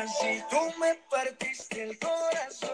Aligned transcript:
así. 0.00 0.42
Tú 0.50 0.80
me 0.80 0.94
partiste 1.10 1.82
el 1.82 1.98
corazón. 1.98 2.70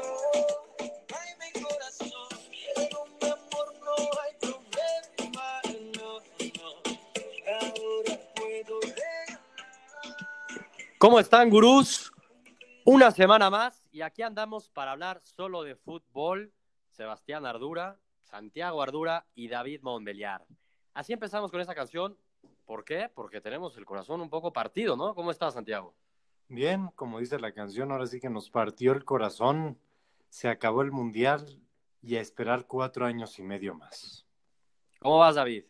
¿Cómo 10.99 11.21
están, 11.21 11.51
gurús? 11.51 12.11
Una 12.85 13.11
semana 13.11 13.51
más 13.51 13.87
y 13.93 14.01
aquí 14.01 14.23
andamos 14.23 14.71
para 14.71 14.93
hablar 14.93 15.21
solo 15.23 15.63
de 15.63 15.77
fútbol. 15.77 16.53
Sebastián 16.91 17.45
Ardura, 17.45 17.99
Santiago 18.23 18.83
Ardura 18.83 19.27
y 19.35 19.49
David 19.49 19.83
Montbeliar. 19.83 20.47
Así 20.95 21.13
empezamos 21.13 21.51
con 21.51 21.61
esta 21.61 21.75
canción. 21.75 22.17
¿Por 22.65 22.85
qué? 22.85 23.11
Porque 23.15 23.43
tenemos 23.43 23.77
el 23.77 23.85
corazón 23.85 24.23
un 24.23 24.31
poco 24.31 24.53
partido, 24.53 24.97
¿no? 24.97 25.15
¿Cómo 25.15 25.31
estás, 25.31 25.55
Santiago? 25.55 25.95
Bien, 26.49 26.89
como 26.95 27.19
dice 27.19 27.39
la 27.41 27.53
canción, 27.53 27.91
ahora 27.91 28.07
sí 28.07 28.21
que 28.21 28.31
nos 28.31 28.51
partió 28.51 28.93
el 28.93 29.05
corazón, 29.05 29.79
se 30.29 30.49
acabó 30.49 30.83
el 30.83 30.93
mundial 30.93 31.61
y 32.03 32.17
a 32.17 32.21
esperar 32.21 32.67
cuatro 32.67 33.05
años 33.05 33.39
y 33.39 33.43
medio 33.43 33.75
más. 33.75 34.27
¿Cómo 35.01 35.19
vas, 35.19 35.35
David? 35.35 35.65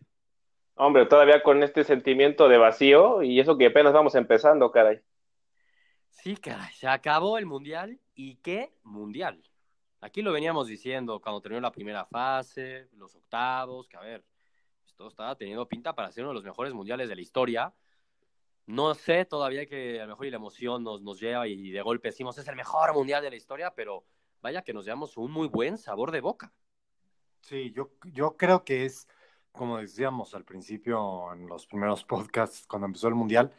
Hombre, 0.74 1.06
todavía 1.06 1.42
con 1.42 1.62
este 1.62 1.84
sentimiento 1.84 2.48
de 2.48 2.59
vacío 2.59 3.23
y 3.23 3.41
eso 3.41 3.56
que 3.56 3.66
apenas 3.66 3.95
vamos 3.95 4.15
empezando, 4.15 4.70
caray. 4.70 5.01
Sí, 6.10 6.37
caray, 6.37 6.74
se 6.74 6.87
acabó 6.87 7.38
el 7.38 7.46
mundial. 7.46 7.98
¿Y 8.15 8.37
qué 8.37 8.74
mundial? 8.82 9.43
Aquí 10.02 10.20
lo 10.20 10.32
veníamos 10.32 10.66
diciendo 10.66 11.20
cuando 11.20 11.40
terminó 11.40 11.62
la 11.62 11.73
primera 11.73 12.04
fase, 12.04 12.88
los 12.93 13.15
octavos, 13.15 13.88
que 13.88 13.96
a 13.96 14.01
ver, 14.01 14.24
esto 14.87 15.09
estaba 15.09 15.34
teniendo 15.37 15.66
pinta 15.66 15.95
para 15.95 16.12
ser 16.12 16.24
uno 16.24 16.30
de 16.30 16.37
los 16.37 16.45
mejores 16.45 16.74
mundiales 16.74 17.09
de 17.09 17.16
la 17.16 17.23
historia. 17.23 17.73
No 18.66 18.95
sé 18.95 19.25
todavía 19.25 19.66
que 19.66 20.01
a 20.01 20.05
lo 20.05 20.11
mejor 20.11 20.27
y 20.27 20.30
la 20.30 20.37
emoción 20.37 20.83
nos, 20.83 21.02
nos 21.02 21.20
lleva 21.20 21.47
y 21.47 21.70
de 21.70 21.83
golpe 21.83 22.09
decimos 22.09 22.37
es 22.38 22.48
el 22.48 22.57
mejor 22.57 22.93
mundial 22.95 23.23
de 23.23 23.30
la 23.30 23.37
historia, 23.37 23.73
pero 23.74 24.05
vaya 24.43 24.63
que 24.63 24.73
nos 24.73 24.85
llevamos 24.85 25.16
un 25.16 25.30
muy 25.30 25.49
buen 25.49 25.79
sabor 25.79 26.10
de 26.10 26.21
boca. 26.21 26.52
Sí, 27.40 27.73
yo, 27.73 27.93
yo 28.13 28.37
creo 28.37 28.65
que 28.65 28.85
es, 28.85 29.07
como 29.52 29.79
decíamos 29.79 30.35
al 30.35 30.45
principio 30.45 31.32
en 31.32 31.46
los 31.46 31.66
primeros 31.66 32.05
podcasts, 32.05 32.66
cuando 32.66 32.87
empezó 32.87 33.07
el 33.09 33.15
mundial, 33.15 33.52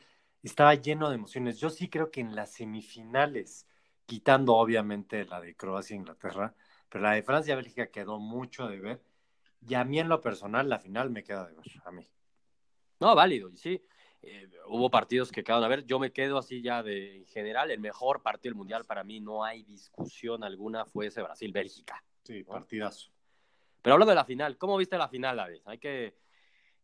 estaba 0.43 0.75
lleno 0.75 1.09
de 1.09 1.15
emociones. 1.15 1.59
Yo 1.59 1.69
sí 1.69 1.89
creo 1.89 2.11
que 2.11 2.19
en 2.19 2.35
las 2.35 2.51
semifinales, 2.51 3.65
quitando 4.05 4.55
obviamente 4.55 5.25
la 5.25 5.39
de 5.39 5.55
Croacia 5.55 5.93
e 5.93 5.97
Inglaterra, 5.97 6.53
pero 6.89 7.03
la 7.03 7.13
de 7.13 7.23
Francia 7.23 7.53
y 7.53 7.55
Bélgica 7.55 7.87
quedó 7.87 8.19
mucho 8.19 8.67
de 8.67 8.79
ver. 8.79 9.03
Y 9.65 9.75
a 9.75 9.85
mí 9.85 9.99
en 9.99 10.09
lo 10.09 10.21
personal, 10.21 10.69
la 10.69 10.79
final 10.79 11.09
me 11.09 11.23
queda 11.23 11.47
de 11.47 11.55
ver, 11.55 11.65
a 11.85 11.91
mí. 11.91 12.05
No, 12.99 13.15
válido, 13.15 13.49
y 13.49 13.57
sí. 13.57 13.81
Eh, 14.23 14.49
hubo 14.67 14.89
partidos 14.89 15.31
que 15.31 15.43
quedaron 15.43 15.63
a 15.63 15.67
ver. 15.67 15.85
Yo 15.85 15.99
me 15.99 16.11
quedo 16.11 16.37
así 16.37 16.61
ya 16.61 16.83
de 16.83 17.17
en 17.17 17.25
general. 17.25 17.71
El 17.71 17.79
mejor 17.79 18.21
partido 18.21 18.51
del 18.51 18.57
mundial 18.57 18.85
para 18.85 19.03
mí, 19.03 19.19
no 19.19 19.43
hay 19.43 19.63
discusión 19.63 20.43
alguna, 20.43 20.85
fue 20.85 21.07
ese 21.07 21.21
Brasil-Bélgica. 21.21 22.03
Sí, 22.23 22.43
partidazo. 22.43 23.11
Pero 23.81 23.93
hablando 23.93 24.11
de 24.11 24.15
la 24.15 24.25
final, 24.25 24.57
¿cómo 24.57 24.75
viste 24.77 24.97
la 24.97 25.07
final, 25.07 25.37
David? 25.37 25.61
Hay 25.65 25.77
que 25.77 26.15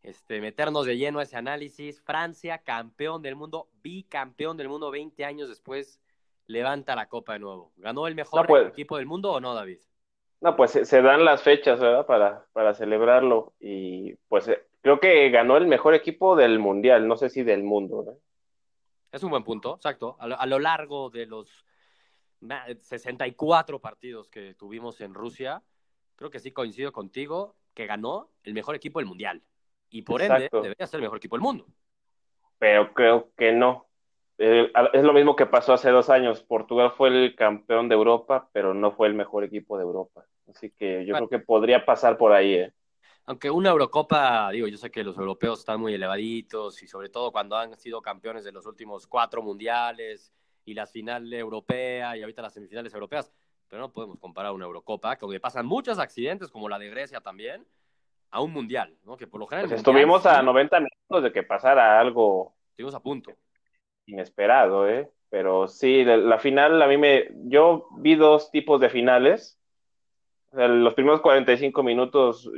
este, 0.04 0.40
meternos 0.42 0.86
de 0.86 0.98
lleno 0.98 1.20
a 1.20 1.24
ese 1.24 1.36
análisis. 1.36 2.02
Francia, 2.02 2.60
campeón 2.60 3.22
del 3.22 3.36
mundo, 3.36 3.68
bicampeón 3.82 4.56
del 4.58 4.70
mundo 4.70 4.92
20 4.92 5.26
años 5.26 5.50
después, 5.50 6.00
levanta 6.48 6.96
la 6.96 7.08
copa 7.10 7.34
de 7.34 7.40
nuevo. 7.40 7.74
¿Ganó 7.78 8.08
el 8.08 8.16
mejor 8.16 8.42
No, 8.42 8.48
pues. 8.48 8.68
equipo 8.68 8.98
del 8.98 9.06
mundo 9.06 9.32
o 9.32 9.40
no, 9.40 9.54
David? 9.54 9.80
No, 10.42 10.56
pues 10.56 10.72
se, 10.72 10.86
se 10.86 11.02
dan 11.02 11.24
las 11.24 11.42
fechas, 11.42 11.80
¿verdad? 11.80 12.06
Para, 12.06 12.46
para 12.52 12.74
celebrarlo 12.74 13.54
y 13.60 14.14
pues 14.28 14.48
eh, 14.50 14.62
creo 14.84 15.00
que 15.00 15.32
ganó 15.32 15.58
el 15.58 15.66
mejor 15.66 15.96
equipo 15.96 16.36
del 16.36 16.60
mundial, 16.60 17.08
no 17.08 17.18
sé 17.18 17.30
si 17.32 17.42
del 17.42 17.64
mundo, 17.64 18.04
¿no? 18.06 18.18
Es 19.12 19.24
un 19.24 19.32
buen 19.32 19.44
punto, 19.44 19.76
exacto. 19.76 20.16
A 20.20 20.28
lo, 20.28 20.40
a 20.40 20.46
lo 20.46 20.60
largo 20.60 21.10
de 21.10 21.26
los 21.26 21.66
na- 22.42 22.66
64 22.82 23.80
partidos 23.80 24.30
que 24.30 24.54
tuvimos 24.56 25.02
en 25.02 25.14
Rusia, 25.14 25.64
creo 26.16 26.30
que 26.30 26.40
sí 26.40 26.52
coincido 26.52 26.92
contigo 26.92 27.56
que 27.74 27.86
ganó 27.88 28.30
el 28.44 28.54
mejor 28.54 28.76
equipo 28.76 29.00
del 29.00 29.08
mundial. 29.08 29.42
Y 29.90 30.02
por 30.04 30.22
ende, 30.22 30.50
debería 30.52 30.88
ser 30.88 31.00
el 31.00 31.04
mejor 31.04 31.18
equipo 31.18 31.36
del 31.36 31.44
mundo. 31.44 31.68
Pero 32.60 32.94
creo 32.94 33.32
que 33.38 33.52
no. 33.52 33.88
Eh, 34.38 34.72
es 34.94 35.04
lo 35.04 35.14
mismo 35.14 35.36
que 35.36 35.46
pasó 35.46 35.74
hace 35.74 35.92
dos 35.92 36.10
años. 36.10 36.44
Portugal 36.44 36.92
fue 36.98 37.10
el 37.10 37.36
campeón 37.36 37.90
de 37.90 37.96
Europa, 37.96 38.50
pero 38.52 38.74
no 38.74 38.92
fue 38.92 39.08
el 39.08 39.14
mejor 39.14 39.44
equipo 39.44 39.78
de 39.78 39.84
Europa. 39.84 40.26
Así 40.50 40.72
que 40.72 41.06
yo 41.06 41.14
Bueno. 41.14 41.28
creo 41.28 41.40
que 41.40 41.46
podría 41.46 41.86
pasar 41.86 42.18
por 42.18 42.32
ahí, 42.34 42.56
¿eh? 42.56 42.74
Aunque 43.26 43.50
una 43.50 43.70
Eurocopa, 43.70 44.52
digo, 44.52 44.68
yo 44.68 44.78
sé 44.78 44.92
que 44.92 45.04
los 45.04 45.18
europeos 45.18 45.60
están 45.60 45.80
muy 45.80 45.94
elevaditos 45.94 46.84
y 46.84 46.88
sobre 46.88 47.10
todo 47.10 47.32
cuando 47.32 47.56
han 47.56 47.78
sido 47.78 48.02
campeones 48.02 48.44
de 48.44 48.52
los 48.52 48.66
últimos 48.66 49.08
cuatro 49.08 49.42
mundiales 49.42 50.34
y 50.66 50.74
la 50.74 50.86
final 50.86 51.32
europea 51.34 52.18
y 52.18 52.22
ahorita 52.22 52.42
las 52.42 52.54
semifinales 52.54 52.94
europeas, 52.94 53.32
pero 53.70 53.82
no 53.82 53.94
podemos 53.94 54.20
comparar 54.20 54.52
una 54.52 54.66
Eurocopa, 54.66 55.16
que 55.16 55.26
donde 55.26 55.40
pasan 55.40 55.66
muchos 55.66 56.00
accidentes, 56.00 56.52
como 56.52 56.68
la 56.68 56.78
de 56.78 56.90
Grecia 56.90 57.22
también, 57.22 57.66
a 58.30 58.42
un 58.42 58.52
mundial, 58.52 58.98
¿no? 59.04 59.16
Que 59.16 59.28
por 59.28 59.40
lo 59.40 59.48
general. 59.48 59.70
Pues 59.70 59.86
mundial 59.86 59.96
estuvimos 59.96 60.26
a 60.26 60.40
sí, 60.40 60.46
90 60.46 60.80
minutos 60.80 61.24
de 61.24 61.32
que 61.32 61.44
pasara 61.44 62.00
algo 62.00 62.56
Estuvimos 62.74 62.96
a 62.96 63.02
punto. 63.02 63.32
inesperado, 64.08 64.90
¿eh? 64.90 65.12
Pero 65.30 65.68
sí, 65.68 66.04
la, 66.04 66.18
la 66.18 66.40
final 66.40 66.82
a 66.82 66.88
mí 66.88 66.98
me... 66.98 67.30
Yo 67.46 67.88
vi 67.98 68.16
dos 68.16 68.50
tipos 68.50 68.82
de 68.82 68.90
finales. 68.90 69.60
O 70.52 70.56
sea, 70.56 70.68
los 70.68 70.94
primeros 70.96 71.22
45 71.22 71.84
minutos 71.84 72.52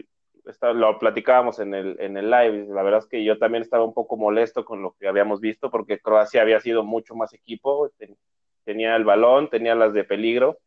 lo 0.74 1.00
platicábamos 1.00 1.60
en 1.60 1.74
el, 1.74 1.98
en 2.00 2.18
el 2.18 2.30
live. 2.30 2.68
La 2.70 2.84
verdad 2.84 3.00
es 3.00 3.08
que 3.08 3.24
yo 3.24 3.38
también 3.38 3.64
estaba 3.64 3.84
un 3.84 3.94
poco 3.94 4.18
molesto 4.18 4.64
con 4.66 4.82
lo 4.82 4.96
que 5.00 5.08
habíamos 5.08 5.42
visto 5.42 5.70
porque 5.72 6.00
Croacia 6.00 6.42
había 6.42 6.60
sido 6.60 6.84
mucho 6.84 7.16
más 7.16 7.34
equipo. 7.34 7.90
ten- 7.98 8.18
tenía 8.64 8.96
el 8.96 9.06
balón, 9.06 9.50
tenía 9.50 9.76
las 9.76 9.94
de 9.94 10.04
peligro 10.04 10.58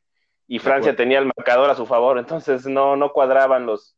y 0.47 0.61
Francia 0.61 0.94
tenía 0.94 1.19
el 1.19 1.27
marcador 1.27 1.69
a 1.71 1.75
su 1.75 1.84
favor. 1.87 2.19
Entonces 2.19 2.67
no, 2.67 2.97
no 2.97 3.12
cuadraban 3.12 3.67
los, 3.67 3.97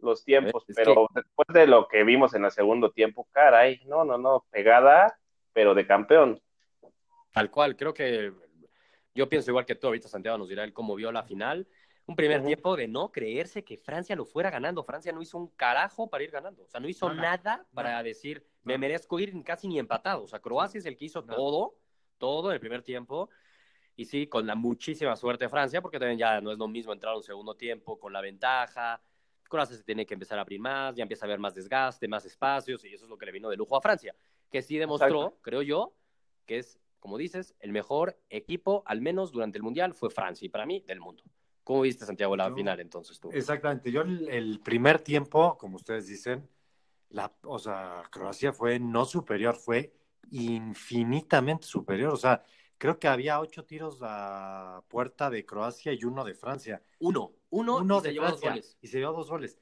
los 0.00 0.24
tiempos. 0.24 0.64
Es 0.68 0.76
Pero 0.76 1.08
después 1.14 1.46
de 1.52 1.66
lo 1.66 1.88
que 1.88 2.04
vimos 2.04 2.34
en 2.34 2.44
el 2.44 2.50
segundo 2.50 2.90
tiempo, 2.90 3.28
caray, 3.32 3.80
no, 3.86 4.04
no, 4.04 4.18
no, 4.18 4.44
pegada, 4.50 5.18
pero 5.52 5.74
de 5.74 5.86
campeón. 5.86 6.40
Tal 7.32 7.50
cual, 7.50 7.76
creo 7.76 7.92
que 7.94 8.32
yo 9.14 9.28
pienso 9.28 9.50
igual 9.50 9.66
que 9.66 9.74
tú, 9.74 9.88
ahorita 9.88 10.08
Santiago 10.08 10.38
nos 10.38 10.48
dirá 10.48 10.64
él 10.64 10.72
cómo 10.72 10.94
vio 10.94 11.12
la 11.12 11.22
final. 11.22 11.66
Un 12.08 12.16
primer 12.16 12.42
tiempo 12.42 12.74
de 12.74 12.88
no 12.88 13.12
creerse 13.12 13.62
que 13.62 13.76
Francia 13.76 14.16
lo 14.16 14.24
fuera 14.24 14.48
ganando. 14.48 14.82
Francia 14.82 15.12
no 15.12 15.20
hizo 15.20 15.36
un 15.36 15.48
carajo 15.48 16.08
para 16.08 16.24
ir 16.24 16.30
ganando. 16.30 16.62
O 16.62 16.66
sea, 16.66 16.80
no 16.80 16.88
hizo 16.88 17.12
Nada, 17.12 17.36
nada 17.44 17.66
para 17.74 18.02
decir, 18.02 18.46
me 18.62 18.78
merezco 18.78 19.20
ir 19.20 19.44
casi 19.44 19.68
ni 19.68 19.78
empatado. 19.78 20.22
O 20.24 20.26
sea, 20.26 20.40
Croacia 20.40 20.78
es 20.78 20.86
el 20.86 20.96
que 20.96 21.04
hizo 21.04 21.22
todo, 21.22 21.76
todo 22.16 22.48
en 22.48 22.54
el 22.54 22.60
primer 22.60 22.82
tiempo. 22.82 23.28
Y 23.94 24.06
sí, 24.06 24.26
con 24.26 24.46
la 24.46 24.54
muchísima 24.54 25.16
suerte 25.16 25.44
de 25.44 25.48
Francia, 25.50 25.82
porque 25.82 25.98
también 25.98 26.18
ya 26.18 26.40
no 26.40 26.50
es 26.50 26.56
lo 26.56 26.66
mismo 26.66 26.94
entrar 26.94 27.12
a 27.12 27.16
un 27.18 27.22
segundo 27.22 27.54
tiempo 27.56 28.00
con 28.00 28.10
la 28.10 28.22
ventaja. 28.22 29.02
Croacia 29.46 29.76
se 29.76 29.82
tiene 29.82 30.06
que 30.06 30.14
empezar 30.14 30.38
a 30.38 30.42
abrir 30.42 30.60
más, 30.60 30.96
ya 30.96 31.02
empieza 31.02 31.26
a 31.26 31.28
haber 31.28 31.38
más 31.38 31.54
desgaste, 31.54 32.08
más 32.08 32.24
espacios, 32.24 32.86
y 32.86 32.94
eso 32.94 33.04
es 33.04 33.10
lo 33.10 33.18
que 33.18 33.26
le 33.26 33.32
vino 33.32 33.50
de 33.50 33.56
lujo 33.56 33.76
a 33.76 33.82
Francia. 33.82 34.14
Que 34.50 34.62
sí 34.62 34.78
demostró, 34.78 35.24
Exacto. 35.24 35.42
creo 35.42 35.60
yo, 35.60 35.94
que 36.46 36.56
es, 36.56 36.80
como 37.00 37.18
dices, 37.18 37.54
el 37.60 37.72
mejor 37.72 38.18
equipo, 38.30 38.82
al 38.86 39.02
menos 39.02 39.30
durante 39.30 39.58
el 39.58 39.62
Mundial, 39.62 39.92
fue 39.92 40.08
Francia, 40.08 40.46
y 40.46 40.48
para 40.48 40.64
mí, 40.64 40.82
del 40.86 41.00
mundo. 41.00 41.22
¿Cómo 41.68 41.82
viste, 41.82 42.06
Santiago, 42.06 42.34
la 42.34 42.48
Yo- 42.48 42.54
final 42.54 42.80
entonces 42.80 43.20
tú? 43.20 43.30
Exactamente, 43.30 43.92
yo 43.92 44.00
el, 44.00 44.26
el 44.30 44.58
primer 44.60 45.00
tiempo, 45.00 45.58
como 45.58 45.76
ustedes 45.76 46.06
dicen, 46.06 46.48
la, 47.10 47.30
o 47.42 47.58
sea, 47.58 48.04
Croacia 48.10 48.54
fue 48.54 48.78
no 48.80 49.04
superior, 49.04 49.54
fue 49.54 49.92
infinitamente 50.30 51.66
superior. 51.66 52.14
O 52.14 52.16
sea, 52.16 52.42
creo 52.78 52.98
que 52.98 53.06
había 53.06 53.38
ocho 53.38 53.66
tiros 53.66 53.98
a 54.00 54.82
puerta 54.88 55.28
de 55.28 55.44
Croacia 55.44 55.92
y 55.92 56.04
uno 56.04 56.24
de 56.24 56.32
Francia. 56.32 56.80
Uno, 57.00 57.32
uno, 57.50 57.76
Uno 57.76 57.98
y 57.98 58.00
se 58.00 58.08
de 58.08 58.12
llevó 58.14 58.30
dos 58.30 58.40
Francia 58.40 58.50
goles. 58.52 58.78
y 58.80 58.86
se 58.86 58.96
dio 58.96 59.12
dos 59.12 59.28
goles. 59.28 59.58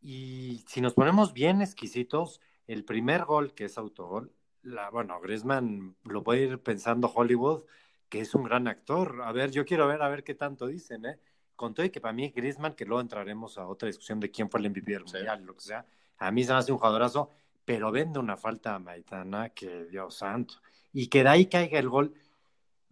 Y 0.00 0.64
si 0.66 0.80
nos 0.80 0.94
ponemos 0.94 1.34
bien 1.34 1.60
exquisitos, 1.60 2.40
el 2.68 2.86
primer 2.86 3.26
gol, 3.26 3.52
que 3.52 3.66
es 3.66 3.76
autogol, 3.76 4.32
la, 4.62 4.88
bueno, 4.88 5.20
Griezmann 5.20 5.94
lo 6.04 6.22
puede 6.22 6.40
ir 6.44 6.58
pensando 6.62 7.12
Hollywood, 7.14 7.64
que 8.08 8.20
es 8.20 8.34
un 8.34 8.44
gran 8.44 8.66
actor. 8.66 9.20
A 9.24 9.32
ver, 9.32 9.50
yo 9.50 9.66
quiero 9.66 9.86
ver 9.86 10.00
a 10.00 10.08
ver 10.08 10.24
qué 10.24 10.34
tanto 10.34 10.66
dicen, 10.66 11.04
¿eh? 11.04 11.18
Con 11.60 11.74
todo 11.74 11.84
y 11.84 11.90
que 11.90 12.00
para 12.00 12.14
mí 12.14 12.30
Griezmann, 12.34 12.72
que 12.74 12.86
luego 12.86 13.02
entraremos 13.02 13.58
a 13.58 13.66
otra 13.66 13.86
discusión 13.86 14.18
de 14.18 14.30
quién 14.30 14.48
fue 14.48 14.60
el 14.60 14.70
MVP 14.70 14.92
del 14.92 15.06
Sí. 15.06 15.12
mundial, 15.16 15.42
lo 15.44 15.54
que 15.54 15.60
sea, 15.60 15.84
a 16.16 16.30
mí 16.30 16.42
se 16.42 16.52
me 16.52 16.58
hace 16.58 16.72
un 16.72 16.78
jugadorazo, 16.78 17.28
pero 17.66 17.92
vende 17.92 18.18
una 18.18 18.38
falta 18.38 18.74
a 18.74 18.78
Maitana 18.78 19.50
que 19.50 19.84
Dios 19.84 20.14
santo. 20.14 20.54
Y 20.90 21.08
que 21.08 21.22
de 21.22 21.28
ahí 21.28 21.46
caiga 21.46 21.78
el 21.78 21.90
gol, 21.90 22.14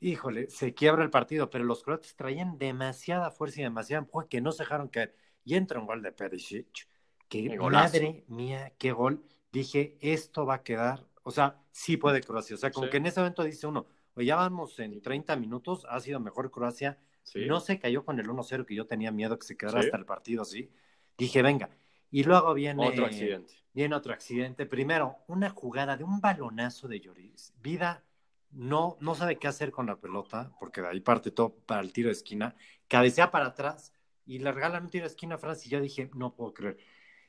híjole, 0.00 0.50
se 0.50 0.74
quiebra 0.74 1.02
el 1.02 1.08
partido, 1.08 1.48
pero 1.48 1.64
los 1.64 1.82
croatas 1.82 2.14
traían 2.14 2.58
demasiada 2.58 3.30
fuerza 3.30 3.60
y 3.60 3.62
demasiada 3.64 4.02
empuje 4.02 4.28
que 4.28 4.42
no 4.42 4.52
se 4.52 4.64
dejaron 4.64 4.88
caer. 4.88 5.16
Y 5.44 5.54
entra 5.54 5.80
un 5.80 5.86
gol 5.86 6.02
de 6.02 6.12
Perisic, 6.12 6.86
que 7.26 7.56
madre 7.58 8.24
mía, 8.28 8.74
qué 8.76 8.92
gol. 8.92 9.24
Dije, 9.50 9.96
esto 10.02 10.44
va 10.44 10.56
a 10.56 10.62
quedar, 10.62 11.06
o 11.22 11.30
sea, 11.30 11.56
sí 11.70 11.96
puede 11.96 12.20
Croacia. 12.20 12.54
O 12.54 12.58
sea, 12.58 12.70
como 12.70 12.84
Sí. 12.84 12.90
que 12.90 12.98
en 12.98 13.06
ese 13.06 13.20
momento 13.20 13.44
dice 13.44 13.66
uno, 13.66 13.86
ya 14.14 14.36
vamos 14.36 14.78
en 14.78 15.00
30 15.00 15.36
minutos, 15.36 15.86
ha 15.88 15.98
sido 16.00 16.20
mejor 16.20 16.50
Croacia. 16.50 16.98
Sí. 17.32 17.46
No 17.46 17.60
se 17.60 17.78
cayó 17.78 18.04
con 18.04 18.18
el 18.20 18.28
1-0, 18.28 18.64
que 18.64 18.74
yo 18.74 18.86
tenía 18.86 19.10
miedo 19.10 19.38
que 19.38 19.46
se 19.46 19.56
quedara 19.56 19.80
Sí. 19.82 19.86
hasta 19.88 19.98
el 19.98 20.04
partido 20.06 20.42
así. 20.42 20.70
Dije, 21.16 21.42
venga. 21.42 21.68
Y 22.10 22.24
luego 22.24 22.54
viene, 22.54 22.86
Otro 22.88 23.04
accidente. 23.06 23.54
viene 23.74 23.94
otro 23.94 24.12
accidente. 24.14 24.64
Primero, 24.66 25.16
una 25.26 25.50
jugada 25.50 25.96
de 25.96 26.04
un 26.04 26.20
balonazo 26.20 26.88
de 26.88 27.00
Lloris. 27.00 27.52
Vida 27.60 28.02
no, 28.50 28.96
no 29.00 29.14
sabe 29.14 29.36
qué 29.36 29.46
hacer 29.46 29.70
con 29.70 29.84
la 29.86 29.96
pelota, 29.96 30.50
porque 30.58 30.80
de 30.80 30.88
ahí 30.88 31.00
parte 31.00 31.30
todo 31.30 31.54
para 31.66 31.82
el 31.82 31.92
tiro 31.92 32.08
de 32.08 32.14
esquina, 32.14 32.54
cabecea 32.88 33.30
para 33.30 33.46
atrás 33.48 33.92
y 34.24 34.38
le 34.38 34.50
regalan 34.52 34.84
un 34.84 34.90
tiro 34.90 35.02
de 35.04 35.08
esquina 35.10 35.34
a 35.34 35.38
Francia 35.38 35.68
y 35.68 35.70
yo 35.72 35.80
dije, 35.82 36.10
no 36.14 36.34
puedo 36.34 36.54
creer. 36.54 36.78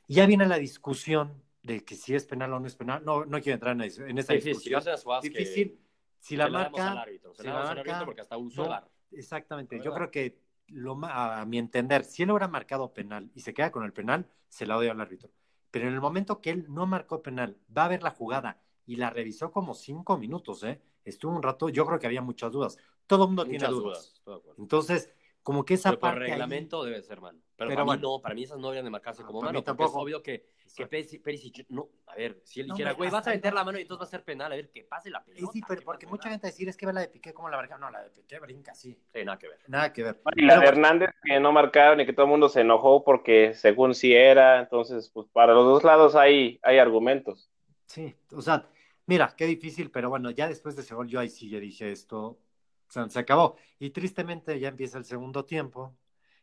Y 0.07 0.13
ya 0.15 0.25
viene 0.25 0.47
la 0.47 0.57
discusión 0.57 1.43
de 1.61 1.83
que 1.83 1.95
si 1.95 2.15
es 2.15 2.25
penal 2.25 2.53
o 2.53 2.59
no 2.61 2.67
es 2.67 2.75
penal. 2.77 3.03
No, 3.03 3.25
no 3.25 3.41
quiero 3.41 3.55
entrar 3.55 3.73
en, 3.75 3.81
esa- 3.81 4.07
en 4.07 4.17
esa 4.17 4.31
discusión. 4.33 4.81
que- 4.81 5.29
Difícil. 5.29 5.77
Si 6.19 6.35
la 6.37 6.47
marca, 6.49 7.01
árbitro, 7.01 7.33
si 7.33 7.43
la 7.43 7.53
marca, 7.53 8.01
porque 8.05 8.21
hasta 8.21 8.37
no, 8.37 8.49
VAR. 8.67 8.87
Exactamente. 9.11 9.79
Yo 9.83 9.93
creo 9.93 10.11
que 10.11 10.39
lo, 10.67 10.99
a 11.03 11.45
mi 11.45 11.57
entender, 11.57 12.03
si 12.03 12.23
él 12.23 12.31
hubiera 12.31 12.47
marcado 12.47 12.93
penal 12.93 13.31
y 13.33 13.41
se 13.41 13.53
queda 13.53 13.71
con 13.71 13.83
el 13.83 13.93
penal, 13.93 14.27
se 14.47 14.65
la 14.65 14.77
odia 14.77 14.91
al 14.91 15.01
árbitro. 15.01 15.29
Pero 15.71 15.87
en 15.87 15.93
el 15.93 16.01
momento 16.01 16.41
que 16.41 16.51
él 16.51 16.65
no 16.69 16.85
marcó 16.85 17.21
penal, 17.21 17.57
va 17.75 17.85
a 17.85 17.89
ver 17.89 18.03
la 18.03 18.11
jugada 18.11 18.61
y 18.85 18.95
la 18.95 19.09
revisó 19.09 19.51
como 19.51 19.73
cinco 19.73 20.17
minutos, 20.17 20.63
¿eh? 20.63 20.81
Estuvo 21.05 21.35
un 21.35 21.43
rato, 21.43 21.69
yo 21.69 21.85
creo 21.85 21.99
que 21.99 22.07
había 22.07 22.21
muchas 22.21 22.51
dudas. 22.51 22.77
Todo 23.07 23.23
el 23.23 23.29
mundo 23.29 23.43
tiene 23.43 23.59
Muchas 23.59 23.71
dudas. 23.71 24.21
dudas. 24.25 24.39
acuerdo. 24.39 24.61
Entonces, 24.61 25.09
como 25.49 25.65
que 25.65 25.73
esa 25.73 25.89
Pero 25.89 25.99
por 25.99 26.09
parte 26.11 26.25
ahí- 26.25 26.29
reglamento 26.29 26.83
debe 26.83 27.01
ser 27.01 27.19
mano. 27.21 27.39
Pero, 27.57 27.69
Pero 27.69 27.75
para 27.77 27.83
bueno. 27.83 27.99
mí 27.99 28.03
no, 28.07 28.21
para 28.21 28.35
mí 28.35 28.43
esas 28.43 28.59
no 28.59 28.67
deberían 28.67 28.85
de 28.85 28.91
marcarse 28.91 29.23
No, 29.23 29.27
como 29.29 29.41
mano, 29.41 29.53
porque 29.53 29.65
tampoco. 29.65 29.89
es 29.89 30.03
obvio 30.03 30.21
que, 30.21 30.45
que 30.75 30.85
Perisic, 30.85 31.23
Perisic- 31.25 31.65
no, 31.69 31.89
a 32.05 32.13
ver, 32.15 32.39
si 32.43 32.61
él 32.61 32.67
No, 32.67 32.75
dijera, 32.75 32.91
güey, 32.91 33.09
vas 33.09 33.25
a 33.25 33.31
meter 33.31 33.51
la 33.55 33.63
mano 33.63 33.79
y 33.79 33.81
entonces 33.81 33.99
va 34.03 34.05
a 34.05 34.11
ser 34.11 34.23
penal, 34.23 34.51
a 34.51 34.55
ver, 34.55 34.69
que 34.69 34.83
pase 34.83 35.09
la 35.09 35.25
pelota. 35.25 35.51
sí, 35.51 35.61
pero 35.67 35.79
que 35.81 35.85
porque 35.85 36.05
mucha 36.05 36.29
gente 36.29 36.45
decir 36.45 36.69
es 36.69 36.77
que 36.77 36.85
ve 36.85 36.93
la 36.93 37.01
de 37.01 37.07
Piqué 37.07 37.33
como 37.33 37.49
la 37.49 37.57
marca. 37.57 37.79
No, 37.79 37.89
la 37.89 38.03
de 38.03 38.11
Piqué 38.11 38.39
brinca, 38.39 38.75
sí. 38.75 38.95
Sí, 39.11 39.25
nada 39.25 39.39
que 39.39 39.47
ver. 39.47 39.59
Nada 39.67 39.91
que 39.91 40.03
ver. 40.03 40.21
Y 40.35 40.41
la 40.45 40.49
Pero 40.49 40.61
de 40.61 40.67
Hernández 40.67 41.09
que 41.23 41.39
no 41.39 41.51
marcaron 41.51 41.99
y 41.99 42.05
que 42.05 42.13
todo 42.13 42.25
el 42.27 42.29
mundo 42.29 42.47
se 42.47 42.61
enojó 42.61 43.03
porque 43.03 43.55
según 43.55 43.95
sí 43.95 44.13
era, 44.13 44.59
entonces 44.59 45.09
pues 45.11 45.27
para 45.33 45.55
los 45.55 45.65
dos 45.65 45.83
lados 45.83 46.13
hay, 46.13 46.59
hay 46.61 46.77
argumentos. 46.77 47.49
Sí, 47.87 48.15
o 48.33 48.41
sea, 48.43 48.69
mira, 49.07 49.33
qué 49.35 49.47
difícil, 49.47 49.89
pero 49.89 50.09
bueno, 50.09 50.29
ya 50.29 50.47
después 50.47 50.75
de 50.75 50.83
ese 50.83 50.93
gol 50.93 51.07
yo 51.07 51.19
ahí 51.19 51.29
sí 51.29 51.49
ya 51.49 51.59
dije 51.59 51.91
esto, 51.91 52.37
o 52.89 52.91
sea, 52.91 53.07
se 53.09 53.19
acabó. 53.19 53.55
Y 53.79 53.91
tristemente 53.91 54.59
ya 54.59 54.69
empieza 54.69 54.97
el 54.97 55.05
segundo 55.05 55.45
tiempo, 55.45 55.95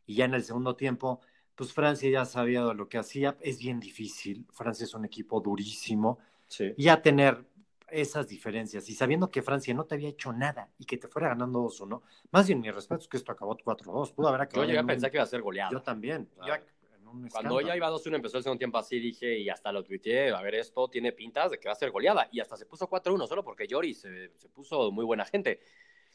y 0.06 0.14
ya 0.14 0.24
en 0.24 0.34
el 0.34 0.44
segundo 0.44 0.76
tiempo, 0.76 1.20
pues 1.56 1.72
Francia 1.72 2.08
ya 2.08 2.24
sabía 2.24 2.64
de 2.64 2.74
lo 2.74 2.88
que 2.88 2.98
hacía, 2.98 3.36
es 3.40 3.58
bien 3.58 3.80
difícil, 3.80 4.46
Francia 4.52 4.84
es 4.84 4.94
un 4.94 5.04
equipo 5.04 5.40
durísimo, 5.40 6.18
Sí. 6.46 6.72
y 6.76 6.84
ya 6.84 7.02
tener 7.02 7.44
esas 7.88 8.28
diferencias, 8.28 8.88
y 8.88 8.94
sabiendo 8.94 9.30
que 9.30 9.42
Francia 9.42 9.72
no 9.74 9.84
te 9.84 9.94
había 9.96 10.08
hecho 10.08 10.32
nada, 10.32 10.70
y 10.78 10.84
que 10.84 10.96
te 10.98 11.08
fuera 11.08 11.28
ganando 11.28 11.60
2-1, 11.60 12.02
más 12.30 12.46
bien 12.46 12.60
mi 12.60 12.70
respeto 12.70 13.00
es 13.02 13.08
que 13.08 13.16
esto 13.16 13.32
acabó 13.32 13.56
4-2, 13.56 14.12
pudo 14.12 14.28
haber 14.28 14.40
Yo 14.40 14.44
acabado 14.44 14.66
llegué 14.66 14.78
a 14.78 14.80
en 14.80 14.84
un- 14.84 14.88
pensar 14.88 15.10
que 15.10 15.16
iba 15.16 15.24
a 15.24 15.26
ser 15.26 15.42
goleado. 15.42 15.72
Yo 15.72 15.82
también, 15.82 16.28
Ah. 16.40 16.60
en 16.96 17.08
un 17.08 17.28
Cuando 17.28 17.60
ya 17.60 17.76
iba 17.76 17.88
2-1 17.88 18.16
empezó 18.16 18.36
el 18.38 18.42
segundo 18.44 18.58
tiempo 18.58 18.78
así, 18.78 18.98
dije, 19.00 19.38
y 19.38 19.48
hasta 19.48 19.72
lo 19.72 19.82
tuiteé, 19.82 20.30
a 20.32 20.42
ver, 20.42 20.56
esto 20.56 20.88
tiene 20.88 21.12
pintas 21.12 21.50
de 21.52 21.58
que 21.58 21.68
va 21.68 21.72
a 21.72 21.76
ser 21.76 21.90
goleada. 21.90 22.28
Y 22.32 22.40
hasta 22.40 22.56
se 22.56 22.66
puso 22.66 22.88
4-1, 22.88 23.26
solo 23.26 23.42
porque 23.44 23.66
Lloris 23.66 24.00
se, 24.00 24.32
se 24.36 24.48
puso 24.48 24.90
muy 24.92 25.04
buena 25.04 25.24
gente. 25.24 25.60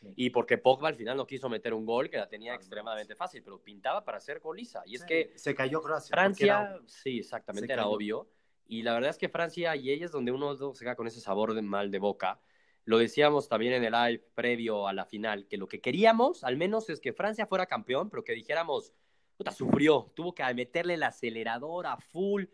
Sí. 0.02 0.14
Y 0.16 0.30
porque 0.32 0.58
Pogba 0.58 0.88
al 0.90 0.96
final 0.96 1.16
no 1.16 1.28
quiso 1.28 1.48
meter 1.48 1.74
un 1.74 1.86
gol 1.86 2.10
que 2.10 2.18
la 2.18 2.28
tenía 2.28 2.54
Ah, 2.54 2.56
extremadamente 2.56 3.16
fácil, 3.16 3.44
pero 3.44 3.62
pintaba 3.62 4.04
para 4.04 4.20
ser 4.20 4.40
goliza. 4.40 4.82
Y 4.86 4.96
es 4.96 5.06
que 5.06 5.32
se 5.36 5.54
cayó 5.54 5.82
Croacia. 5.82 6.12
Francia, 6.14 6.46
era- 6.72 6.80
sí, 6.88 7.20
exactamente, 7.20 7.72
era 7.72 7.88
obvio. 7.88 8.28
Y 8.68 8.82
la 8.84 8.94
verdad 8.94 9.12
es 9.12 9.18
que 9.18 9.30
Francia, 9.30 9.76
y 9.76 9.92
ella 9.92 10.06
es 10.06 10.12
donde 10.12 10.32
uno 10.32 10.56
se 10.74 10.84
queda 10.84 10.96
con 10.96 11.06
ese 11.08 11.20
sabor 11.22 11.54
de 11.54 11.62
mal 11.62 11.92
de 11.92 12.00
boca. 12.00 12.40
Lo 12.86 12.98
decíamos 12.98 13.48
también 13.48 13.74
en 13.74 13.84
el 13.84 13.92
live 13.92 14.26
previo 14.34 14.88
a 14.88 14.94
la 14.94 15.06
final, 15.06 15.48
que 15.48 15.58
lo 15.58 15.68
que 15.68 15.82
queríamos, 15.82 16.44
al 16.44 16.58
menos, 16.58 16.90
es 16.90 17.00
que 17.00 17.14
Francia 17.14 17.46
fuera 17.46 17.68
campeón, 17.68 18.10
pero 18.10 18.24
que 18.24 18.34
dijéramos, 18.34 18.94
puta, 19.38 19.52
sufrió, 19.52 20.12
tuvo 20.16 20.34
que 20.34 20.44
meterle 20.56 20.96
el 20.96 21.04
acelerador 21.04 21.86
a 21.86 21.98
full, 21.98 22.46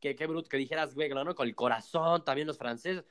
que 0.00 0.14
bruto, 0.26 0.48
que 0.48 0.56
dijeras, 0.56 0.94
güey, 0.94 1.10
con 1.10 1.46
el 1.48 1.54
corazón, 1.54 2.24
también 2.24 2.46
los 2.46 2.56
franceses. 2.58 3.04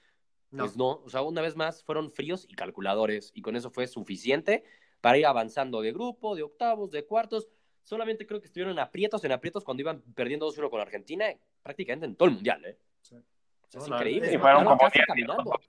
No. 0.53 0.65
Pues 0.65 0.77
no, 0.77 1.01
o 1.03 1.09
sea, 1.09 1.23
una 1.23 1.41
vez 1.41 1.55
más 1.55 1.83
fueron 1.83 2.11
fríos 2.11 2.45
y 2.47 2.53
calculadores, 2.53 3.31
y 3.33 3.41
con 3.41 3.55
eso 3.55 3.71
fue 3.71 3.87
suficiente 3.87 4.63
para 5.01 5.17
ir 5.17 5.25
avanzando 5.25 5.81
de 5.81 5.91
grupo, 5.91 6.35
de 6.35 6.43
octavos, 6.43 6.91
de 6.91 7.05
cuartos. 7.05 7.49
Solamente 7.81 8.27
creo 8.27 8.39
que 8.39 8.45
estuvieron 8.45 8.73
en 8.73 8.79
aprietos, 8.79 9.23
en 9.23 9.31
aprietos 9.31 9.63
cuando 9.63 9.81
iban 9.81 10.01
perdiendo 10.13 10.47
2-1 10.47 10.69
con 10.69 10.79
Argentina, 10.79 11.25
prácticamente 11.63 12.05
en 12.05 12.15
todo 12.15 12.29
el 12.29 12.35
mundial, 12.35 12.63
¿eh? 12.65 12.77
Sí. 13.01 13.15
O 13.15 13.67
sea, 13.67 13.81
es 13.81 13.87
increíble. 13.87 14.31
¿no? 14.31 14.39
fueron 14.39 14.65
como 14.65 14.79
caminando. 15.07 15.59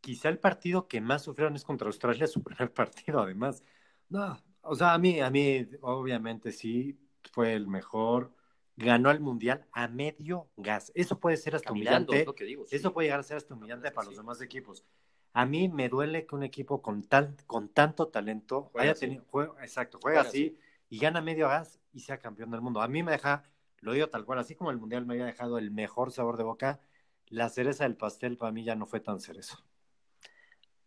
Quizá 0.00 0.30
el 0.30 0.38
partido 0.38 0.88
que 0.88 1.02
más 1.02 1.22
sufrieron 1.22 1.54
es 1.54 1.62
contra 1.62 1.86
Australia, 1.86 2.26
su 2.26 2.42
primer 2.42 2.72
partido, 2.72 3.20
además. 3.20 3.62
No, 4.08 4.42
o 4.62 4.74
sea, 4.74 4.94
a 4.94 4.98
mí, 4.98 5.20
a 5.20 5.28
mí, 5.30 5.68
obviamente 5.82 6.50
sí, 6.50 6.98
fue 7.30 7.52
el 7.52 7.66
mejor. 7.66 8.32
Ganó 8.76 9.10
el 9.10 9.20
mundial 9.20 9.66
a 9.72 9.88
medio 9.88 10.48
gas. 10.56 10.92
Eso 10.94 11.18
puede 11.18 11.36
ser 11.38 11.54
hasta 11.56 11.68
Caminando, 11.68 12.12
humillante. 12.12 12.20
es 12.20 12.26
lo 12.26 12.34
que 12.34 12.44
digo. 12.44 12.66
sí. 12.66 12.76
Eso 12.76 12.92
puede 12.92 13.06
llegar 13.08 13.20
a 13.20 13.22
ser 13.22 13.38
hasta 13.38 13.54
humillante 13.54 13.90
para 13.90 14.08
los 14.08 14.16
demás 14.16 14.40
equipos. 14.42 14.84
A 15.32 15.44
mí 15.46 15.68
me 15.68 15.88
duele 15.88 16.26
que 16.26 16.34
un 16.34 16.42
equipo 16.42 16.82
con, 16.82 17.02
tal, 17.02 17.34
con 17.46 17.68
tanto 17.68 18.08
talento 18.08 18.64
Juega 18.72 18.82
haya 18.84 18.92
así. 18.92 19.00
tenido, 19.00 19.24
juega- 19.30 19.52
exacto, 19.62 19.98
juega, 20.00 20.20
Juega 20.20 20.28
así 20.30 20.58
y 20.88 20.98
gana 20.98 21.20
medio 21.20 21.48
gas 21.48 21.78
y 21.92 22.00
sea 22.00 22.18
campeón 22.18 22.50
del 22.50 22.60
mundo. 22.60 22.80
A 22.82 22.88
mí 22.88 23.02
me 23.02 23.12
deja, 23.12 23.44
lo 23.80 23.92
digo 23.92 24.08
tal 24.08 24.24
cual, 24.24 24.38
así 24.38 24.54
como 24.54 24.70
el 24.70 24.76
mundial 24.78 25.04
me 25.06 25.14
había 25.14 25.26
dejado 25.26 25.58
el 25.58 25.70
mejor 25.70 26.12
sabor 26.12 26.36
de 26.36 26.44
boca, 26.44 26.80
la 27.28 27.48
cereza 27.48 27.84
del 27.84 27.96
pastel 27.96 28.36
para 28.36 28.52
mí 28.52 28.62
ya 28.64 28.76
no 28.76 28.86
fue 28.86 29.00
tan 29.00 29.20
cerezo. 29.20 29.58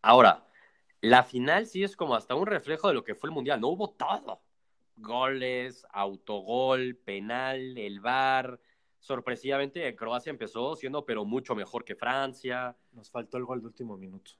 Ahora, 0.02 0.46
la 1.02 1.24
final 1.24 1.66
sí 1.66 1.84
es 1.84 1.96
como 1.96 2.16
hasta 2.16 2.36
un 2.36 2.46
reflejo 2.48 2.88
de 2.88 2.94
lo 2.94 3.04
que 3.04 3.16
fue 3.16 3.30
el 3.30 3.34
mundial. 3.34 3.60
No 3.62 3.68
hubo 3.70 3.90
todo. 3.92 4.42
Goles, 5.00 5.86
autogol, 5.92 6.96
penal, 6.96 7.78
el 7.78 8.00
VAR. 8.00 8.60
Sorpresivamente, 9.00 9.96
Croacia 9.96 10.30
empezó 10.30 10.76
siendo, 10.76 11.06
pero 11.06 11.26
mucho 11.26 11.56
mejor 11.56 11.86
que 11.86 11.96
Francia. 11.96 12.78
Nos 12.92 13.10
faltó 13.10 13.38
el 13.38 13.46
gol 13.46 13.62
de 13.62 13.68
último 13.68 13.98
minuto. 13.98 14.32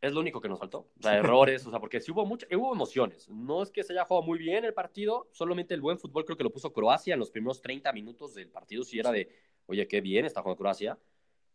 Es 0.00 0.12
lo 0.12 0.20
único 0.20 0.40
que 0.40 0.50
nos 0.50 0.58
faltó. 0.58 0.90
O 0.98 1.02
sea, 1.02 1.16
errores, 1.16 1.66
o 1.66 1.70
sea, 1.70 1.80
porque 1.80 1.98
sí 2.00 2.12
hubo, 2.12 2.26
mucho, 2.26 2.46
hubo 2.52 2.74
emociones. 2.74 3.28
No 3.30 3.62
es 3.62 3.70
que 3.70 3.82
se 3.82 3.94
haya 3.94 4.04
jugado 4.04 4.26
muy 4.26 4.38
bien 4.38 4.64
el 4.64 4.74
partido, 4.74 5.30
solamente 5.32 5.72
el 5.72 5.80
buen 5.80 5.98
fútbol 5.98 6.26
creo 6.26 6.36
que 6.36 6.44
lo 6.44 6.50
puso 6.50 6.72
Croacia 6.74 7.14
en 7.14 7.20
los 7.20 7.30
primeros 7.30 7.62
30 7.62 7.90
minutos 7.94 8.34
del 8.34 8.50
partido. 8.50 8.84
Sí 8.84 8.98
era 8.98 9.10
de, 9.10 9.30
oye, 9.64 9.88
qué 9.88 10.02
bien 10.02 10.26
está 10.26 10.42
jugando 10.42 10.58
Croacia. 10.58 10.98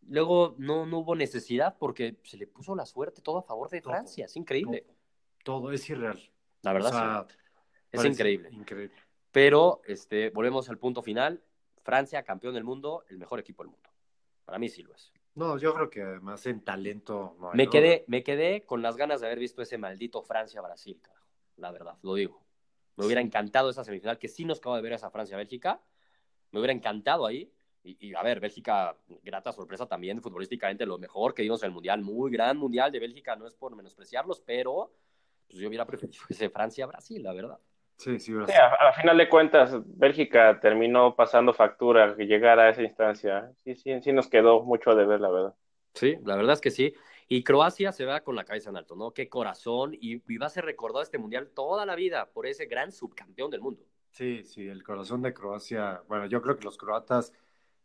Luego 0.07 0.55
no, 0.57 0.87
no 0.87 0.99
hubo 0.99 1.15
necesidad 1.15 1.77
porque 1.77 2.17
se 2.23 2.37
le 2.37 2.47
puso 2.47 2.73
la 2.75 2.87
suerte 2.87 3.21
todo 3.21 3.37
a 3.37 3.43
favor 3.43 3.69
de 3.69 3.81
Todo. 3.81 3.91
Francia. 3.91 4.25
Es 4.25 4.35
increíble. 4.35 4.85
Todo, 5.43 5.59
todo 5.59 5.71
es 5.71 5.87
irreal. 5.87 6.19
La 6.63 6.73
verdad, 6.73 6.89
O 6.89 6.93
sea, 6.93 7.27
sí. 7.29 7.35
Es 7.91 8.05
increíble. 8.05 8.49
Increíble. 8.51 8.95
Pero 9.31 9.81
este, 9.85 10.29
volvemos 10.31 10.69
al 10.69 10.77
punto 10.77 11.01
final. 11.01 11.41
Francia, 11.83 12.23
campeón 12.23 12.53
del 12.53 12.63
mundo, 12.63 13.03
el 13.09 13.17
mejor 13.17 13.39
equipo 13.39 13.63
del 13.63 13.71
mundo. 13.71 13.89
Para 14.45 14.59
mí 14.59 14.69
sí 14.69 14.83
lo 14.83 14.93
es. 14.93 15.11
No, 15.35 15.57
yo 15.57 15.73
creo 15.73 15.89
que 15.89 16.01
además 16.01 16.45
en 16.47 16.61
talento 16.61 17.35
no 17.39 17.51
hay 17.51 17.57
Me 17.57 17.67
quedé, 17.67 18.03
me 18.07 18.23
quedé 18.23 18.65
con 18.65 18.81
las 18.81 18.97
ganas 18.97 19.21
de 19.21 19.27
haber 19.27 19.39
visto 19.39 19.61
ese 19.61 19.77
maldito 19.77 20.21
Francia-Brasil, 20.21 20.99
carajo. 21.01 21.27
La 21.57 21.71
verdad, 21.71 21.97
lo 22.01 22.15
digo. 22.15 22.43
Me 22.95 23.05
hubiera 23.05 23.21
encantado 23.21 23.69
esa 23.69 23.83
semifinal, 23.83 24.17
que 24.17 24.27
sí 24.27 24.43
nos 24.43 24.59
acabo 24.59 24.75
de 24.75 24.81
ver 24.81 24.93
esa 24.93 25.09
Francia-Bélgica. 25.09 25.81
Me 26.51 26.59
hubiera 26.59 26.73
encantado 26.73 27.25
ahí. 27.25 27.51
Y, 27.81 28.09
y, 28.09 28.13
a 28.13 28.21
ver, 28.23 28.41
Bélgica, 28.41 28.97
grata 29.23 29.53
sorpresa 29.53 29.87
también, 29.87 30.21
futbolísticamente 30.21 30.85
lo 30.85 30.97
mejor 30.97 31.33
que 31.33 31.43
vimos 31.43 31.61
en 31.63 31.67
el 31.67 31.73
Mundial. 31.73 32.01
Muy 32.01 32.29
gran 32.29 32.57
Mundial 32.57 32.91
de 32.91 32.99
Bélgica, 32.99 33.35
no 33.37 33.47
es 33.47 33.55
por 33.55 33.73
menospreciarlos, 33.75 34.41
pero 34.41 34.91
pues, 35.47 35.59
yo 35.59 35.67
hubiera 35.69 35.85
preferido 35.85 36.21
ese 36.29 36.49
Francia-Brasil, 36.49 37.23
la 37.23 37.33
verdad. 37.33 37.59
Sí, 37.99 38.17
sí, 38.17 38.33
Sí, 38.47 38.53
a, 38.53 38.89
a 38.89 38.93
final 38.93 39.17
de 39.17 39.27
cuentas, 39.27 39.75
Bélgica 39.85 40.59
terminó 40.61 41.15
pasando 41.17 41.53
factura 41.53 42.15
que 42.15 42.25
llegara 42.25 42.63
a 42.63 42.69
esa 42.69 42.81
instancia. 42.81 43.51
Sí, 43.63 43.75
sí, 43.75 43.99
sí 44.01 44.13
nos 44.13 44.29
quedó 44.29 44.63
mucho 44.63 44.95
de 44.95 45.05
ver, 45.05 45.19
la 45.19 45.29
verdad. 45.29 45.55
Sí, 45.93 46.15
la 46.23 46.37
verdad 46.37 46.53
es 46.53 46.61
que 46.61 46.71
sí. 46.71 46.93
Y 47.27 47.43
Croacia 47.43 47.91
se 47.91 48.05
va 48.05 48.21
con 48.21 48.35
la 48.37 48.45
cabeza 48.45 48.69
en 48.69 48.77
alto, 48.77 48.95
¿no? 48.95 49.11
Qué 49.11 49.27
corazón. 49.27 49.93
Y, 49.99 50.21
y 50.33 50.37
va 50.37 50.45
a 50.45 50.49
ser 50.49 50.63
recordado 50.63 51.01
este 51.03 51.17
mundial 51.17 51.49
toda 51.53 51.85
la 51.85 51.95
vida 51.95 52.29
por 52.31 52.47
ese 52.47 52.67
gran 52.67 52.91
subcampeón 52.93 53.51
del 53.51 53.61
mundo. 53.61 53.83
Sí, 54.11 54.43
sí, 54.45 54.67
el 54.67 54.81
corazón 54.81 55.21
de 55.21 55.33
Croacia. 55.33 56.01
Bueno, 56.07 56.25
yo 56.25 56.41
creo 56.41 56.55
que 56.57 56.63
los 56.63 56.77
croatas, 56.77 57.33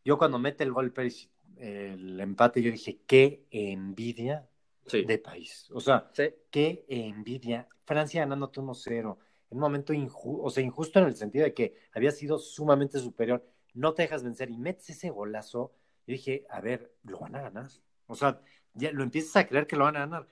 yo 0.04 0.16
cuando 0.16 0.38
mete 0.38 0.62
el 0.64 0.72
gol 0.72 0.92
Perisic, 0.92 1.28
el 1.56 2.20
empate, 2.20 2.62
yo 2.62 2.70
dije, 2.70 3.00
qué 3.06 3.44
envidia 3.50 4.46
Sí. 4.86 5.02
de 5.04 5.18
país. 5.18 5.68
O 5.72 5.80
sea, 5.80 6.08
Sí. 6.12 6.24
qué 6.50 6.84
envidia. 6.88 7.66
Francia 7.84 8.20
ganándote 8.20 8.60
1-0, 8.60 9.18
en 9.54 9.58
un 9.58 9.60
momento 9.60 9.92
inju- 9.92 10.40
o 10.42 10.50
sea, 10.50 10.64
injusto 10.64 10.98
en 10.98 11.06
el 11.06 11.14
sentido 11.14 11.44
de 11.44 11.54
que 11.54 11.76
había 11.92 12.10
sido 12.10 12.38
sumamente 12.38 12.98
superior, 12.98 13.46
no 13.72 13.94
te 13.94 14.02
dejas 14.02 14.24
vencer 14.24 14.50
y 14.50 14.58
metes 14.58 14.90
ese 14.90 15.10
golazo. 15.10 15.72
Yo 16.06 16.12
dije, 16.12 16.44
a 16.50 16.60
ver, 16.60 16.92
lo 17.04 17.20
van 17.20 17.36
a 17.36 17.42
ganar. 17.42 17.68
O 18.06 18.16
sea, 18.16 18.40
ya 18.72 18.90
lo 18.90 19.04
empiezas 19.04 19.36
a 19.36 19.46
creer 19.46 19.68
que 19.68 19.76
lo 19.76 19.84
van 19.84 19.96
a 19.96 20.00
ganar. 20.00 20.26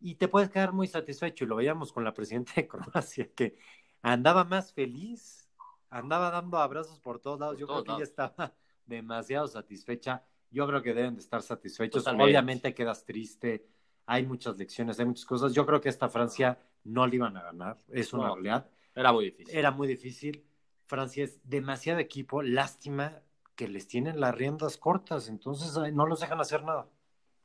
Y 0.00 0.16
te 0.16 0.26
puedes 0.26 0.50
quedar 0.50 0.72
muy 0.72 0.88
satisfecho. 0.88 1.44
Y 1.44 1.46
lo 1.46 1.54
veíamos 1.56 1.92
con 1.92 2.02
la 2.02 2.12
presidenta 2.12 2.52
de 2.56 2.66
Croacia, 2.68 3.30
que 3.32 3.56
andaba 4.02 4.42
más 4.42 4.72
feliz, 4.72 5.48
andaba 5.88 6.30
dando 6.32 6.58
abrazos 6.58 6.98
por 6.98 7.20
todos 7.20 7.38
lados. 7.38 7.56
Yo 7.58 7.66
Por 7.68 7.76
creo 7.76 7.82
que 7.84 7.86
todos 7.86 7.98
ella 8.00 8.04
estaba 8.04 8.54
demasiado 8.86 9.46
satisfecha. 9.46 10.24
Yo 10.50 10.66
creo 10.66 10.82
que 10.82 10.94
deben 10.94 11.14
de 11.14 11.20
estar 11.20 11.42
satisfechos. 11.42 12.02
Totalmente. 12.02 12.30
Obviamente 12.30 12.74
quedas 12.74 13.04
triste, 13.04 13.66
hay 14.06 14.26
muchas 14.26 14.58
lecciones, 14.58 14.98
hay 14.98 15.06
muchas 15.06 15.24
cosas. 15.24 15.52
Yo 15.54 15.64
creo 15.64 15.80
que 15.80 15.88
esta 15.88 16.08
Francia 16.08 16.58
no 16.84 17.06
le 17.06 17.16
iban 17.16 17.36
a 17.36 17.42
ganar, 17.42 17.78
es 17.88 18.12
una 18.12 18.28
No. 18.28 18.34
realidad. 18.36 18.70
Era 18.94 19.12
muy 19.12 19.24
difícil. 19.26 19.56
Era 19.56 19.70
muy 19.70 19.88
difícil. 19.88 20.44
Francia 20.86 21.24
es 21.24 21.40
demasiado 21.48 21.98
equipo, 22.00 22.42
lástima 22.42 23.20
que 23.56 23.68
les 23.68 23.88
tienen 23.88 24.20
las 24.20 24.34
riendas 24.34 24.76
cortas, 24.76 25.28
entonces 25.28 25.76
no 25.92 26.06
los 26.06 26.20
dejan 26.20 26.40
hacer 26.40 26.62
nada. 26.64 26.86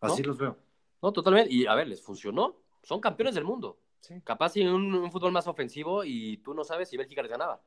Así 0.02 0.22
¿No? 0.22 0.28
los 0.30 0.38
veo. 0.38 0.58
No, 1.02 1.12
totalmente. 1.14 1.54
Y 1.54 1.66
a 1.66 1.76
ver, 1.76 1.88
les 1.88 2.02
funcionó. 2.02 2.56
Son 2.84 3.00
campeones 3.00 3.36
del 3.36 3.44
mundo. 3.46 3.78
Sí. 4.02 4.22
Capaz 4.24 4.56
y 4.58 4.66
un, 4.66 4.94
un 4.96 5.12
fútbol 5.12 5.32
más 5.32 5.48
ofensivo 5.48 6.04
y 6.04 6.38
tú 6.38 6.54
no 6.54 6.64
sabes 6.64 6.90
si 6.90 6.98
Bélgica 6.98 7.22
les 7.22 7.32
ganaba. 7.32 7.62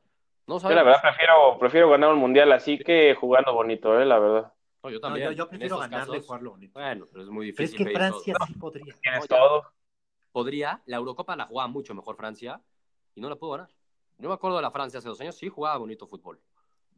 No 0.47 0.55
Yo 0.55 0.59
sabes. 0.61 0.75
la 0.75 0.83
verdad 0.83 1.01
prefiero, 1.01 1.57
prefiero 1.59 1.89
ganar 1.89 2.11
un 2.13 2.19
mundial 2.19 2.51
así 2.51 2.77
que 2.77 3.15
jugando 3.15 3.53
bonito, 3.53 3.99
eh, 3.99 4.05
la 4.05 4.19
verdad. 4.19 4.53
No, 4.83 4.89
yo 4.89 4.95
No, 4.97 5.01
también. 5.01 5.27
yo, 5.27 5.31
yo 5.31 5.47
prefiero 5.49 5.77
ganarle 5.77 6.17
y 6.17 6.21
jugarlo 6.21 6.51
bonito. 6.51 6.73
Bueno, 6.79 7.05
pero 7.11 7.23
es 7.23 7.29
muy 7.29 7.51
Pero 7.53 7.63
es 7.63 7.71
difícil. 7.71 7.87
que 7.87 7.93
Francia 7.97 8.33
todo. 8.33 8.47
sí 8.47 8.53
podría. 8.55 8.93
Tienes 9.01 9.27
todo. 9.27 9.63
Podría, 10.33 10.81
la 10.87 10.97
Eurocopa 10.97 11.35
la 11.37 11.45
jugaba 11.45 11.67
mucho 11.69 11.93
mejor 11.93 12.17
Francia 12.17 12.61
y 13.15 13.21
no 13.21 13.29
la 13.29 13.37
pudo 13.37 13.51
ganar. 13.51 13.69
Yo 14.17 14.27
me 14.27 14.35
acuerdo 14.35 14.57
de 14.57 14.63
la 14.63 14.71
Francia 14.71 14.97
hace 14.99 15.07
dos 15.07 15.21
años, 15.21 15.35
sí 15.35 15.47
jugaba 15.47 15.77
bonito 15.77 16.07
fútbol. 16.07 16.41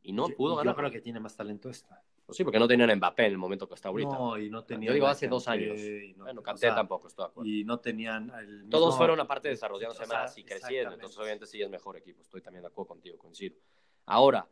Y 0.01 0.13
no 0.13 0.29
Yo- 0.29 0.35
pudo 0.35 0.51
yo 0.53 0.57
ganar. 0.57 0.75
creo 0.75 0.89
que 0.91 1.01
tiene 1.01 1.19
más 1.19 1.35
talento 1.35 1.69
esta. 1.69 2.01
Pues 2.25 2.37
sí, 2.37 2.43
porque 2.43 2.57
no 2.57 2.67
tenían 2.67 2.95
Mbappé 2.97 3.25
en 3.25 3.33
el 3.33 3.37
momento 3.37 3.67
que 3.67 3.75
está 3.75 3.89
ahorita. 3.89 4.09
No, 4.17 4.37
y 4.37 4.49
no 4.49 4.63
tenían. 4.63 4.87
Yo 4.89 4.93
digo 4.93 5.05
hace 5.07 5.27
dos 5.27 5.47
años. 5.47 5.77
no- 6.15 6.23
bueno, 6.23 6.41
o 6.45 6.57
sea, 6.57 6.73
tampoco, 6.73 7.07
estoy 7.07 7.23
de 7.25 7.29
acuerdo. 7.29 7.49
Y 7.49 7.63
no 7.65 7.79
tenían. 7.79 8.31
el 8.39 8.67
Todos 8.69 8.97
fueron 8.97 9.19
aparte 9.19 9.49
desarrollándose 9.49 10.03
o 10.03 10.05
sea, 10.07 10.21
más 10.23 10.37
y 10.37 10.43
creciendo, 10.43 10.93
entonces 10.95 11.17
obviamente 11.19 11.45
sí 11.45 11.61
es 11.61 11.69
mejor 11.69 11.97
equipo. 11.97 12.21
Estoy 12.21 12.41
también 12.41 12.63
de 12.63 12.67
acuerdo 12.69 12.87
contigo, 12.87 13.17
coincido. 13.17 13.57
Ahora, 14.05 14.47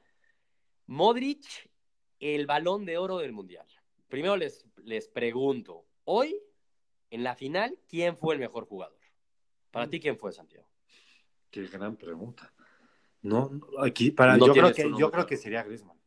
Modric, 0.88 1.46
el 2.20 2.46
balón 2.46 2.86
de 2.86 2.98
oro 2.98 3.18
del 3.20 3.32
Mundial. 3.32 3.66
Primero 4.08 4.36
les, 4.36 4.66
les 4.84 5.08
pregunto, 5.08 5.86
hoy, 6.04 6.40
en 7.13 7.24
la 7.24 7.36
final, 7.36 7.77
¿quién 7.88 8.17
fue 8.17 8.34
el 8.34 8.39
mejor 8.39 8.65
jugador? 8.65 8.98
Para 9.70 9.86
Mm. 9.86 9.89
ti, 9.91 10.00
¿quién 10.00 10.17
fue, 10.17 10.32
Santiago? 10.32 10.67
Qué 11.51 11.67
gran 11.67 11.96
pregunta. 11.96 12.51
No, 13.22 13.51
aquí 13.79 14.10
para 14.10 14.36
No 14.36 14.48
yo 14.48 14.53
creo 14.53 14.74
que 14.74 14.91
yo 14.98 15.12
creo 15.12 15.25
que 15.27 15.38
sería 15.38 15.63
Griezmann. 15.63 15.98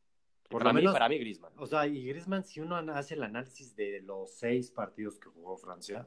Por 0.48 0.60
para, 0.62 0.70
lo 0.70 0.74
mí, 0.74 0.80
menos, 0.80 0.92
para 0.92 1.08
mí, 1.08 1.18
Griezmann. 1.18 1.52
o 1.56 1.66
sea, 1.66 1.86
y 1.86 2.06
Griezmann 2.08 2.44
si 2.44 2.60
uno 2.60 2.76
hace 2.76 3.14
el 3.14 3.22
análisis 3.22 3.74
de 3.76 4.00
los 4.02 4.32
seis 4.32 4.70
partidos 4.72 5.18
que 5.18 5.28
jugó 5.28 5.56
Francia, 5.56 6.06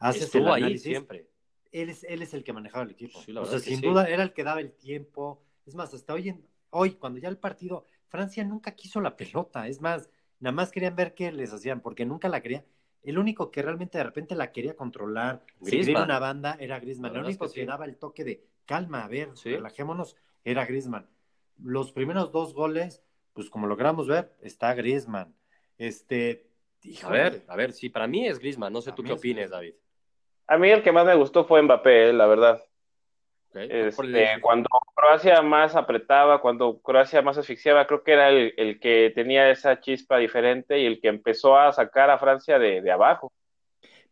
el 0.00 0.16
Estuvo 0.16 0.52
ahí 0.52 0.62
análisis, 0.62 0.82
siempre. 0.82 1.28
él 1.72 1.90
es 1.90 2.04
él 2.04 2.22
es 2.22 2.32
el 2.32 2.44
que 2.44 2.52
manejaba 2.52 2.84
el 2.84 2.90
equipo. 2.92 3.20
Sí, 3.20 3.36
o 3.36 3.44
sea, 3.44 3.58
sin 3.58 3.80
sí. 3.80 3.86
duda 3.86 4.08
era 4.08 4.22
el 4.22 4.32
que 4.32 4.44
daba 4.44 4.60
el 4.60 4.72
tiempo. 4.72 5.42
Es 5.66 5.74
más, 5.74 5.92
hasta 5.92 6.14
hoy 6.14 6.28
en- 6.28 6.46
hoy 6.70 6.92
cuando 6.92 7.18
ya 7.18 7.28
el 7.28 7.36
partido 7.38 7.84
Francia 8.08 8.44
nunca 8.44 8.74
quiso 8.76 9.00
la 9.00 9.16
pelota, 9.16 9.66
es 9.68 9.80
más, 9.80 10.08
nada 10.38 10.52
más 10.54 10.70
querían 10.70 10.94
ver 10.96 11.14
qué 11.14 11.30
les 11.32 11.52
hacían 11.52 11.80
porque 11.80 12.04
nunca 12.06 12.28
la 12.28 12.40
quería. 12.40 12.64
El 13.02 13.18
único 13.18 13.50
que 13.50 13.62
realmente 13.62 13.98
de 13.98 14.04
repente 14.04 14.34
la 14.34 14.52
quería 14.52 14.74
controlar, 14.76 15.42
Griezmann. 15.60 16.04
una 16.04 16.18
banda 16.18 16.56
era 16.60 16.78
Griezmann. 16.80 17.12
El 17.16 17.20
es 17.22 17.26
único 17.28 17.46
que 17.46 17.54
que, 17.54 17.60
sí. 17.62 17.66
daba 17.66 17.84
el 17.86 17.96
toque 17.96 18.24
de 18.24 18.44
calma, 18.66 19.04
a 19.04 19.08
ver, 19.08 19.30
Sí. 19.34 19.50
relajémonos, 19.54 20.16
era 20.44 20.66
Griezmann. 20.66 21.08
Los 21.62 21.92
primeros 21.92 22.30
dos 22.32 22.52
goles, 22.54 23.02
pues 23.32 23.48
como 23.50 23.66
logramos 23.66 24.06
ver, 24.06 24.34
está 24.42 24.74
Griezmann. 24.74 25.34
Este, 25.78 26.46
A 27.04 27.08
ver, 27.10 27.44
a 27.48 27.56
ver, 27.56 27.72
sí, 27.72 27.88
para 27.88 28.06
mí 28.06 28.26
es 28.26 28.38
Griezmann. 28.38 28.72
No 28.72 28.80
sé 28.80 28.90
Para 28.90 28.96
tú 28.96 29.02
qué 29.04 29.12
es 29.12 29.18
opines. 29.18 29.50
David. 29.50 29.74
A 30.46 30.58
mí 30.58 30.68
el 30.70 30.82
que 30.82 30.92
más 30.92 31.06
me 31.06 31.14
gustó 31.14 31.44
fue 31.44 31.62
Mbappé, 31.62 32.10
eh, 32.10 32.12
la 32.12 32.26
verdad. 32.26 32.62
Este, 33.54 34.40
cuando 34.40 34.68
Croacia 35.00 35.40
más 35.40 35.74
apretaba, 35.74 36.40
cuando 36.40 36.78
Croacia 36.80 37.22
más 37.22 37.38
asfixiaba, 37.38 37.86
creo 37.86 38.02
que 38.02 38.12
era 38.12 38.28
el, 38.28 38.52
el 38.56 38.78
que 38.78 39.10
tenía 39.14 39.50
esa 39.50 39.80
chispa 39.80 40.18
diferente 40.18 40.78
y 40.78 40.84
el 40.84 41.00
que 41.00 41.08
empezó 41.08 41.58
a 41.58 41.72
sacar 41.72 42.10
a 42.10 42.18
Francia 42.18 42.58
de, 42.58 42.82
de 42.82 42.90
abajo. 42.90 43.32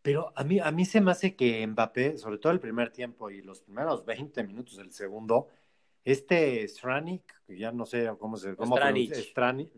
Pero 0.01 0.31
a 0.35 0.43
mí, 0.43 0.59
a 0.59 0.71
mí 0.71 0.85
se 0.85 1.01
me 1.01 1.11
hace 1.11 1.35
que 1.35 1.65
Mbappé, 1.67 2.17
sobre 2.17 2.39
todo 2.39 2.53
el 2.53 2.59
primer 2.59 2.89
tiempo 2.91 3.29
y 3.29 3.41
los 3.41 3.61
primeros 3.61 4.03
20 4.03 4.43
minutos 4.43 4.77
del 4.77 4.91
segundo, 4.91 5.49
este 6.03 6.67
Stranik, 6.67 7.23
que 7.45 7.57
ya 7.57 7.71
no 7.71 7.85
sé 7.85 8.09
cómo 8.17 8.37
se 8.37 8.55
cómo 8.55 8.77
Stranic. 8.77 9.13
Stranic, 9.13 9.69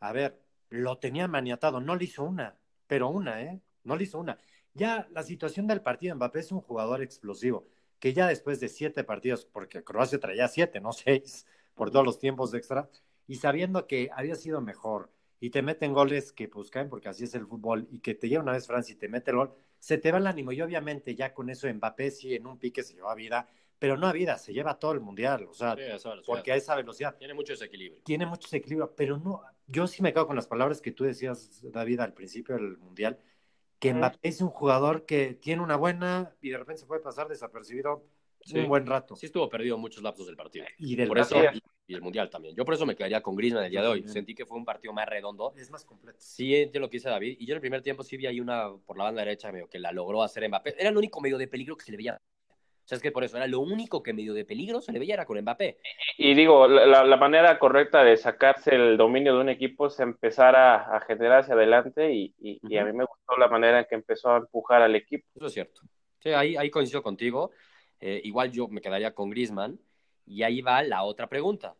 a 0.00 0.12
ver, 0.12 0.40
lo 0.70 0.96
tenía 0.98 1.28
maniatado, 1.28 1.80
no 1.80 1.94
le 1.94 2.04
hizo 2.04 2.24
una, 2.24 2.56
pero 2.86 3.08
una, 3.08 3.42
¿eh? 3.42 3.60
No 3.84 3.96
le 3.96 4.04
hizo 4.04 4.18
una. 4.18 4.38
Ya 4.72 5.06
la 5.10 5.22
situación 5.22 5.66
del 5.66 5.82
partido, 5.82 6.16
Mbappé 6.16 6.40
es 6.40 6.52
un 6.52 6.60
jugador 6.60 7.02
explosivo, 7.02 7.66
que 8.02 8.12
ya 8.12 8.26
después 8.26 8.58
de 8.58 8.68
siete 8.68 9.04
partidos, 9.04 9.44
porque 9.44 9.84
Croacia 9.84 10.18
traía 10.18 10.48
siete, 10.48 10.80
no 10.80 10.92
seis, 10.92 11.46
por 11.76 11.92
todos 11.92 12.04
los 12.04 12.18
tiempos 12.18 12.50
de 12.50 12.58
extra, 12.58 12.90
y 13.28 13.36
sabiendo 13.36 13.86
que 13.86 14.10
había 14.12 14.34
sido 14.34 14.60
mejor, 14.60 15.08
y 15.38 15.50
te 15.50 15.62
meten 15.62 15.92
goles 15.92 16.32
que 16.32 16.48
pues 16.48 16.68
caen 16.68 16.88
porque 16.88 17.08
así 17.08 17.22
es 17.22 17.34
el 17.36 17.46
fútbol, 17.46 17.86
y 17.92 18.00
que 18.00 18.14
te 18.16 18.28
llega 18.28 18.42
una 18.42 18.50
vez 18.52 18.66
Francia 18.66 18.92
y 18.92 18.96
te 18.98 19.08
mete 19.08 19.30
el 19.30 19.36
gol, 19.36 19.54
se 19.78 19.98
te 19.98 20.10
va 20.10 20.18
el 20.18 20.26
ánimo, 20.26 20.50
y 20.50 20.60
obviamente 20.60 21.14
ya 21.14 21.32
con 21.32 21.48
eso 21.48 21.72
Mbappé 21.72 22.10
sí 22.10 22.34
en 22.34 22.48
un 22.48 22.58
pique 22.58 22.82
se 22.82 22.94
lleva 22.94 23.14
vida, 23.14 23.46
pero 23.78 23.96
no 23.96 24.08
a 24.08 24.12
vida, 24.12 24.36
se 24.36 24.52
lleva 24.52 24.80
todo 24.80 24.90
el 24.92 25.00
mundial, 25.00 25.46
o 25.48 25.54
sea, 25.54 25.76
Sí, 25.76 25.82
velocidad. 25.82 26.14
porque 26.26 26.50
a 26.50 26.56
esa 26.56 26.74
velocidad 26.74 27.16
Tiene 27.16 27.34
mucho 27.34 27.52
desequilibrio. 27.52 28.02
tiene 28.02 28.26
mucho 28.26 28.48
desequilibrio, 28.48 28.92
pero 28.96 29.16
no, 29.18 29.42
yo 29.68 29.86
sí 29.86 30.02
me 30.02 30.12
quedo 30.12 30.26
con 30.26 30.34
las 30.34 30.48
palabras 30.48 30.80
que 30.80 30.90
tú 30.90 31.04
decías, 31.04 31.62
David, 31.70 32.00
al 32.00 32.14
principio 32.14 32.56
del 32.56 32.78
Mundial, 32.78 33.16
que. 33.82 33.94
Mbappé 33.94 34.18
es 34.22 34.40
un 34.40 34.48
jugador 34.48 35.04
que 35.04 35.34
tiene 35.34 35.62
una 35.62 35.76
buena 35.76 36.34
y 36.40 36.50
de 36.50 36.58
repente 36.58 36.80
se 36.80 36.86
puede 36.86 37.00
pasar 37.00 37.28
desapercibido 37.28 38.04
Sí. 38.44 38.58
un 38.58 38.68
buen 38.68 38.86
rato. 38.86 39.14
Sí 39.16 39.26
estuvo 39.26 39.48
perdido 39.48 39.78
muchos 39.78 40.02
lapsos 40.02 40.26
del 40.26 40.36
partido. 40.36 40.64
Y 40.78 40.96
del 40.96 41.08
Por 41.08 41.18
eso, 41.18 41.36
y, 41.86 41.94
el 41.94 42.02
Mundial 42.02 42.30
también. 42.30 42.56
Yo 42.56 42.64
por 42.64 42.74
eso 42.74 42.86
me 42.86 42.96
quedaría 42.96 43.22
con 43.22 43.36
Griezmann 43.36 43.64
el 43.64 43.70
día 43.70 43.82
de 43.82 43.88
hoy. 43.88 44.08
Sentí 44.08 44.34
que 44.34 44.46
fue 44.46 44.56
un 44.56 44.64
partido 44.64 44.92
más 44.92 45.06
redondo. 45.08 45.52
es 45.56 45.70
más 45.70 45.84
completo. 45.84 46.18
Sí, 46.20 46.54
entiendo 46.54 46.86
lo 46.86 46.90
que 46.90 46.96
dice 46.96 47.08
David. 47.08 47.36
Y 47.38 47.46
yo 47.46 47.52
en 47.52 47.56
el 47.56 47.60
primer 47.60 47.82
tiempo 47.82 48.02
sí 48.02 48.16
vi 48.16 48.26
ahí 48.26 48.40
una 48.40 48.72
por 48.84 48.96
la 48.96 49.04
banda 49.04 49.22
derecha 49.22 49.52
medio 49.52 49.68
que 49.68 49.78
la 49.78 49.92
logró 49.92 50.22
hacer 50.22 50.48
Mbappé. 50.48 50.74
Era 50.78 50.90
el 50.90 50.96
único 50.96 51.20
medio 51.20 51.38
de 51.38 51.46
peligro 51.48 51.76
que 51.76 51.84
se 51.84 51.92
le 51.92 51.98
veía. 51.98 52.20
Sea, 52.92 52.96
es 52.96 53.02
que 53.02 53.10
por 53.10 53.24
eso 53.24 53.38
era 53.38 53.46
lo 53.46 53.60
único 53.60 54.02
que 54.02 54.12
medio 54.12 54.34
de 54.34 54.44
peligro 54.44 54.82
se 54.82 54.92
le 54.92 54.98
veía 54.98 55.14
era 55.14 55.24
con 55.24 55.40
Mbappé. 55.40 55.78
Y 56.18 56.34
digo, 56.34 56.68
la, 56.68 57.16
manera 57.16 57.58
correcta 57.58 58.04
de 58.04 58.18
sacarse 58.18 58.74
el 58.74 58.98
dominio 58.98 59.34
de 59.34 59.40
un 59.40 59.48
equipo 59.48 59.86
es 59.86 59.98
empezar 59.98 60.54
a, 60.56 60.96
a 60.96 61.00
generar 61.00 61.40
hacia 61.40 61.54
adelante 61.54 62.12
y, 62.12 62.34
y- 62.38 62.60
y 62.62 62.76
a 62.76 62.84
mí 62.84 62.92
me 62.92 63.04
gustó 63.04 63.36
la 63.38 63.48
manera 63.48 63.80
en 63.80 63.86
que 63.88 63.94
empezó 63.94 64.30
a 64.30 64.36
empujar 64.36 64.82
al 64.82 64.94
equipo. 64.94 65.26
Eso 65.34 65.46
es 65.46 65.52
cierto. 65.54 65.80
Sí, 66.20 66.30
ahí, 66.30 66.54
ahí 66.56 66.70
coincido 66.70 67.02
contigo. 67.02 67.50
Eh, 67.98 68.20
igual 68.24 68.52
yo 68.52 68.68
me 68.68 68.80
quedaría 68.82 69.14
con 69.14 69.30
Griezmann. 69.30 69.80
Y 70.26 70.42
ahí 70.42 70.60
va 70.60 70.82
la 70.82 71.02
otra 71.04 71.28
pregunta. 71.28 71.74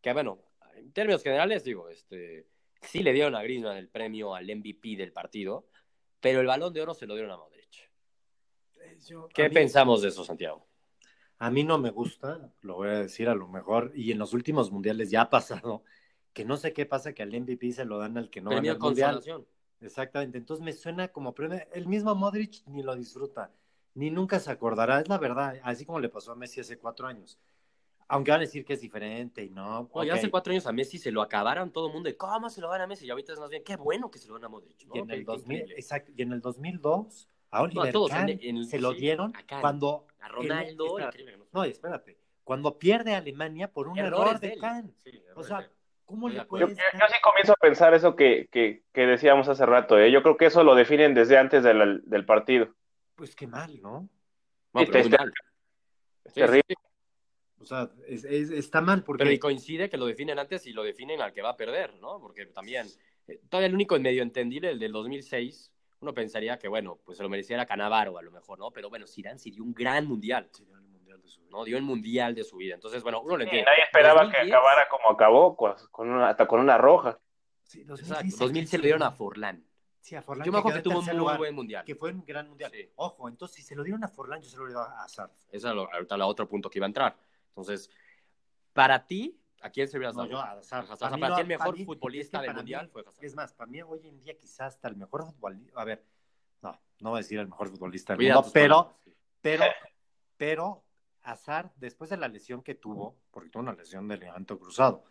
Que 0.00 0.12
bueno, 0.12 0.38
en 0.76 0.92
términos 0.92 1.22
generales, 1.22 1.64
digo, 1.64 1.88
este, 1.88 2.46
sí 2.80 3.02
le 3.02 3.12
dieron 3.12 3.34
a 3.34 3.42
Griezmann 3.42 3.76
el 3.76 3.88
premio 3.88 4.34
al 4.34 4.46
MVP 4.46 4.96
del 4.96 5.12
partido, 5.12 5.66
pero 6.20 6.40
el 6.40 6.46
balón 6.46 6.72
de 6.72 6.82
oro 6.82 6.94
se 6.94 7.06
lo 7.06 7.14
dieron 7.14 7.32
a 7.32 7.36
Modric. 8.96 9.34
¿Qué 9.34 9.48
mí, 9.48 9.54
pensamos 9.54 10.02
de 10.02 10.08
eso, 10.08 10.24
Santiago? 10.24 10.66
A 11.38 11.50
mí 11.50 11.64
no 11.64 11.76
me 11.76 11.90
gusta, 11.90 12.52
lo 12.60 12.76
voy 12.76 12.88
a 12.88 13.00
decir 13.00 13.28
a 13.28 13.34
lo 13.34 13.48
mejor, 13.48 13.90
y 13.94 14.12
en 14.12 14.18
los 14.18 14.32
últimos 14.32 14.70
mundiales 14.70 15.10
ya 15.10 15.22
ha 15.22 15.30
pasado, 15.30 15.82
que 16.32 16.44
no 16.44 16.56
sé 16.56 16.72
qué 16.72 16.86
pasa 16.86 17.12
que 17.12 17.22
al 17.22 17.30
MVP 17.32 17.72
se 17.72 17.84
lo 17.84 17.98
dan 17.98 18.16
al 18.16 18.30
que 18.30 18.40
no 18.40 18.50
gana 18.50 18.60
premio 18.60 18.72
el 18.74 18.78
mundial. 18.78 19.46
Exactamente, 19.80 20.38
entonces 20.38 20.64
me 20.64 20.72
suena 20.72 21.08
como 21.08 21.34
premio. 21.34 21.58
El 21.72 21.88
mismo 21.88 22.14
Modric 22.14 22.62
ni 22.66 22.82
lo 22.84 22.94
disfruta, 22.94 23.50
ni 23.94 24.10
nunca 24.10 24.38
se 24.38 24.50
acordará, 24.50 25.00
es 25.00 25.08
la 25.08 25.18
verdad, 25.18 25.58
así 25.64 25.84
como 25.84 25.98
le 25.98 26.08
pasó 26.08 26.32
a 26.32 26.36
Messi 26.36 26.60
hace 26.60 26.78
cuatro 26.78 27.06
años. 27.08 27.38
Aunque 28.06 28.30
van 28.30 28.40
a 28.40 28.42
decir 28.42 28.64
que 28.64 28.74
es 28.74 28.80
diferente 28.80 29.42
y 29.42 29.50
no. 29.50 29.90
No, 29.94 30.04
ya 30.04 30.12
ok. 30.12 30.18
hace 30.18 30.30
cuatro 30.30 30.52
años 30.52 30.66
a 30.66 30.72
Messi 30.72 30.98
se 30.98 31.10
lo 31.10 31.22
acabaron 31.22 31.72
todo 31.72 31.86
el 31.86 31.94
mundo. 31.94 32.08
de, 32.08 32.16
¿Cómo 32.16 32.50
se 32.50 32.60
lo 32.60 32.68
dan 32.68 32.82
a 32.82 32.86
Messi? 32.86 33.06
Y 33.06 33.10
ahorita 33.10 33.32
es 33.32 33.38
más 33.38 33.50
bien, 33.50 33.64
qué 33.64 33.76
bueno 33.76 34.10
que 34.10 34.18
se 34.18 34.28
lo 34.28 34.34
dan 34.34 34.44
a 34.44 34.48
Modric. 34.48 34.86
¿no? 34.86 34.94
Y 34.94 34.98
en 34.98 35.10
el 35.10 35.18
qué 35.20 35.24
2000, 35.24 35.56
increíble. 35.56 35.74
exacto, 35.80 36.12
y 36.14 36.22
en 36.22 36.32
el 36.32 36.40
2002 36.40 37.28
a 37.52 37.62
Oliver 37.62 37.84
No, 37.84 37.88
a 37.88 37.92
todos, 37.92 38.10
Kahn 38.10 38.28
en- 38.40 38.64
se 38.64 38.80
lo 38.80 38.92
sí, 38.92 39.00
dieron 39.00 39.36
a 39.36 39.42
Kahn. 39.44 39.60
cuando 39.60 40.06
A 40.20 40.28
Ronaldo. 40.28 40.98
el- 40.98 41.38
¿no? 41.52 41.64
espérate, 41.64 42.18
cuando 42.42 42.78
pierde 42.78 43.14
Alemania 43.14 43.68
por 43.70 43.86
un 43.88 43.98
error 43.98 44.40
de 44.40 44.48
de 44.48 44.54
él. 44.54 44.60
Kahn. 44.60 44.94
Sí, 45.04 45.22
O 45.36 45.42
sea, 45.44 45.60
de. 45.60 45.68
¿cómo 46.04 46.28
le 46.28 46.34
de. 46.36 46.40
Yo, 46.40 46.48
puedes 46.48 46.68
yo- 46.70 46.74
yo 46.98 47.06
sí 47.08 47.14
comienzo 47.22 47.52
a 47.52 47.56
pensar 47.56 47.94
eso 47.94 48.16
que, 48.16 48.48
que- 48.50 48.82
que 48.92 49.06
decíamos 49.06 49.48
hace 49.48 49.64
rato. 49.66 49.98
¿eh? 49.98 50.10
Yo 50.10 50.22
creo 50.22 50.36
que 50.36 50.46
eso 50.46 50.64
lo 50.64 50.74
definen 50.74 51.14
desde 51.14 51.38
antes 51.38 51.62
del, 51.62 52.02
del 52.04 52.24
partido. 52.26 52.74
Pues 53.14 53.36
qué 53.36 53.46
mal, 53.46 53.80
¿no? 53.80 54.08
No, 54.72 54.80
Sí, 54.80 54.86
mal. 55.10 55.32
Es 56.24 56.32
Sí, 56.34 56.40
terrible. 56.40 56.64
sí, 56.68 56.74
O 57.60 57.64
sea, 57.64 57.90
es- 58.08 58.24
es- 58.24 58.50
está 58.50 58.80
mal 58.80 59.04
porque 59.04 59.22
Pero 59.24 59.30
y 59.32 59.38
coincide 59.38 59.88
que 59.88 59.96
lo 59.96 60.06
definen 60.06 60.38
antes 60.38 60.66
y 60.66 60.72
lo 60.72 60.82
definen 60.82 61.20
al 61.20 61.32
que 61.32 61.42
va 61.42 61.50
a 61.50 61.56
perder, 61.56 61.94
¿no? 62.00 62.18
Porque 62.18 62.46
también, 62.46 62.88
eh, 63.28 63.38
todavía 63.48 63.68
el 63.68 63.74
único 63.74 63.94
en 63.94 64.02
medio 64.02 64.22
entendible, 64.22 64.70
el 64.70 64.78
del 64.80 64.90
2006, 64.90 65.70
uno 66.02 66.12
pensaría 66.12 66.58
que, 66.58 66.68
bueno, 66.68 66.98
pues 67.04 67.16
se 67.16 67.22
lo 67.22 67.28
mereciera 67.28 67.64
Canavaro 67.64 68.18
a 68.18 68.22
lo 68.22 68.30
mejor, 68.30 68.58
¿no? 68.58 68.70
Pero 68.70 68.90
bueno, 68.90 69.06
Zidane 69.06 69.38
sí 69.38 69.50
dio 69.50 69.62
un 69.62 69.72
gran 69.72 70.06
mundial, 70.06 70.48
Sería 70.52 70.74
el 70.76 70.82
mundial 70.82 71.20
de 71.22 71.28
su 71.28 71.40
vida. 71.40 71.50
¿no? 71.52 71.64
Dio 71.64 71.76
el 71.76 71.82
mundial 71.84 72.34
de 72.34 72.44
su 72.44 72.56
vida. 72.56 72.74
Entonces, 72.74 73.02
bueno, 73.02 73.20
uno 73.22 73.36
lo 73.36 73.42
Y 73.44 73.46
entiende. 73.46 73.70
nadie 73.70 73.84
esperaba 73.84 74.22
2010, 74.24 74.44
que 74.44 74.52
acabara 74.54 74.88
como 74.88 75.10
acabó, 75.10 75.56
con 75.56 76.10
una, 76.10 76.28
hasta 76.28 76.46
con 76.46 76.60
una 76.60 76.76
roja. 76.76 77.18
Sí, 77.62 77.80
Exacto, 77.82 78.02
2010, 78.04 78.38
2000 78.38 78.66
se 78.68 78.78
lo 78.78 78.82
dieron 78.84 79.02
a 79.02 79.10
Forlán. 79.12 79.64
Sí, 80.00 80.16
a 80.16 80.22
Forlán. 80.22 80.44
Yo 80.44 80.50
me 80.52 80.58
acuerdo 80.58 80.74
que 80.74 80.78
en 80.80 80.82
tuvo 80.84 80.98
un 80.98 81.04
muy 81.06 81.14
lugar, 81.14 81.38
buen 81.38 81.54
mundial. 81.54 81.84
Que 81.84 81.94
fue 81.94 82.10
un 82.12 82.24
gran 82.26 82.48
mundial. 82.48 82.72
Sí. 82.72 82.90
Ojo, 82.96 83.28
entonces 83.28 83.56
si 83.56 83.62
se 83.62 83.76
lo 83.76 83.84
dieron 83.84 84.02
a 84.02 84.08
Forlán, 84.08 84.42
yo 84.42 84.48
se 84.50 84.56
lo 84.56 84.68
dado 84.68 84.80
a 84.90 85.04
Hazard. 85.04 85.30
Ese 85.52 85.68
es 85.68 85.74
lo- 85.74 85.88
ahorita 85.92 86.16
el 86.16 86.22
otro 86.22 86.48
punto 86.48 86.68
que 86.68 86.78
iba 86.80 86.86
a 86.86 86.88
entrar. 86.88 87.16
Entonces, 87.48 87.88
para 88.72 89.06
ti, 89.06 89.38
¿a 89.62 89.70
quién 89.70 89.88
se 89.88 89.96
hubieras 89.96 90.16
No, 90.16 90.26
yo 90.26 90.38
a 90.38 90.52
Hazard. 90.52 90.84
Hazard. 90.84 90.98
Para 90.98 91.16
mí 91.16 91.20
para 91.22 91.30
no, 91.30 91.36
ti 91.36 91.40
el 91.42 91.46
para 91.48 91.58
mejor 91.58 91.78
mí- 91.78 91.84
futbolista 91.84 92.36
es 92.38 92.40
que 92.40 92.42
del 92.42 92.46
para 92.48 92.58
mundial 92.58 92.84
mí- 92.86 92.90
fue 92.92 93.02
Hazard. 93.02 93.24
Es 93.24 93.34
más, 93.34 93.52
para 93.54 93.70
mí 93.70 93.82
hoy 93.82 94.06
en 94.08 94.18
día 94.20 94.36
quizás 94.36 94.74
hasta 94.74 94.88
el 94.88 94.96
mejor 94.96 95.24
futbolista, 95.24 95.80
a 95.80 95.84
ver, 95.84 96.04
no, 96.62 96.80
no 97.00 97.10
voy 97.10 97.18
a 97.18 97.22
decir 97.22 97.38
el 97.38 97.48
mejor 97.48 97.68
futbolista 97.70 98.14
del 98.16 98.26
mundo, 98.34 98.50
pero, 98.52 98.96
sí. 99.04 99.12
pero, 99.40 99.64
pero 100.36 100.84
Hazard, 101.22 101.70
después 101.76 102.10
de 102.10 102.16
la 102.16 102.28
lesión 102.28 102.62
que 102.62 102.74
tuvo, 102.74 103.16
porque 103.30 103.48
tuvo 103.50 103.62
una 103.62 103.72
lesión 103.74 104.08
del 104.08 104.20
ligamento 104.20 104.58
cruzado, 104.58 105.04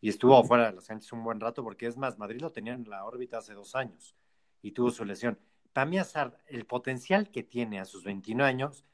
y 0.00 0.08
estuvo 0.10 0.42
fuera 0.44 0.66
de 0.66 0.72
las 0.74 0.86
canchas 0.86 1.10
un 1.12 1.24
buen 1.24 1.40
rato, 1.40 1.62
porque 1.64 1.86
es 1.86 1.96
más, 1.96 2.18
Madrid 2.18 2.40
lo 2.40 2.52
tenía 2.52 2.74
en 2.74 2.88
la 2.88 3.04
órbita 3.04 3.38
hace 3.38 3.54
dos 3.54 3.74
años, 3.74 4.14
y 4.62 4.72
tuvo 4.72 4.90
su 4.90 5.04
lesión, 5.04 5.38
para 5.72 5.86
mí 5.86 5.98
Hazard, 5.98 6.34
el 6.46 6.64
potencial 6.66 7.30
que 7.30 7.42
tiene 7.42 7.80
a 7.80 7.84
sus 7.84 8.04
29 8.04 8.48
años, 8.48 8.84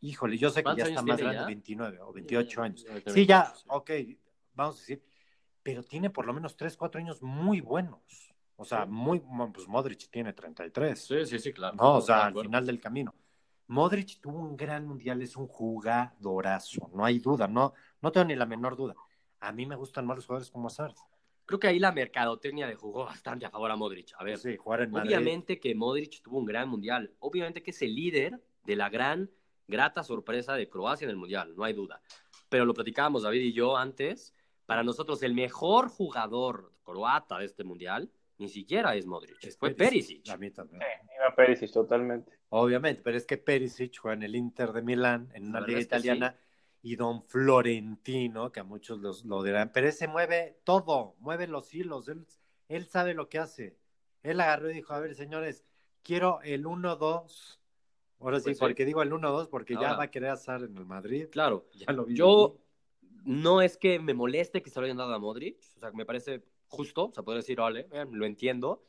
híjole, 0.00 0.36
yo 0.36 0.50
sé 0.50 0.60
que 0.60 0.64
¿Cuántos 0.64 0.84
ya 0.84 0.90
está 0.90 1.02
más 1.02 1.18
grande, 1.18 1.38
ya? 1.40 1.46
29 1.46 2.00
o 2.00 2.12
28 2.12 2.62
años. 2.62 2.86
Sí, 3.06 3.26
ya, 3.26 3.52
sí. 3.56 3.64
ok, 3.68 3.90
vamos 4.58 4.76
a 4.76 4.80
decir, 4.80 5.02
pero 5.62 5.82
tiene 5.82 6.10
por 6.10 6.26
lo 6.26 6.32
menos 6.34 6.56
3, 6.56 6.76
4 6.76 7.00
años 7.00 7.22
muy 7.22 7.60
buenos. 7.60 8.34
O 8.56 8.64
sea, 8.64 8.86
muy, 8.86 9.22
pues 9.54 9.68
Modric 9.68 10.10
tiene 10.10 10.32
33. 10.32 10.98
Sí, 11.00 11.26
sí, 11.26 11.38
sí, 11.38 11.52
claro. 11.52 11.76
No, 11.76 11.96
o 11.96 12.00
sea, 12.00 12.26
al 12.26 12.34
final 12.34 12.66
del 12.66 12.80
camino. 12.80 13.14
Modric 13.68 14.20
tuvo 14.20 14.38
un 14.38 14.56
gran 14.56 14.86
mundial, 14.86 15.22
es 15.22 15.36
un 15.36 15.46
jugadorazo, 15.46 16.90
no 16.94 17.04
hay 17.04 17.18
duda, 17.18 17.46
no, 17.46 17.74
no 18.00 18.10
tengo 18.10 18.26
ni 18.26 18.34
la 18.34 18.46
menor 18.46 18.76
duda. 18.76 18.94
A 19.40 19.52
mí 19.52 19.66
me 19.66 19.76
gustan 19.76 20.06
más 20.06 20.16
los 20.16 20.26
jugadores 20.26 20.50
como 20.50 20.68
Hazard. 20.68 20.94
Creo 21.44 21.60
que 21.60 21.68
ahí 21.68 21.78
la 21.78 21.92
mercadotecnia 21.92 22.66
le 22.66 22.74
jugó 22.74 23.04
bastante 23.04 23.46
a 23.46 23.50
favor 23.50 23.70
a 23.70 23.76
Modric. 23.76 24.12
A 24.18 24.24
ver, 24.24 24.38
Sí, 24.38 24.56
jugar 24.56 24.82
en 24.82 24.90
Madrid. 24.90 25.08
obviamente 25.10 25.60
que 25.60 25.74
Modric 25.74 26.20
tuvo 26.22 26.38
un 26.38 26.44
gran 26.46 26.68
mundial. 26.68 27.14
Obviamente 27.20 27.62
que 27.62 27.70
es 27.70 27.80
el 27.82 27.94
líder 27.94 28.42
de 28.64 28.76
la 28.76 28.88
gran, 28.88 29.30
grata 29.66 30.02
sorpresa 30.02 30.54
de 30.54 30.68
Croacia 30.68 31.04
en 31.04 31.10
el 31.10 31.16
mundial, 31.16 31.54
no 31.54 31.62
hay 31.64 31.74
duda. 31.74 32.00
Pero 32.48 32.64
lo 32.64 32.74
platicábamos 32.74 33.22
David 33.22 33.40
y 33.42 33.52
yo 33.52 33.76
antes. 33.76 34.34
Para 34.68 34.82
nosotros, 34.82 35.22
el 35.22 35.32
mejor 35.32 35.88
jugador 35.88 36.74
croata 36.84 37.38
de 37.38 37.46
este 37.46 37.64
mundial 37.64 38.10
ni 38.36 38.48
siquiera 38.50 38.94
es 38.94 39.06
Modric, 39.06 39.42
Es 39.42 39.56
fue 39.56 39.74
Perisic. 39.74 40.28
A 40.28 40.36
mí 40.36 40.50
también. 40.50 40.82
Iba 41.16 41.34
Perisic 41.34 41.72
totalmente. 41.72 42.38
Obviamente, 42.50 43.00
pero 43.02 43.16
es 43.16 43.24
que 43.24 43.38
Perisic 43.38 43.96
juega 43.98 44.14
en 44.14 44.24
el 44.24 44.36
Inter 44.36 44.74
de 44.74 44.82
Milán, 44.82 45.30
en 45.32 45.48
una 45.48 45.62
liga 45.62 45.80
italiana, 45.80 46.36
y 46.82 46.96
Don 46.96 47.22
Florentino, 47.22 48.52
que 48.52 48.60
a 48.60 48.64
muchos 48.64 48.98
los, 49.00 49.24
lo 49.24 49.42
dirán, 49.42 49.70
pero 49.72 49.88
ese 49.88 50.06
mueve 50.06 50.60
todo, 50.64 51.16
mueve 51.18 51.46
los 51.46 51.74
hilos, 51.74 52.06
él, 52.08 52.26
él 52.68 52.86
sabe 52.86 53.14
lo 53.14 53.30
que 53.30 53.38
hace. 53.38 53.78
Él 54.22 54.38
agarró 54.38 54.70
y 54.70 54.74
dijo, 54.74 54.92
a 54.92 55.00
ver, 55.00 55.14
señores, 55.14 55.64
quiero 56.02 56.40
el 56.42 56.66
1-2. 56.66 57.58
Ahora 58.20 58.38
sí, 58.38 58.44
Pues 58.44 58.58
sí. 58.58 58.60
porque 58.60 58.84
digo 58.84 59.00
el 59.00 59.12
1-2, 59.12 59.48
porque 59.48 59.76
ya 59.80 59.94
va 59.96 60.04
a 60.04 60.10
querer 60.10 60.28
azar 60.30 60.62
en 60.62 60.76
el 60.76 60.84
Madrid. 60.84 61.28
Claro, 61.32 61.66
Ya 61.72 61.90
lo 61.92 62.04
vi. 62.04 62.14
yo 62.16 62.58
no 63.28 63.60
es 63.62 63.76
que 63.76 63.98
me 63.98 64.14
moleste 64.14 64.62
que 64.62 64.70
se 64.70 64.80
lo 64.80 64.86
hayan 64.86 64.96
dado 64.96 65.12
a 65.14 65.18
Modric, 65.18 65.58
o 65.76 65.80
sea, 65.80 65.92
me 65.92 66.06
parece 66.06 66.42
justo, 66.66 67.06
o 67.06 67.12
sea, 67.12 67.22
podría 67.22 67.40
decir, 67.40 67.58
vale, 67.58 67.84
vean, 67.90 68.08
lo 68.12 68.24
entiendo. 68.26 68.84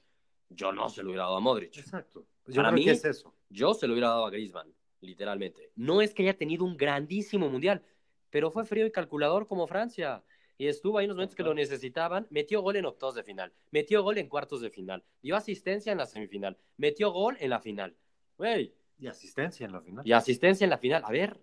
Yo 0.50 0.72
no 0.72 0.90
se 0.90 1.04
lo 1.04 1.10
hubiera 1.10 1.24
dado 1.26 1.38
a 1.38 1.40
Modric. 1.42 1.78
Exacto. 1.78 2.26
Yo 2.48 2.56
Para 2.56 2.70
creo 2.70 2.80
mí- 2.80 2.86
que 2.86 2.92
es 2.92 3.06
eso. 3.06 3.36
Yo 3.50 3.74
se 3.74 3.86
lo 3.86 3.94
hubiera 3.94 4.08
dado 4.10 4.26
a 4.26 4.30
Griezmann, 4.32 4.74
literalmente. 5.02 5.72
No 5.76 6.02
es 6.02 6.14
que 6.14 6.24
haya 6.24 6.38
tenido 6.38 6.64
un 6.66 6.78
grandísimo 6.78 7.50
mundial, 7.50 7.84
pero 8.30 8.50
fue 8.50 8.66
frío 8.66 8.86
y 8.86 8.92
calculador 8.92 9.46
como 9.48 9.68
Francia. 9.68 10.24
Y 10.58 10.68
estuvo 10.68 10.98
ahí 10.98 11.06
en 11.06 11.10
los 11.10 11.16
momentos 11.18 11.36
que 11.36 11.44
lo 11.44 11.54
necesitaban. 11.54 12.28
Metió 12.30 12.62
gol 12.62 12.76
en 12.78 12.86
octavos 12.86 13.16
de 13.16 13.24
final. 13.24 13.54
Metió 13.72 14.04
gol 14.04 14.18
en 14.18 14.28
cuartos 14.28 14.62
de 14.62 14.70
final. 14.70 15.04
Dio 15.22 15.36
asistencia 15.36 15.92
en 15.92 15.98
la 16.00 16.06
semifinal. 16.06 16.58
Metió 16.78 17.12
gol 17.12 17.38
en 17.40 17.50
la 17.52 17.60
final. 17.60 17.96
Güey. 18.38 18.74
Y 18.98 19.08
asistencia 19.08 19.66
en 19.66 19.72
la 19.72 19.82
final. 19.82 20.06
Y 20.08 20.12
asistencia 20.12 20.64
en 20.66 20.70
la 20.70 20.78
final. 20.78 21.04
A 21.06 21.12
ver, 21.12 21.40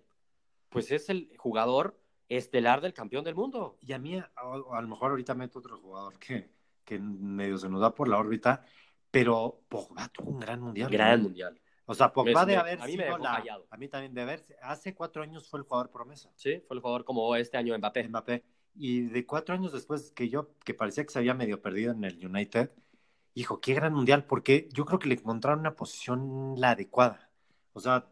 pues 0.69 0.91
es 0.91 1.09
el 1.09 1.33
jugador 1.37 1.99
estelar 2.29 2.81
del 2.81 2.93
campeón 2.93 3.23
del 3.23 3.35
mundo. 3.35 3.77
Y 3.81 3.93
a 3.93 3.99
mí, 3.99 4.17
a, 4.17 4.29
a 4.35 4.81
lo 4.81 4.87
mejor 4.87 5.11
ahorita 5.11 5.33
meto 5.35 5.59
otro 5.59 5.77
jugador 5.77 6.17
que, 6.19 6.51
que 6.83 6.99
medio 6.99 7.57
se 7.57 7.69
nos 7.69 7.81
da 7.81 7.93
por 7.93 8.07
la 8.07 8.17
órbita, 8.17 8.63
pero 9.11 9.61
Pogba 9.69 10.07
tuvo 10.09 10.31
un 10.31 10.39
gran 10.39 10.61
mundial. 10.61 10.89
Gran 10.89 11.19
¿no? 11.19 11.23
mundial. 11.29 11.59
O 11.85 11.93
sea, 11.93 12.11
Pogba 12.11 12.45
Me- 12.45 12.51
de 12.51 12.57
haber 12.57 12.81
a 12.81 12.85
mí 12.85 12.91
sido 12.91 13.17
la-. 13.17 13.43
A 13.69 13.77
mí 13.77 13.87
también 13.87 14.13
de 14.13 14.21
haber... 14.21 14.45
Hace 14.61 14.93
cuatro 14.93 15.23
años 15.23 15.47
fue 15.49 15.59
el 15.59 15.65
jugador 15.65 15.89
promesa, 15.89 16.29
Sí, 16.35 16.59
fue 16.67 16.75
el 16.75 16.81
jugador 16.81 17.05
como 17.05 17.35
este 17.35 17.57
año 17.57 17.77
Mbappé. 17.77 18.09
Mbappé. 18.09 18.43
Y 18.75 19.01
de 19.03 19.25
cuatro 19.25 19.55
años 19.55 19.71
después 19.71 20.11
que 20.11 20.29
yo, 20.29 20.51
que 20.63 20.73
parecía 20.73 21.03
que 21.05 21.11
se 21.11 21.19
había 21.19 21.33
medio 21.33 21.61
perdido 21.61 21.93
en 21.93 22.03
el 22.03 22.23
United, 22.23 22.71
hijo, 23.33 23.59
qué 23.61 23.73
gran 23.73 23.93
mundial, 23.93 24.25
porque 24.25 24.67
yo 24.73 24.85
creo 24.85 24.99
que 24.99 25.07
le 25.07 25.15
encontraron 25.15 25.61
una 25.61 25.75
posición 25.75 26.53
la 26.57 26.71
adecuada. 26.71 27.31
O 27.73 27.79
sea, 27.79 28.07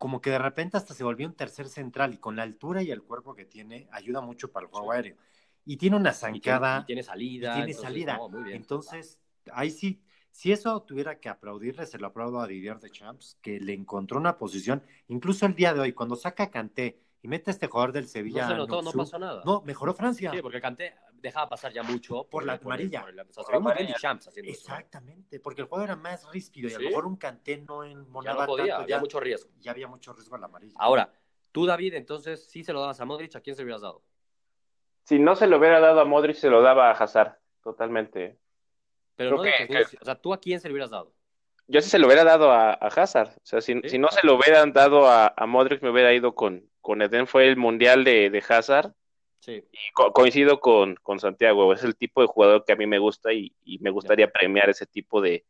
como 0.00 0.20
que 0.22 0.30
de 0.30 0.38
repente 0.38 0.76
hasta 0.78 0.94
se 0.94 1.04
volvió 1.04 1.28
un 1.28 1.34
tercer 1.36 1.68
central 1.68 2.14
y 2.14 2.18
con 2.18 2.34
la 2.36 2.42
altura 2.42 2.82
y 2.82 2.90
el 2.90 3.02
cuerpo 3.04 3.34
que 3.36 3.44
tiene, 3.44 3.86
ayuda 3.92 4.22
mucho 4.22 4.50
para 4.50 4.64
el 4.66 4.72
juego 4.72 4.92
Sí. 4.92 4.96
aéreo. 4.96 5.16
Y 5.66 5.76
tiene 5.76 5.96
una 5.96 6.10
Y 6.10 6.14
tiene, 6.14 6.40
zancada. 6.40 6.80
y 6.82 6.86
tiene 6.86 7.02
salida. 7.02 7.50
y 7.50 7.54
tiene 7.54 7.70
entonces, 7.72 7.82
salida. 7.82 8.16
no, 8.16 8.28
muy 8.30 8.42
bien. 8.44 8.56
Entonces, 8.56 9.20
ahí 9.52 9.70
sí, 9.70 10.02
si 10.32 10.52
eso 10.52 10.82
tuviera 10.82 11.20
que 11.20 11.28
aplaudirle, 11.28 11.86
se 11.86 11.98
lo 11.98 12.06
aplaudo 12.08 12.40
a 12.40 12.46
Didier 12.46 12.80
de 12.80 12.90
Champs, 12.90 13.38
que 13.42 13.60
le 13.60 13.74
encontró 13.74 14.18
una 14.18 14.38
posición, 14.38 14.82
incluso 15.08 15.44
el 15.46 15.54
día 15.54 15.74
de 15.74 15.80
hoy, 15.80 15.92
cuando 15.92 16.16
saca 16.16 16.44
a 16.44 16.50
Kanté 16.50 17.00
y 17.22 17.28
mete 17.28 17.50
a 17.50 17.52
este 17.52 17.66
jugador 17.66 17.92
del 17.92 18.08
Sevilla. 18.08 18.42
no 18.44 18.48
se 18.48 18.56
notó, 18.56 18.82
no 18.82 18.92
pasó 18.92 19.18
nada. 19.18 19.42
No, 19.44 19.62
mejoró 19.62 19.92
Francia. 19.94 20.30
Sí, 20.32 20.38
porque 20.40 20.60
Canté 20.62 20.94
dejaba 21.20 21.48
pasar 21.48 21.72
ya 21.72 21.82
mucho 21.82 22.24
Por 22.24 22.44
la 22.44 22.54
amarilla. 22.54 23.00
por 23.02 23.10
el- 23.10 23.20
o 23.20 23.32
sea, 23.32 23.44
se 23.44 23.52
ve 23.52 23.58
muy 23.60 23.72
bien 23.74 23.94
Champs 23.94 24.28
haciendo 24.28 24.50
eso. 24.52 24.60
Exactamente, 24.60 25.40
porque 25.40 25.62
el 25.62 25.68
juego 25.68 25.84
era 25.84 25.96
más 25.96 26.30
ríspido 26.32 26.68
y 26.68 26.74
a 26.74 26.78
lo 26.78 26.84
mejor 26.88 27.06
un 27.06 27.16
Kanté 27.16 27.58
no 27.58 27.84
Ya 27.84 27.90
enmonaba 27.92 28.42
no 28.42 28.46
podía, 28.46 28.66
tanto, 28.68 28.82
había 28.82 28.96
ya, 28.96 29.00
mucho 29.00 29.20
riesgo. 29.20 29.50
ya 29.60 29.70
había 29.70 29.88
mucho 29.88 30.12
riesgo 30.12 30.36
a 30.36 30.38
la 30.38 30.46
amarilla. 30.46 30.74
Ahora, 30.78 31.12
tú, 31.52 31.66
David, 31.66 31.94
entonces 31.94 32.44
sí 32.48 32.64
se 32.64 32.72
lo 32.72 32.80
dabas 32.80 33.00
a 33.00 33.04
Modric, 33.04 33.34
¿a 33.36 33.40
quién 33.40 33.54
se 33.56 33.62
lo 33.62 33.66
hubieras 33.66 33.82
dado? 33.82 34.02
Si 35.04 35.18
no 35.18 35.34
se 35.36 35.46
lo 35.46 35.58
hubiera 35.58 35.80
dado 35.80 36.00
a 36.00 36.04
Modric, 36.04 36.36
se 36.36 36.50
lo 36.50 36.62
daba 36.62 36.90
a 36.90 36.92
Hazard, 36.92 37.38
totalmente. 37.62 38.38
Pero 39.16 39.30
Creo 39.30 39.36
no 39.38 39.42
de 39.42 39.52
que- 39.52 39.66
que- 39.68 39.98
o 40.00 40.04
sea, 40.04 40.14
¿tú 40.14 40.32
a 40.32 40.40
quién 40.40 40.60
se 40.60 40.68
lo 40.68 40.72
hubieras 40.74 40.90
dado? 40.90 41.12
Yo 41.66 41.80
sí 41.80 41.88
se 41.90 41.98
lo 41.98 42.06
hubiera 42.06 42.24
dado 42.24 42.50
a, 42.50 42.72
a 42.72 42.86
Hazard. 42.88 43.28
O 43.36 43.40
sea, 43.44 43.60
si, 43.60 43.74
Sí. 43.82 43.90
si 43.90 43.98
no 43.98 44.08
se 44.08 44.26
lo 44.26 44.34
hubieran 44.34 44.72
dado 44.72 45.06
a, 45.08 45.32
a 45.36 45.46
Modric, 45.46 45.82
me 45.82 45.90
hubiera 45.90 46.12
ido 46.12 46.34
con, 46.34 46.68
con 46.80 47.00
Eden. 47.02 47.26
Fue 47.28 47.46
el 47.46 47.56
mundial 47.56 48.02
de, 48.02 48.28
de 48.30 48.44
Hazard. 48.48 48.92
Sí. 49.40 49.64
Y 49.72 49.92
co- 49.94 50.12
coincido 50.12 50.60
con, 50.60 50.96
con 50.96 51.18
Santiago. 51.20 51.72
Es 51.72 51.82
el 51.84 51.96
tipo 51.96 52.20
de 52.20 52.26
jugador 52.28 52.64
que 52.64 52.72
a 52.72 52.76
mí 52.76 52.86
me 52.86 52.98
gusta 52.98 53.32
y, 53.32 53.54
y 53.64 53.78
me 53.78 53.90
gustaría 53.90 54.30
premiar 54.30 54.68
ese 54.70 54.86
tipo 54.86 55.20
de, 55.20 55.44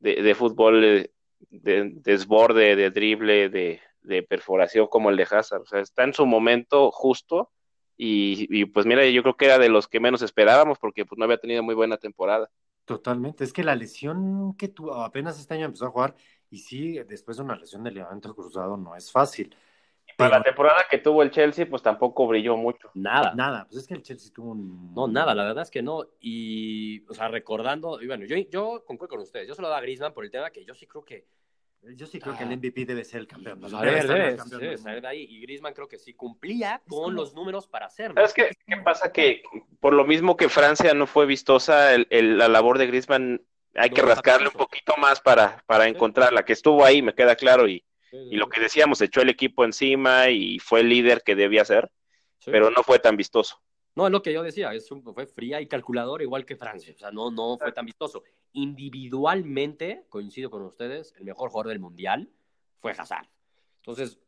de, 0.00 0.22
de 0.22 0.34
fútbol 0.34 0.84
eh, 0.84 1.12
de, 1.50 1.90
desborde, 1.94 2.76
de 2.76 2.90
drible, 2.90 3.48
de, 3.50 3.80
de 4.02 4.22
perforación 4.22 4.88
como 4.88 5.10
el 5.10 5.16
de 5.16 5.28
Hazard. 5.30 5.62
O 5.62 5.66
sea, 5.66 5.80
está 5.80 6.04
en 6.04 6.14
su 6.14 6.26
momento 6.26 6.90
justo. 6.92 7.52
Y, 7.96 8.46
y, 8.50 8.64
pues 8.66 8.86
mira, 8.86 9.06
yo 9.08 9.22
creo 9.22 9.36
que 9.36 9.46
era 9.46 9.58
de 9.58 9.68
los 9.68 9.88
que 9.88 10.00
menos 10.00 10.22
esperábamos 10.22 10.78
porque 10.78 11.04
pues 11.04 11.18
no 11.18 11.24
había 11.24 11.38
tenido 11.38 11.62
muy 11.62 11.74
buena 11.74 11.98
temporada. 11.98 12.50
Totalmente, 12.84 13.44
es 13.44 13.52
que 13.52 13.62
la 13.62 13.76
lesión 13.76 14.56
que 14.56 14.66
tuvo, 14.68 14.94
apenas 14.94 15.38
este 15.38 15.54
año 15.54 15.66
empezó 15.66 15.86
a 15.86 15.90
jugar, 15.90 16.16
y 16.50 16.58
sí, 16.58 16.98
después 17.06 17.36
de 17.36 17.44
una 17.44 17.54
lesión 17.54 17.84
de 17.84 17.92
ligamento 17.92 18.34
cruzado 18.34 18.76
no 18.76 18.96
es 18.96 19.12
fácil. 19.12 19.54
Para 20.20 20.30
Pero 20.30 20.38
la 20.38 20.44
temporada 20.44 20.84
que 20.90 20.98
tuvo 20.98 21.22
el 21.22 21.30
Chelsea, 21.30 21.66
pues 21.68 21.82
tampoco 21.82 22.26
brilló 22.26 22.56
mucho. 22.56 22.90
Nada. 22.94 23.34
nada, 23.34 23.66
pues 23.68 23.82
es 23.82 23.88
que 23.88 23.94
el 23.94 24.02
Chelsea 24.02 24.32
tuvo 24.34 24.52
un... 24.52 24.94
No, 24.94 25.08
nada, 25.08 25.34
la 25.34 25.44
verdad 25.44 25.62
es 25.62 25.70
que 25.70 25.82
no. 25.82 26.04
Y, 26.20 27.04
o 27.08 27.14
sea, 27.14 27.28
recordando, 27.28 28.00
y 28.02 28.06
bueno, 28.06 28.24
yo, 28.26 28.36
yo 28.36 28.84
concuerdo 28.84 29.16
con 29.16 29.20
ustedes. 29.22 29.48
Yo 29.48 29.54
se 29.54 29.62
lo 29.62 29.68
daba 29.68 29.78
a 29.78 29.82
Griezmann 29.82 30.12
por 30.14 30.24
el 30.24 30.30
tema 30.30 30.50
que 30.50 30.64
yo 30.64 30.74
sí 30.74 30.86
creo 30.86 31.04
que 31.04 31.26
Yo 31.96 32.06
sí 32.06 32.20
creo 32.20 32.36
que 32.36 32.44
el 32.44 32.50
MVP 32.58 32.84
debe 32.84 33.04
ser 33.04 33.20
el 33.20 33.26
campeón. 33.26 33.58
Pues, 33.60 33.72
Debe 33.72 34.02
debe, 34.02 34.36
campeón 34.36 34.60
debe 34.60 34.76
salir 34.78 35.00
de 35.00 35.08
ahí. 35.08 35.26
Y 35.28 35.40
Griezmann 35.40 35.72
creo 35.72 35.88
que 35.88 35.98
sí 35.98 36.12
cumplía 36.14 36.82
con 36.88 36.98
como- 37.04 37.10
los 37.12 37.34
números 37.34 37.66
para 37.66 37.86
hacerlo. 37.86 38.16
¿Sabes 38.16 38.34
qué, 38.34 38.50
qué 38.66 38.76
pasa? 38.84 39.10
Que 39.12 39.42
por 39.80 39.94
lo 39.94 40.04
mismo 40.04 40.36
que 40.36 40.48
Francia 40.50 40.92
no 40.94 41.06
fue 41.06 41.24
vistosa, 41.26 41.94
el- 41.94 42.06
el- 42.10 42.36
la 42.36 42.48
labor 42.48 42.76
de 42.78 42.86
Griezmann 42.86 43.40
hay 43.74 43.88
No 43.88 43.94
que 43.96 44.02
rascarle 44.02 44.48
un 44.48 44.52
poquito 44.54 44.94
más 44.98 45.20
para, 45.20 45.62
para 45.66 45.86
encontrarla, 45.88 46.44
que 46.44 46.52
estuvo 46.52 46.84
ahí, 46.84 47.00
me 47.02 47.14
queda 47.14 47.34
claro, 47.36 47.66
y, 47.68 47.82
y 48.12 48.36
lo 48.36 48.48
que 48.48 48.60
decíamos, 48.60 49.00
echó 49.00 49.20
el 49.22 49.28
equipo 49.28 49.64
encima 49.64 50.28
y 50.30 50.58
fue 50.58 50.80
el 50.80 50.88
líder 50.88 51.22
que 51.24 51.34
debía 51.36 51.64
ser, 51.64 51.90
Sí. 52.38 52.50
pero 52.50 52.70
no 52.70 52.82
fue 52.82 52.98
tan 52.98 53.16
vistoso. 53.16 53.60
No, 53.94 54.06
es 54.06 54.12
lo 54.12 54.22
que 54.22 54.32
yo 54.32 54.42
decía, 54.42 54.72
es 54.72 54.90
un- 54.90 55.02
fue 55.02 55.26
fría 55.26 55.60
y 55.60 55.66
calculador 55.66 56.22
igual 56.22 56.44
que 56.46 56.56
Francia, 56.56 56.94
o 56.94 56.98
sea, 56.98 57.10
no, 57.10 57.30
no 57.30 57.58
fue 57.58 57.72
tan 57.72 57.84
vistoso. 57.84 58.22
Individualmente, 58.52 60.04
coincido 60.08 60.50
con 60.50 60.62
ustedes, 60.62 61.14
el 61.18 61.24
mejor 61.24 61.50
jugador 61.50 61.68
del 61.68 61.78
Mundial 61.80 62.28
fue 62.80 62.92
Hazard. 62.92 63.26
Entonces, 63.76 64.18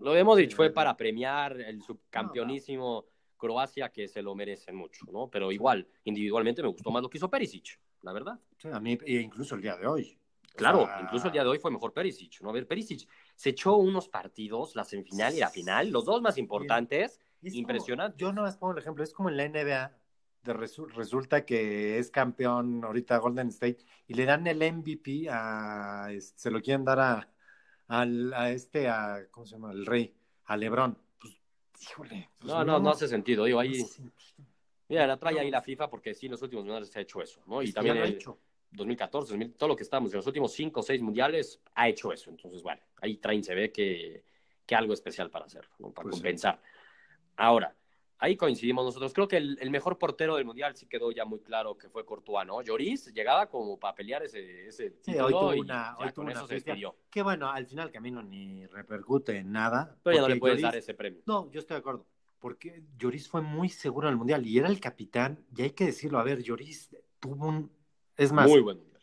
lo 0.00 0.12
de 0.12 0.24
Modric 0.24 0.54
fue 0.54 0.70
para 0.70 0.96
premiar 0.96 1.60
el 1.60 1.82
subcampeonísimo 1.82 3.06
Croacia, 3.36 3.90
que 3.90 4.08
se 4.08 4.22
lo 4.22 4.34
merecen 4.34 4.74
mucho, 4.76 5.04
¿no? 5.12 5.28
Pero 5.28 5.52
igual, 5.52 5.86
individualmente 6.04 6.62
me 6.62 6.68
gustó 6.68 6.90
más 6.90 7.02
lo 7.02 7.10
que 7.10 7.18
hizo 7.18 7.28
Perisic, 7.28 7.78
la 8.02 8.12
verdad. 8.12 8.38
Sí, 8.56 8.68
a 8.72 8.80
mí, 8.80 8.98
e 9.04 9.20
incluso 9.20 9.54
el 9.54 9.60
día 9.62 9.76
de 9.76 9.86
hoy. 9.86 10.18
O 10.52 10.56
Claro, 10.56 10.86
sea, 10.86 11.00
incluso 11.02 11.26
el 11.26 11.32
día 11.32 11.42
de 11.42 11.48
hoy 11.50 11.58
fue 11.58 11.70
mejor 11.70 11.92
Perisic, 11.92 12.40
¿no? 12.40 12.50
A 12.50 12.52
ver, 12.52 12.66
Perisic 12.66 13.08
se 13.34 13.50
echó 13.50 13.76
unos 13.76 14.08
partidos, 14.08 14.74
la 14.76 14.84
semifinal 14.84 15.34
y 15.34 15.40
la 15.40 15.50
final, 15.50 15.90
los 15.90 16.04
dos 16.04 16.22
más 16.22 16.38
importantes, 16.38 17.20
es 17.42 17.52
como- 17.52 17.58
impresionante. 17.60 18.16
yo 18.18 18.32
no 18.32 18.42
más 18.42 18.56
pongo 18.56 18.72
el 18.72 18.78
ejemplo, 18.78 19.02
es 19.04 19.12
como 19.12 19.28
en 19.28 19.36
la 19.36 19.44
NBA, 19.44 19.96
de 20.42 20.54
resu- 20.54 20.88
resulta 20.92 21.44
que 21.46 21.98
es 21.98 22.10
campeón 22.10 22.84
ahorita 22.84 23.16
Golden 23.18 23.48
State 23.48 23.78
y 24.06 24.14
le 24.14 24.26
dan 24.26 24.46
el 24.46 24.60
MVP 24.62 25.26
a, 25.30 26.08
se 26.20 26.50
lo 26.50 26.60
quieren 26.60 26.84
dar 26.84 27.00
a, 27.00 27.28
al- 27.88 28.32
a 28.34 28.50
este, 28.50 28.88
a, 28.88 29.26
¿cómo 29.30 29.46
se 29.46 29.52
llama? 29.56 29.72
El 29.72 29.86
rey, 29.86 30.14
a 30.44 30.56
LeBron. 30.56 30.98
Pues, 31.18 31.34
híjole. 31.80 32.30
pues 32.38 32.52
No, 32.52 32.62
no, 32.64 32.78
no 32.78 32.90
hace 32.90 33.08
sentido, 33.08 33.44
digo, 33.44 33.58
ahí... 33.58 33.82
Mira, 34.86 35.06
la 35.06 35.16
trae 35.16 35.38
ahí 35.40 35.50
la 35.50 35.62
FIFA 35.62 35.88
porque 35.88 36.12
sí, 36.14 36.26
en 36.26 36.32
los 36.32 36.42
últimos 36.42 36.66
mundiales 36.66 36.90
se 36.90 36.98
ha 36.98 37.02
hecho 37.02 37.22
eso, 37.22 37.42
¿no? 37.46 37.62
Y 37.62 37.66
Es 37.66 37.70
que 37.70 37.74
también 37.76 37.96
lo 37.96 38.02
ha 38.04 38.06
el 38.06 38.14
hecho. 38.14 38.38
2014, 38.74 39.30
2000, 39.32 39.54
todo 39.54 39.68
lo 39.68 39.76
que 39.76 39.82
estamos, 39.84 40.12
en 40.12 40.18
los 40.18 40.26
últimos 40.26 40.52
5 40.52 40.80
o 40.80 40.82
6 40.82 41.00
mundiales 41.02 41.60
ha 41.74 41.88
hecho 41.88 42.12
eso. 42.12 42.30
Entonces, 42.30 42.62
bueno, 42.62 42.82
ahí 43.00 43.16
traen, 43.16 43.42
se 43.42 43.54
ve 43.54 43.72
que, 43.72 44.24
que 44.66 44.74
algo 44.74 44.92
especial 44.92 45.30
para 45.30 45.46
hacer, 45.46 45.68
¿no? 45.78 45.90
para 45.92 46.04
Pues 46.04 46.16
sí. 46.16 46.20
compensar. 46.20 46.60
Ahora, 47.36 47.74
Ahí 48.16 48.36
coincidimos 48.36 48.84
nosotros. 48.86 49.12
Creo 49.12 49.28
que 49.28 49.36
el, 49.36 49.58
el 49.60 49.70
mejor 49.70 49.98
portero 49.98 50.36
del 50.36 50.46
Mundial 50.46 50.74
sí 50.76 50.86
quedó 50.86 51.10
ya 51.10 51.24
muy 51.26 51.40
claro 51.40 51.76
que 51.76 51.90
fue 51.90 52.06
Courtois, 52.06 52.46
¿no? 52.46 52.62
Lloris 52.62 53.12
llegaba 53.12 53.50
como 53.50 53.78
para 53.78 53.94
pelear 53.94 54.22
ese, 54.22 54.68
ese 54.68 54.96
Sí, 55.02 55.18
hoy 55.18 55.32
tuvo 55.32 55.52
y 55.54 55.60
una, 55.60 55.74
ya 55.74 55.96
hoy 55.98 56.06
tuvo 56.06 56.14
con 56.14 56.24
una 56.26 56.32
eso 56.34 56.46
se 56.46 56.54
despidió. 56.54 56.96
Que 57.10 57.22
bueno, 57.22 57.50
al 57.50 57.66
final 57.66 57.90
camino 57.90 58.22
ni 58.22 58.64
repercute 58.66 59.36
en 59.36 59.50
nada. 59.52 59.98
Pero 60.02 60.16
ya 60.16 60.22
no 60.22 60.28
le 60.28 60.36
puedes 60.36 60.58
Lloris- 60.58 60.62
dar 60.62 60.76
ese 60.76 60.94
premio. 60.94 61.22
No, 61.26 61.50
yo 61.50 61.58
estoy 61.60 61.74
de 61.74 61.80
acuerdo. 61.80 62.06
Porque 62.38 62.84
Lloris 62.96 63.28
fue 63.28 63.42
muy 63.42 63.68
seguro 63.68 64.06
en 64.08 64.12
el 64.12 64.16
Mundial 64.18 64.46
y 64.46 64.56
era 64.58 64.68
el 64.68 64.80
capitán. 64.80 65.44
Y 65.54 65.62
hay 65.62 65.70
que 65.72 65.84
decirlo, 65.86 66.18
a 66.18 66.22
ver, 66.24 66.40
Lloris 66.42 66.96
tuvo 67.18 67.48
un... 67.48 67.70
Es 68.16 68.32
más, 68.32 68.48
Muy 68.48 68.60
buen 68.60 68.78
Mundial. 68.78 69.02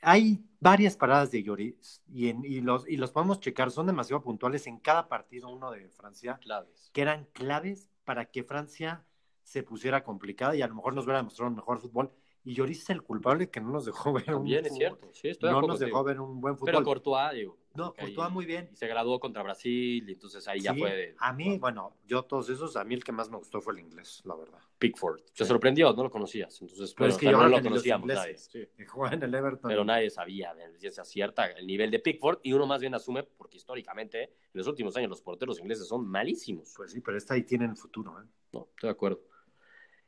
hay 0.00 0.44
varias 0.60 0.96
paradas 0.96 1.30
de 1.30 1.42
Lloris 1.42 2.02
y, 2.08 2.28
en- 2.28 2.44
y, 2.44 2.60
los, 2.60 2.88
y 2.88 2.96
los 2.96 3.10
podemos 3.12 3.40
checar. 3.40 3.70
Son 3.70 3.86
demasiado 3.86 4.22
puntuales 4.22 4.66
en 4.66 4.78
cada 4.78 5.08
partido, 5.08 5.48
uno 5.50 5.70
de 5.70 5.88
Francia, 5.90 6.38
Claves. 6.40 6.90
que 6.92 7.02
eran 7.02 7.26
claves 7.32 7.90
para 8.04 8.26
que 8.30 8.42
Francia 8.44 9.04
se 9.42 9.62
pusiera 9.62 10.02
complicada 10.04 10.54
y 10.56 10.62
a 10.62 10.68
lo 10.68 10.74
mejor 10.74 10.94
nos 10.94 11.04
hubiera 11.04 11.18
demostrado 11.18 11.50
un 11.50 11.56
mejor 11.56 11.78
fútbol. 11.78 12.10
Y 12.44 12.54
Lloris 12.54 12.82
es 12.82 12.90
el 12.90 13.02
culpable 13.02 13.50
que 13.50 13.60
no 13.60 13.70
nos 13.70 13.84
dejó 13.84 14.12
ver 14.12 14.24
un 14.30 14.34
También 14.36 14.64
es 14.66 14.72
fútbol- 14.72 14.76
cierto. 14.78 15.08
Sí, 15.12 15.28
estoy 15.28 15.48
de 15.48 15.52
No 15.54 15.62
nos 15.62 15.78
dejó 15.78 16.02
ver 16.02 16.20
un 16.20 16.40
buen 16.40 16.56
Pero 16.56 16.78
fútbol. 16.78 16.84
Courtois, 16.84 17.32
digo. 17.34 17.58
No, 17.74 17.94
Courtois 17.94 18.30
muy 18.30 18.44
bien. 18.44 18.68
y 18.72 18.76
se 18.76 18.86
graduó 18.86 19.18
contra 19.18 19.42
Brasil 19.42 20.08
y 20.08 20.12
entonces 20.12 20.46
ahí 20.48 20.60
ya 20.60 20.74
fue 20.74 20.94
de 20.94 21.14
A 21.18 21.32
mí, 21.32 21.58
bueno, 21.58 21.96
yo 22.06 22.24
todos 22.24 22.48
esos, 22.50 22.76
a 22.76 22.84
mí 22.84 22.94
el 22.94 23.04
que 23.04 23.12
más 23.12 23.30
me 23.30 23.36
gustó 23.36 23.60
fue 23.60 23.74
el 23.74 23.80
inglés, 23.80 24.22
la 24.24 24.34
verdad. 24.34 24.58
Pickford. 24.78 25.20
Sí. 25.32 25.44
sorprendió, 25.44 25.92
no 25.92 26.02
lo 26.02 26.10
conocías. 26.10 26.60
Entonces, 26.60 26.94
Pero 26.94 27.10
es 27.10 27.16
que 27.16 27.26
yo 27.26 27.32
no 27.32 27.48
lo 27.48 27.62
conocíamos 27.62 28.06
nadie. 28.06 28.36
Sí. 28.36 28.66
en 28.78 29.22
el 29.22 29.34
Everton. 29.34 29.68
Pero 29.68 29.84
nadie 29.84 30.10
sabía 30.10 30.54
de 30.54 30.78
si 30.78 30.90
se 30.90 31.00
acierta 31.00 31.46
el 31.46 31.66
nivel 31.66 31.90
de 31.90 32.00
Pickford 32.00 32.40
y 32.42 32.52
uno 32.52 32.66
más 32.66 32.80
bien 32.80 32.94
asume 32.94 33.22
porque 33.22 33.56
históricamente 33.56 34.22
en 34.24 34.30
los 34.52 34.66
últimos 34.66 34.96
años 34.96 35.10
los 35.10 35.22
porteros 35.22 35.60
ingleses 35.60 35.86
son 35.86 36.06
malísimos. 36.06 36.74
Pues 36.76 36.92
sí, 36.92 37.00
pero 37.00 37.16
esta 37.16 37.34
ahí 37.34 37.44
tienen 37.44 37.76
futuro, 37.76 38.20
¿eh? 38.20 38.26
No, 38.52 38.68
estoy 38.74 38.88
de 38.88 38.92
acuerdo. 38.92 39.22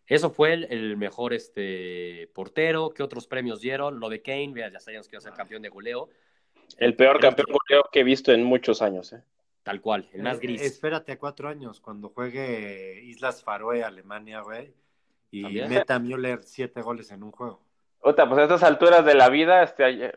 Eso 0.06 0.30
fue 0.30 0.52
el, 0.52 0.64
el 0.64 0.96
mejor 0.96 1.32
este, 1.32 2.30
portero. 2.34 2.90
¿Qué 2.90 3.02
otros 3.02 3.26
premios 3.26 3.60
dieron? 3.60 4.00
Lo 4.00 4.08
de 4.10 4.20
Kane, 4.20 4.52
vea, 4.52 4.70
ya 4.70 4.80
sabíamos 4.80 5.08
que 5.08 5.16
iba 5.16 5.18
a 5.18 5.22
ser 5.22 5.32
campeón 5.32 5.62
de 5.62 5.70
goleo. 5.70 6.10
El 6.78 6.96
peor 6.96 7.20
campeón 7.20 7.46
que- 7.46 7.52
goleo 7.52 7.84
que 7.92 8.00
he 8.00 8.04
visto 8.04 8.32
en 8.32 8.44
muchos 8.44 8.82
años. 8.82 9.12
¿eh? 9.12 9.22
Tal 9.62 9.80
cual, 9.80 10.08
el 10.12 10.22
más 10.22 10.36
Eh, 10.36 10.40
gris. 10.42 10.62
espérate 10.62 11.12
a 11.12 11.18
cuatro 11.18 11.48
años 11.48 11.80
cuando 11.80 12.08
juegue 12.10 13.00
Islas 13.04 13.42
Faroe, 13.42 13.82
Alemania, 13.82 14.40
güey. 14.42 14.72
Y 15.30 15.42
También. 15.42 15.68
meta 15.70 15.98
Müller 15.98 16.42
siete 16.42 16.82
goles 16.82 17.10
en 17.10 17.22
un 17.22 17.32
juego. 17.32 17.60
Otra, 18.00 18.28
pues 18.28 18.38
a 18.40 18.42
estas 18.44 18.62
alturas 18.62 19.04
de 19.04 19.14
la 19.14 19.28
vida, 19.30 19.62
este, 19.62 20.12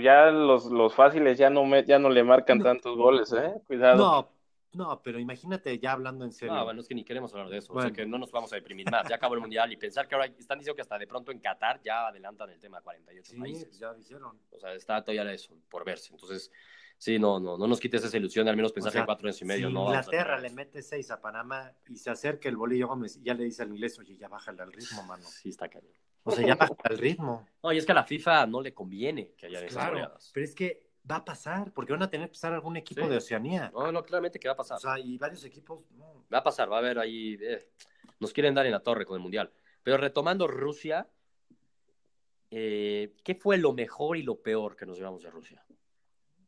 ya 0.00 0.26
los, 0.30 0.66
los 0.66 0.94
fáciles 0.94 1.36
ya 1.36 1.50
no, 1.50 1.64
me, 1.64 1.84
ya 1.84 1.98
no 1.98 2.08
le 2.08 2.22
marcan 2.24 2.58
No. 2.58 2.64
tantos 2.64 2.96
goles, 2.96 3.32
¿eh? 3.32 3.52
Cuidado. 3.66 3.96
No, 3.98 4.28
no, 4.74 5.00
pero 5.02 5.18
imagínate 5.18 5.78
ya 5.78 5.92
hablando 5.92 6.24
en 6.24 6.32
serio. 6.32 6.54
No, 6.54 6.64
bueno, 6.64 6.80
es 6.80 6.88
que 6.88 6.94
ni 6.94 7.04
queremos 7.04 7.32
hablar 7.32 7.48
de 7.48 7.58
eso. 7.58 7.72
O 7.72 7.80
sea, 7.80 7.90
que 7.90 8.04
no 8.06 8.18
nos 8.18 8.30
vamos 8.30 8.52
a 8.52 8.56
deprimir 8.56 8.90
más. 8.90 9.08
Ya 9.08 9.16
acabó 9.16 9.34
el 9.34 9.40
mundial 9.40 9.72
y 9.72 9.76
pensar 9.76 10.08
que 10.08 10.14
ahora 10.14 10.26
están 10.26 10.58
diciendo 10.58 10.74
que 10.74 10.82
hasta 10.82 10.98
de 10.98 11.06
pronto 11.06 11.32
en 11.32 11.38
Qatar 11.38 11.80
ya 11.82 12.08
adelantan 12.08 12.50
el 12.50 12.58
tema 12.58 12.80
48 12.80 13.32
sí, 13.32 13.38
países. 13.38 13.78
ya 13.78 13.92
dijeron. 13.94 14.38
O 14.50 14.58
sea, 14.58 14.74
está 14.74 15.02
todavía 15.02 15.30
eso 15.32 15.56
por 15.68 15.84
verse. 15.84 16.12
Entonces, 16.12 16.50
sí, 16.98 17.18
no, 17.18 17.38
no, 17.40 17.56
no 17.56 17.66
nos 17.66 17.80
quites 17.80 18.04
esa 18.04 18.16
ilusión 18.16 18.44
de 18.44 18.50
al 18.50 18.56
menos 18.56 18.72
pensar 18.72 18.90
O 18.90 18.92
sea, 18.92 19.02
que 19.02 19.06
cuatro 19.06 19.26
años 19.28 19.40
y 19.40 19.44
medio 19.44 19.68
si 19.68 19.74
no 19.74 19.86
Inglaterra 19.86 20.38
le 20.38 20.50
mete 20.50 20.82
seis 20.82 21.10
a 21.10 21.20
Panamá 21.20 21.72
y 21.88 21.96
se 21.96 22.10
acerca 22.10 22.48
el 22.48 22.56
bolillo 22.56 22.88
Gómez 22.88 23.16
y 23.16 23.22
ya 23.22 23.34
le 23.34 23.44
dice 23.44 23.62
al 23.62 23.68
inglés, 23.70 23.98
oye, 23.98 24.16
ya 24.16 24.28
bájale 24.28 24.62
al 24.62 24.72
ritmo, 24.72 25.02
mano. 25.04 25.24
Sí, 25.24 25.50
está 25.50 25.68
cañón. 25.68 25.92
O 26.22 26.30
sea, 26.30 26.46
ya 26.46 26.54
bájale 26.54 26.78
al 26.84 26.98
ritmo. 26.98 27.46
No, 27.62 27.72
y 27.72 27.78
es 27.78 27.86
que 27.86 27.92
a 27.92 27.96
la 27.96 28.04
FIFA 28.04 28.46
no 28.46 28.60
le 28.60 28.72
conviene 28.72 29.32
que 29.36 29.46
haya 29.46 29.60
esas 29.60 29.74
Claro, 29.74 29.92
goleadas. 29.92 30.30
pero 30.32 30.44
es 30.44 30.54
que 30.54 30.93
va 31.10 31.16
a 31.16 31.24
pasar, 31.24 31.72
porque 31.72 31.92
van 31.92 32.02
a 32.02 32.10
tener 32.10 32.28
que 32.28 32.32
pasar 32.34 32.52
algún 32.54 32.76
equipo 32.76 33.02
Sí. 33.02 33.08
de 33.08 33.16
Oceanía. 33.18 33.70
No, 33.74 33.92
no, 33.92 34.02
claramente 34.04 34.38
que 34.38 34.48
va 34.48 34.54
a 34.54 34.56
pasar. 34.56 34.78
O 34.78 34.80
sea, 34.80 34.98
y 34.98 35.18
varios 35.18 35.44
equipos, 35.44 35.84
no. 35.92 36.24
Va 36.32 36.38
a 36.38 36.42
pasar, 36.42 36.70
va 36.70 36.76
a 36.76 36.78
haber 36.80 36.98
ahí. 36.98 37.36
eh, 37.40 37.68
nos 38.20 38.32
quieren 38.32 38.54
dar 38.54 38.64
en 38.66 38.72
la 38.72 38.80
torre 38.80 39.04
con 39.04 39.16
el 39.16 39.22
mundial. 39.22 39.52
Pero 39.82 39.96
retomando 39.98 40.46
Rusia, 40.46 41.08
eh, 42.50 43.14
¿qué 43.24 43.34
fue 43.34 43.58
lo 43.58 43.72
mejor 43.72 44.16
y 44.16 44.22
lo 44.22 44.36
peor 44.40 44.76
que 44.76 44.86
nos 44.86 44.96
llevamos 44.98 45.22
de 45.22 45.30
Rusia? 45.30 45.64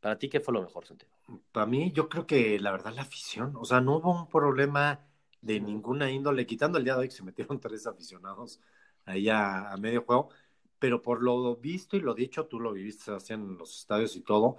Para 0.00 0.18
ti, 0.18 0.28
¿qué 0.28 0.40
fue 0.40 0.54
lo 0.54 0.62
mejor, 0.62 0.86
Santiago? 0.86 1.12
Para 1.52 1.66
mí, 1.66 1.90
yo 1.92 2.08
creo 2.08 2.26
que 2.26 2.58
la 2.60 2.70
verdad 2.70 2.92
la 2.94 3.02
afición, 3.02 3.54
o 3.56 3.64
sea, 3.64 3.80
no 3.80 3.96
hubo 3.96 4.12
un 4.22 4.28
problema 4.28 5.00
de 5.40 5.60
ninguna 5.60 6.10
índole, 6.10 6.46
quitando 6.46 6.78
el 6.78 6.84
día 6.84 6.94
de 6.94 7.00
hoy 7.00 7.08
que 7.08 7.14
se 7.14 7.24
metieron 7.24 7.58
tres 7.60 7.86
aficionados 7.86 8.60
ahí 9.04 9.28
a, 9.28 9.72
a 9.72 9.76
medio 9.76 10.02
juego, 10.02 10.30
pero 10.78 11.02
por 11.02 11.22
lo 11.22 11.56
visto 11.56 11.96
y 11.96 12.00
lo 12.00 12.14
dicho, 12.14 12.46
tú 12.46 12.60
lo 12.60 12.72
viviste, 12.72 13.04
Sebastián, 13.04 13.42
en 13.42 13.58
los 13.58 13.78
estadios 13.78 14.16
y 14.16 14.20
todo, 14.20 14.56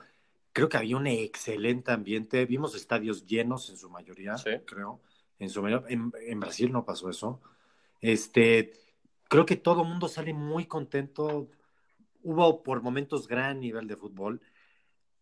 creo 0.53 0.69
que 0.69 0.77
había 0.77 0.97
un 0.97 1.07
excelente 1.07 1.91
ambiente, 1.91 2.45
vimos 2.45 2.75
estadios 2.75 3.25
llenos 3.25 3.69
en 3.69 3.77
su 3.77 3.89
mayoría, 3.89 4.37
Sí. 4.37 4.51
creo, 4.65 5.01
en 5.39 5.49
su 5.49 5.65
en 5.67 6.39
Brasil 6.39 6.71
no 6.71 6.85
pasó 6.85 7.09
eso, 7.09 7.41
este, 8.01 8.73
creo 9.27 9.45
que 9.45 9.55
todo 9.55 9.83
el 9.83 9.89
mundo 9.89 10.07
sale 10.07 10.33
muy 10.33 10.65
contento, 10.65 11.47
hubo 12.23 12.63
por 12.63 12.81
momentos 12.81 13.27
gran 13.27 13.59
nivel 13.59 13.87
de 13.87 13.95
fútbol, 13.95 14.41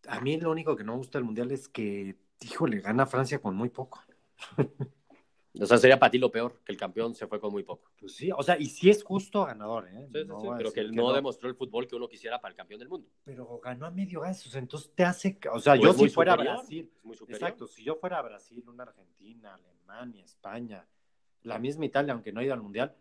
a 0.08 0.20
mí 0.20 0.40
lo 0.40 0.50
único 0.50 0.76
que 0.76 0.84
no 0.84 0.92
me 0.92 0.98
gusta 0.98 1.18
del 1.18 1.24
Mundial 1.26 1.50
es 1.50 1.68
que, 1.68 2.16
híjole, 2.40 2.80
gana 2.80 3.06
Francia 3.06 3.40
con 3.40 3.56
muy 3.56 3.68
poco. 3.70 4.00
O 5.60 5.66
sea, 5.66 5.78
sería 5.78 5.98
para 5.98 6.10
ti 6.10 6.18
lo 6.18 6.30
peor, 6.30 6.60
que 6.64 6.72
el 6.72 6.78
campeón 6.78 7.14
se 7.14 7.26
fue 7.26 7.40
con 7.40 7.52
muy 7.52 7.62
poco. 7.62 7.90
Pues 7.98 8.14
sí, 8.14 8.30
o 8.30 8.42
sea, 8.42 8.58
y 8.58 8.66
si 8.66 8.90
es 8.90 9.02
justo 9.02 9.44
ganador, 9.44 9.88
¿eh? 9.88 10.08
Sí, 10.12 10.20
sí, 10.20 10.24
No 10.26 10.40
sí, 10.40 10.48
a 10.48 10.56
pero 10.56 10.72
que 10.72 10.80
él 10.80 10.94
no, 10.94 11.12
demostró 11.12 11.48
el 11.48 11.54
fútbol 11.54 11.86
que 11.86 11.96
uno 11.96 12.08
quisiera 12.08 12.40
para 12.40 12.52
el 12.52 12.56
campeón 12.56 12.80
del 12.80 12.88
mundo. 12.88 13.08
Pero 13.24 13.58
ganó 13.60 13.86
a 13.86 13.90
medio 13.90 14.20
gas, 14.20 14.46
o 14.46 14.50
sea, 14.50 14.60
entonces 14.60 14.92
te 14.94 15.04
hace, 15.04 15.38
o 15.52 15.60
sea, 15.60 15.74
O 15.74 15.76
yo 15.76 15.92
si 15.92 16.08
fuera 16.08 16.32
superior, 16.32 16.56
Brasil, 16.56 16.92
muy 17.02 17.16
exacto, 17.28 17.66
si 17.66 17.84
yo 17.84 17.96
fuera 17.96 18.20
Brasil, 18.22 18.64
una 18.68 18.84
Argentina, 18.84 19.54
Alemania, 19.54 20.24
España, 20.24 20.86
la 21.42 21.58
misma 21.58 21.86
Italia, 21.86 22.12
aunque 22.12 22.32
no 22.32 22.40
ha 22.40 22.44
ido 22.44 22.54
al 22.54 22.62
Mundial, 22.62 22.94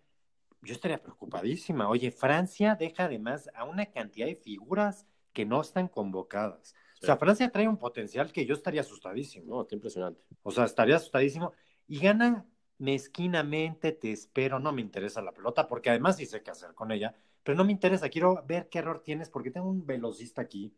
yo 0.61 0.73
estaría 0.73 1.01
preocupadísima. 1.01 1.89
Oye, 1.89 2.11
Francia 2.11 2.75
deja 2.75 3.05
además 3.05 3.49
a 3.53 3.65
una 3.65 3.85
cantidad 3.87 4.27
de 4.27 4.35
figuras 4.35 5.05
que 5.33 5.45
no 5.45 5.61
están 5.61 5.87
convocadas. 5.87 6.69
Sí. 6.95 7.03
O 7.03 7.05
sea, 7.05 7.17
Francia 7.17 7.49
trae 7.51 7.67
un 7.67 7.77
potencial 7.77 8.31
que 8.31 8.45
yo 8.45 8.55
estaría 8.55 8.81
asustadísimo. 8.81 9.45
No, 9.47 9.61
está 9.61 9.75
impresionante. 9.75 10.21
O 10.43 10.51
sea, 10.51 10.65
estaría 10.65 10.95
asustadísimo. 10.95 11.51
Y 11.87 11.99
gana 11.99 12.45
mezquinamente, 12.77 13.91
te 13.91 14.11
espero, 14.11 14.59
no 14.59 14.71
me 14.71 14.81
interesa 14.81 15.21
la 15.21 15.31
pelota, 15.31 15.67
porque 15.67 15.89
además 15.89 16.17
sí 16.17 16.25
sé 16.25 16.41
qué 16.43 16.51
hacer 16.51 16.73
con 16.73 16.91
ella, 16.91 17.15
pero 17.43 17.57
no 17.57 17.63
me 17.63 17.71
interesa, 17.71 18.09
quiero 18.09 18.43
ver 18.45 18.69
qué 18.69 18.79
error 18.79 19.01
tienes, 19.01 19.29
porque 19.29 19.51
tengo 19.51 19.69
un 19.69 19.85
velocista 19.85 20.41
aquí 20.41 20.73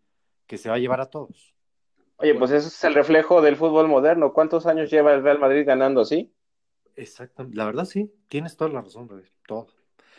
que 0.45 0.57
se 0.57 0.69
va 0.69 0.75
a 0.75 0.79
llevar 0.79 1.01
a 1.01 1.09
todos. 1.09 1.55
Oye, 2.17 2.33
pues 2.35 2.51
eso 2.51 2.67
es 2.67 2.83
el 2.83 2.93
reflejo 2.95 3.41
del 3.41 3.55
fútbol 3.55 3.87
moderno. 3.87 4.33
¿Cuántos 4.33 4.65
años 4.65 4.89
lleva 4.89 5.13
el 5.13 5.23
Real 5.23 5.39
Madrid 5.39 5.65
ganando 5.65 6.01
así? 6.01 6.33
Exacto, 6.95 7.47
la 7.51 7.65
verdad 7.65 7.85
sí, 7.85 8.11
tienes 8.27 8.57
toda 8.57 8.71
la 8.71 8.81
razón, 8.81 9.07
David, 9.07 9.27
todo. 9.47 9.67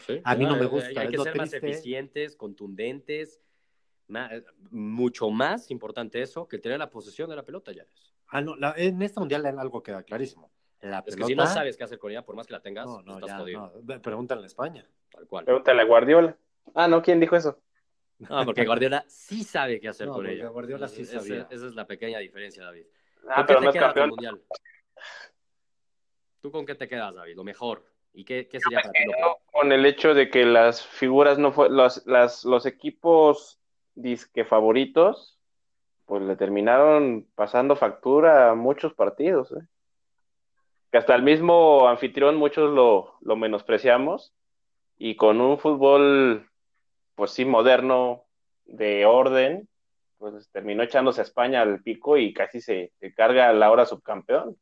Sí. 0.06 0.20
A 0.22 0.36
mí 0.36 0.44
no 0.44 0.54
me 0.56 0.64
Eh, 0.64 0.68
gusta, 0.68 1.00
Hay, 1.00 1.08
que 1.08 1.18
ser 1.18 1.36
más 1.36 1.52
eficientes, 1.52 2.36
contundentes. 2.36 3.40
mucho 4.70 5.28
más 5.28 5.70
importante 5.70 6.22
eso 6.22 6.48
que 6.48 6.58
tener 6.58 6.78
la 6.78 6.88
posesión 6.88 7.28
de 7.28 7.36
la 7.36 7.44
pelota 7.44 7.72
ya 7.72 7.82
es. 7.82 8.14
Ah, 8.28 8.40
no, 8.40 8.56
la- 8.56 8.74
en 8.76 9.02
este 9.02 9.20
mundial 9.20 9.44
algo 9.44 9.82
queda 9.82 10.02
clarísimo. 10.02 10.50
La 10.80 11.02
Es 11.06 11.16
que 11.16 11.24
si 11.24 11.34
no 11.34 11.46
sabes 11.46 11.76
qué 11.76 11.84
hacer 11.84 11.98
con 11.98 12.10
ella, 12.10 12.24
por 12.24 12.36
más 12.36 12.46
que 12.46 12.52
la 12.52 12.60
tengas, 12.60 12.86
no, 12.86 13.02
no, 13.02 13.14
estás 13.14 13.30
ya, 13.30 13.38
jodido. 13.38 13.72
no, 13.84 14.00
pregúntale 14.02 14.40
en 14.40 14.46
España. 14.46 14.86
Tal 15.10 15.26
cual. 15.26 15.44
Pregúntale 15.44 15.82
a 15.82 15.84
Guardiola. 15.84 16.36
Ah, 16.74 16.86
no, 16.86 17.02
¿quién 17.02 17.18
dijo 17.18 17.34
eso? 17.34 17.58
No, 18.18 18.44
porque 18.44 18.64
Guardiola 18.64 19.04
sí 19.08 19.42
sabe 19.44 19.80
qué 19.80 19.88
hacer 19.88 20.06
No, 20.06 20.14
con 20.14 20.26
ella. 20.26 20.48
Guardiola 20.48 20.88
sí 20.88 21.02
Esa- 21.02 21.20
sabía. 21.20 21.46
Esa 21.50 21.66
es 21.66 21.74
la 21.74 21.86
pequeña 21.86 22.18
diferencia, 22.18 22.64
David. 22.64 22.84
Ah, 23.28 23.34
¿Con 23.36 23.46
qué 23.46 23.46
pero 23.46 23.58
te 23.60 23.64
no 23.64 23.70
es 23.70 23.76
campeón. 23.76 24.08
mundial? 24.10 24.42
¿Tú 26.40 26.50
con 26.50 26.64
qué 26.66 26.74
te 26.74 26.88
quedas, 26.88 27.14
David? 27.14 27.36
Lo 27.36 27.44
mejor. 27.44 27.84
¿Y 28.12 28.24
qué, 28.24 28.48
qué 28.48 28.58
sería 28.60 28.80
para 28.80 28.92
ti 28.92 29.04
lo 29.04 29.38
Con 29.52 29.70
el 29.72 29.84
hecho 29.86 30.14
de 30.14 30.30
que 30.30 30.44
las 30.44 30.84
figuras 30.84 31.38
no 31.38 31.52
fue, 31.52 31.68
los, 31.70 32.06
las, 32.06 32.44
los 32.44 32.66
equipos 32.66 33.60
disque 33.94 34.44
favoritos, 34.44 35.38
pues 36.06 36.22
le 36.22 36.36
terminaron 36.36 37.26
pasando 37.34 37.76
factura 37.76 38.50
a 38.50 38.54
muchos 38.54 38.94
partidos, 38.94 39.52
¿eh? 39.52 39.66
Que 40.90 40.98
hasta 40.98 41.14
el 41.14 41.22
mismo 41.22 41.88
anfitrión 41.88 42.36
muchos 42.36 42.72
lo, 42.72 43.16
lo 43.20 43.36
menospreciamos 43.36 44.32
y 44.96 45.16
con 45.16 45.40
un 45.40 45.58
fútbol, 45.58 46.50
pues 47.14 47.30
sí, 47.32 47.44
moderno, 47.44 48.24
de 48.64 49.06
orden, 49.06 49.68
pues 50.18 50.48
terminó 50.50 50.82
echándose 50.82 51.20
a 51.20 51.24
España 51.24 51.62
al 51.62 51.82
pico 51.82 52.16
y 52.16 52.32
casi 52.32 52.60
se, 52.60 52.92
se 53.00 53.14
carga 53.14 53.48
a 53.48 53.52
la 53.52 53.70
hora 53.70 53.86
subcampeón. 53.86 54.56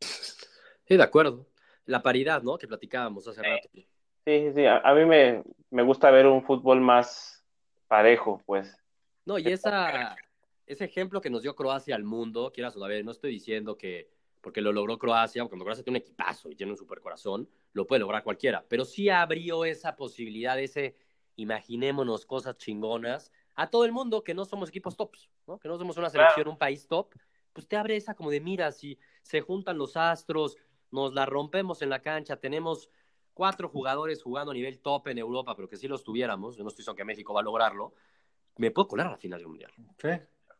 Sí, 0.00 0.96
de 0.96 1.02
acuerdo. 1.02 1.46
La 1.86 2.02
paridad, 2.02 2.42
¿no? 2.42 2.58
Que 2.58 2.68
platicábamos 2.68 3.26
hace 3.26 3.42
rato. 3.42 3.68
Sí, 3.72 3.86
sí, 4.24 4.52
sí. 4.54 4.66
A, 4.66 4.78
a 4.78 4.94
mí 4.94 5.04
me, 5.04 5.42
me 5.70 5.82
gusta 5.82 6.10
ver 6.10 6.26
un 6.26 6.44
fútbol 6.44 6.80
más 6.80 7.44
parejo, 7.88 8.42
pues. 8.46 8.76
No, 9.24 9.38
y 9.38 9.46
esa, 9.48 10.16
ese 10.66 10.84
ejemplo 10.84 11.20
que 11.20 11.30
nos 11.30 11.42
dio 11.42 11.54
Croacia 11.54 11.96
al 11.96 12.04
mundo, 12.04 12.52
quieras 12.52 12.76
o 12.76 12.78
no, 12.78 12.84
a 12.84 12.88
ver, 12.88 13.04
no 13.04 13.12
estoy 13.12 13.32
diciendo 13.32 13.76
que 13.76 14.10
porque 14.40 14.60
lo 14.60 14.72
logró 14.72 14.98
Croacia, 14.98 15.42
porque 15.44 15.58
Croacia 15.58 15.84
tiene 15.84 15.98
un 15.98 16.02
equipazo 16.02 16.50
y 16.50 16.56
tiene 16.56 16.72
un 16.72 16.78
super 16.78 17.00
corazón, 17.00 17.48
lo 17.72 17.86
puede 17.86 18.00
lograr 18.00 18.22
cualquiera, 18.22 18.64
pero 18.68 18.84
sí 18.84 19.08
abrió 19.08 19.64
esa 19.64 19.96
posibilidad, 19.96 20.58
ese 20.58 20.96
imaginémonos 21.36 22.26
cosas 22.26 22.56
chingonas 22.56 23.32
a 23.54 23.68
todo 23.68 23.84
el 23.84 23.92
mundo 23.92 24.24
que 24.24 24.34
no 24.34 24.44
somos 24.44 24.68
equipos 24.68 24.96
tops, 24.96 25.30
¿no? 25.46 25.58
Que 25.58 25.68
no 25.68 25.78
somos 25.78 25.96
una 25.96 26.10
selección, 26.10 26.48
un 26.48 26.58
país 26.58 26.86
top, 26.86 27.14
pues 27.52 27.66
te 27.66 27.76
abre 27.76 27.96
esa 27.96 28.14
como 28.14 28.30
de 28.30 28.40
mira, 28.40 28.72
si 28.72 28.98
se 29.22 29.40
juntan 29.40 29.78
los 29.78 29.96
astros, 29.96 30.56
nos 30.90 31.12
la 31.12 31.26
rompemos 31.26 31.82
en 31.82 31.90
la 31.90 32.00
cancha, 32.00 32.36
tenemos 32.36 32.90
cuatro 33.34 33.68
jugadores 33.68 34.22
jugando 34.22 34.50
a 34.52 34.54
nivel 34.54 34.80
top 34.80 35.08
en 35.08 35.18
Europa, 35.18 35.54
pero 35.56 35.68
que 35.68 35.76
si 35.76 35.88
los 35.88 36.02
tuviéramos, 36.02 36.56
yo 36.56 36.62
no 36.62 36.68
estoy 36.68 36.84
seguro 36.84 36.96
que 36.96 37.04
México 37.04 37.34
va 37.34 37.40
a 37.40 37.44
lograrlo, 37.44 37.94
me 38.56 38.70
puedo 38.70 38.88
colar 38.88 39.06
a 39.06 39.10
la 39.12 39.16
final 39.16 39.38
del 39.38 39.48
Mundial. 39.48 39.72
Sí. 39.76 40.08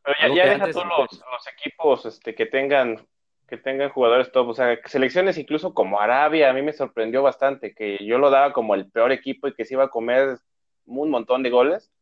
Pero 0.03 0.35
ya, 0.35 0.35
ya 0.35 0.51
deja 0.51 0.71
todos 0.71 0.87
los, 0.87 1.13
los 1.13 1.47
equipos 1.59 2.07
este, 2.07 2.35
que 2.35 2.47
tengan 2.47 3.07
que 3.51 3.59
tengan 3.59 3.91
jugadores 3.91 4.33
top, 4.33 4.49
o 4.49 4.55
sea, 4.55 4.79
selecciones 4.87 5.37
incluso 5.37 5.75
como 5.75 6.01
Arabia, 6.01 6.49
a 6.49 6.53
mí 6.55 6.63
me 6.63 6.73
sorprendió 6.73 7.23
bastante, 7.23 7.75
que 7.75 7.99
yo 8.07 8.17
lo 8.19 8.31
daba 8.31 8.53
como 8.55 8.75
el 8.75 8.91
peor 8.91 9.13
equipo 9.13 9.49
y 9.49 9.55
que 9.55 9.65
se 9.67 9.75
iba 9.75 9.85
a 9.85 9.91
comer 9.91 10.39
un 10.87 11.11
montón 11.11 11.43
de 11.43 11.51
goles, 11.51 11.93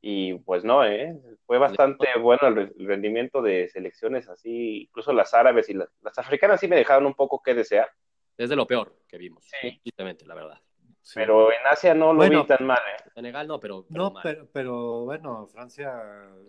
y 0.00 0.34
pues 0.40 0.64
no, 0.64 0.84
¿eh? 0.84 1.16
fue 1.46 1.58
bastante 1.58 2.08
bueno 2.20 2.48
el, 2.48 2.54
re- 2.56 2.72
el 2.78 2.86
rendimiento 2.86 3.40
de 3.40 3.68
selecciones 3.68 4.28
así, 4.28 4.82
incluso 4.82 5.12
las 5.12 5.32
árabes 5.32 5.68
y 5.70 5.74
las, 5.74 5.88
las 6.02 6.18
africanas 6.18 6.58
sí 6.60 6.66
me 6.68 6.76
dejaron 6.76 7.06
un 7.06 7.14
poco 7.14 7.40
que 7.42 7.54
desear, 7.54 7.88
Es 8.36 8.50
de 8.50 8.56
lo 8.56 8.66
peor 8.66 8.94
que 9.08 9.16
vimos, 9.16 9.44
Sí. 9.60 9.80
justamente, 9.84 10.26
la 10.26 10.34
verdad. 10.34 10.60
Sí. 11.04 11.14
pero 11.16 11.50
en 11.50 11.58
Asia 11.68 11.94
no 11.94 12.12
lo 12.12 12.18
Bueno. 12.18 12.42
vi 12.42 12.46
tan 12.46 12.64
mal, 12.64 12.78
¿eh? 12.78 13.10
Senegal 13.14 13.48
no, 13.48 13.58
pero, 13.58 13.84
pero 13.88 14.02
No, 14.04 14.10
mal. 14.12 14.22
pero, 14.22 14.46
pero 14.52 15.04
bueno, 15.04 15.46
Francia 15.48 15.90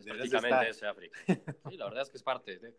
de 0.04 0.12
prácticamente 0.12 0.48
estar. 0.50 0.68
ese 0.68 0.88
África. 0.88 1.20
Sí, 1.70 1.76
la 1.78 1.86
verdad 1.86 2.04
es 2.04 2.10
que 2.12 2.18
es 2.18 2.24
parte 2.24 2.60
de... 2.60 2.74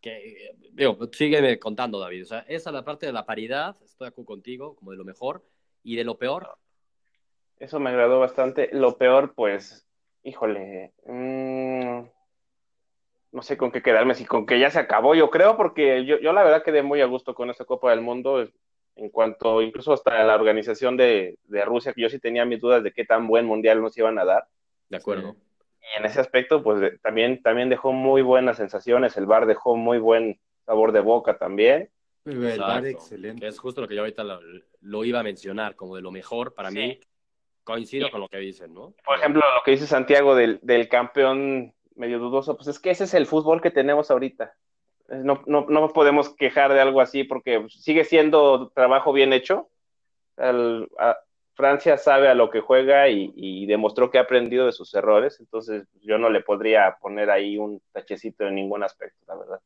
Que, 0.00 0.54
digo, 0.72 0.98
sígueme 1.12 1.58
contando, 1.58 1.98
David. 1.98 2.22
O 2.22 2.26
sea, 2.26 2.40
esa 2.48 2.70
es 2.70 2.74
la 2.74 2.84
parte 2.84 3.06
de 3.06 3.12
la 3.12 3.26
paridad, 3.26 3.76
estoy 3.84 4.08
acuerdo 4.08 4.26
contigo, 4.26 4.74
como 4.76 4.92
de 4.92 4.96
lo 4.96 5.04
mejor, 5.04 5.44
y 5.82 5.96
de 5.96 6.04
lo 6.04 6.18
peor, 6.18 6.56
Eso 7.58 7.78
me 7.78 7.90
agradó 7.90 8.20
bastante. 8.20 8.70
Lo 8.72 8.96
peor, 8.96 9.34
pues, 9.34 9.86
híjole, 10.22 10.92
mm, 11.04 12.00
no 13.32 13.42
sé 13.42 13.56
con 13.56 13.70
qué 13.70 13.82
quedarme, 13.82 14.14
si 14.14 14.24
con 14.24 14.46
que 14.46 14.58
ya 14.58 14.70
se 14.70 14.78
acabó, 14.78 15.14
yo 15.14 15.30
creo, 15.30 15.56
porque 15.56 16.04
yo, 16.04 16.18
yo 16.18 16.32
la 16.32 16.42
verdad 16.42 16.62
quedé 16.62 16.82
muy 16.82 17.00
a 17.00 17.06
gusto 17.06 17.34
con 17.34 17.50
esta 17.50 17.64
Copa 17.64 17.90
del 17.90 18.00
Mundo, 18.00 18.48
en 18.96 19.10
cuanto 19.10 19.62
incluso 19.62 19.92
hasta 19.92 20.24
la 20.24 20.34
organización 20.34 20.96
de, 20.96 21.38
de 21.44 21.64
Rusia, 21.64 21.92
que 21.92 22.02
yo 22.02 22.08
sí 22.08 22.18
tenía 22.18 22.44
mis 22.44 22.60
dudas 22.60 22.82
de 22.82 22.92
qué 22.92 23.04
tan 23.04 23.26
buen 23.26 23.46
mundial 23.46 23.80
nos 23.80 23.96
iban 23.96 24.18
a 24.18 24.24
dar. 24.24 24.46
de 24.88 24.96
acuerdo. 24.96 25.36
Y 25.80 25.98
en 25.98 26.04
ese 26.04 26.20
aspecto, 26.20 26.62
pues 26.62 26.80
de- 26.80 26.98
también, 26.98 27.42
también 27.42 27.68
dejó 27.68 27.92
muy 27.92 28.22
buenas 28.22 28.56
sensaciones, 28.58 29.16
el 29.16 29.26
bar 29.26 29.46
dejó 29.46 29.76
muy 29.76 29.98
buen 29.98 30.38
sabor 30.66 30.92
de 30.92 31.00
boca 31.00 31.38
también. 31.38 31.90
El 32.26 32.58
bar 32.60 32.84
excelente. 32.86 33.46
Es 33.46 33.58
justo 33.58 33.80
lo 33.80 33.88
que 33.88 33.94
yo 33.94 34.02
ahorita 34.02 34.22
lo, 34.22 34.40
lo 34.82 35.04
iba 35.04 35.20
a 35.20 35.22
mencionar, 35.22 35.74
como 35.74 35.96
de 35.96 36.02
lo 36.02 36.10
mejor 36.10 36.54
para 36.54 36.70
Sí. 36.70 36.78
mí. 36.78 37.00
Coincido 37.64 38.10
con 38.10 38.20
lo 38.20 38.28
que 38.28 38.38
dicen, 38.38 38.74
¿no? 38.74 38.94
Por 39.04 39.18
ejemplo, 39.18 39.40
lo 39.42 39.62
que 39.64 39.70
dice 39.72 39.86
Santiago 39.86 40.34
del, 40.34 40.58
del 40.62 40.88
campeón 40.88 41.72
medio 41.94 42.18
dudoso, 42.18 42.56
pues 42.56 42.68
es 42.68 42.78
que 42.78 42.90
ese 42.90 43.04
es 43.04 43.14
el 43.14 43.26
fútbol 43.26 43.60
que 43.60 43.70
tenemos 43.70 44.10
ahorita. 44.10 44.54
No, 45.08 45.42
no, 45.46 45.66
no 45.68 45.88
podemos 45.88 46.34
quejar 46.36 46.72
de 46.72 46.80
algo 46.80 47.00
así 47.00 47.24
porque 47.24 47.64
sigue 47.68 48.04
siendo 48.04 48.70
trabajo 48.70 49.12
bien 49.12 49.32
hecho. 49.32 49.68
A- 50.38 51.18
Francia 51.60 51.98
sabe 51.98 52.28
a 52.28 52.34
lo 52.34 52.48
que 52.48 52.60
juega 52.60 53.08
y, 53.10 53.66
demostró 53.66 54.10
que 54.10 54.16
ha 54.16 54.22
aprendido 54.22 54.64
de 54.64 54.72
sus 54.72 54.94
errores, 54.94 55.38
entonces 55.40 55.86
yo 56.00 56.16
no 56.16 56.30
le 56.30 56.40
podría 56.40 56.96
poner 57.00 57.30
ahí 57.30 57.58
un 57.58 57.82
tachecito 57.92 58.46
en 58.46 58.54
ningún 58.54 58.82
aspecto, 58.82 59.18
la 59.28 59.36
verdad. 59.36 59.60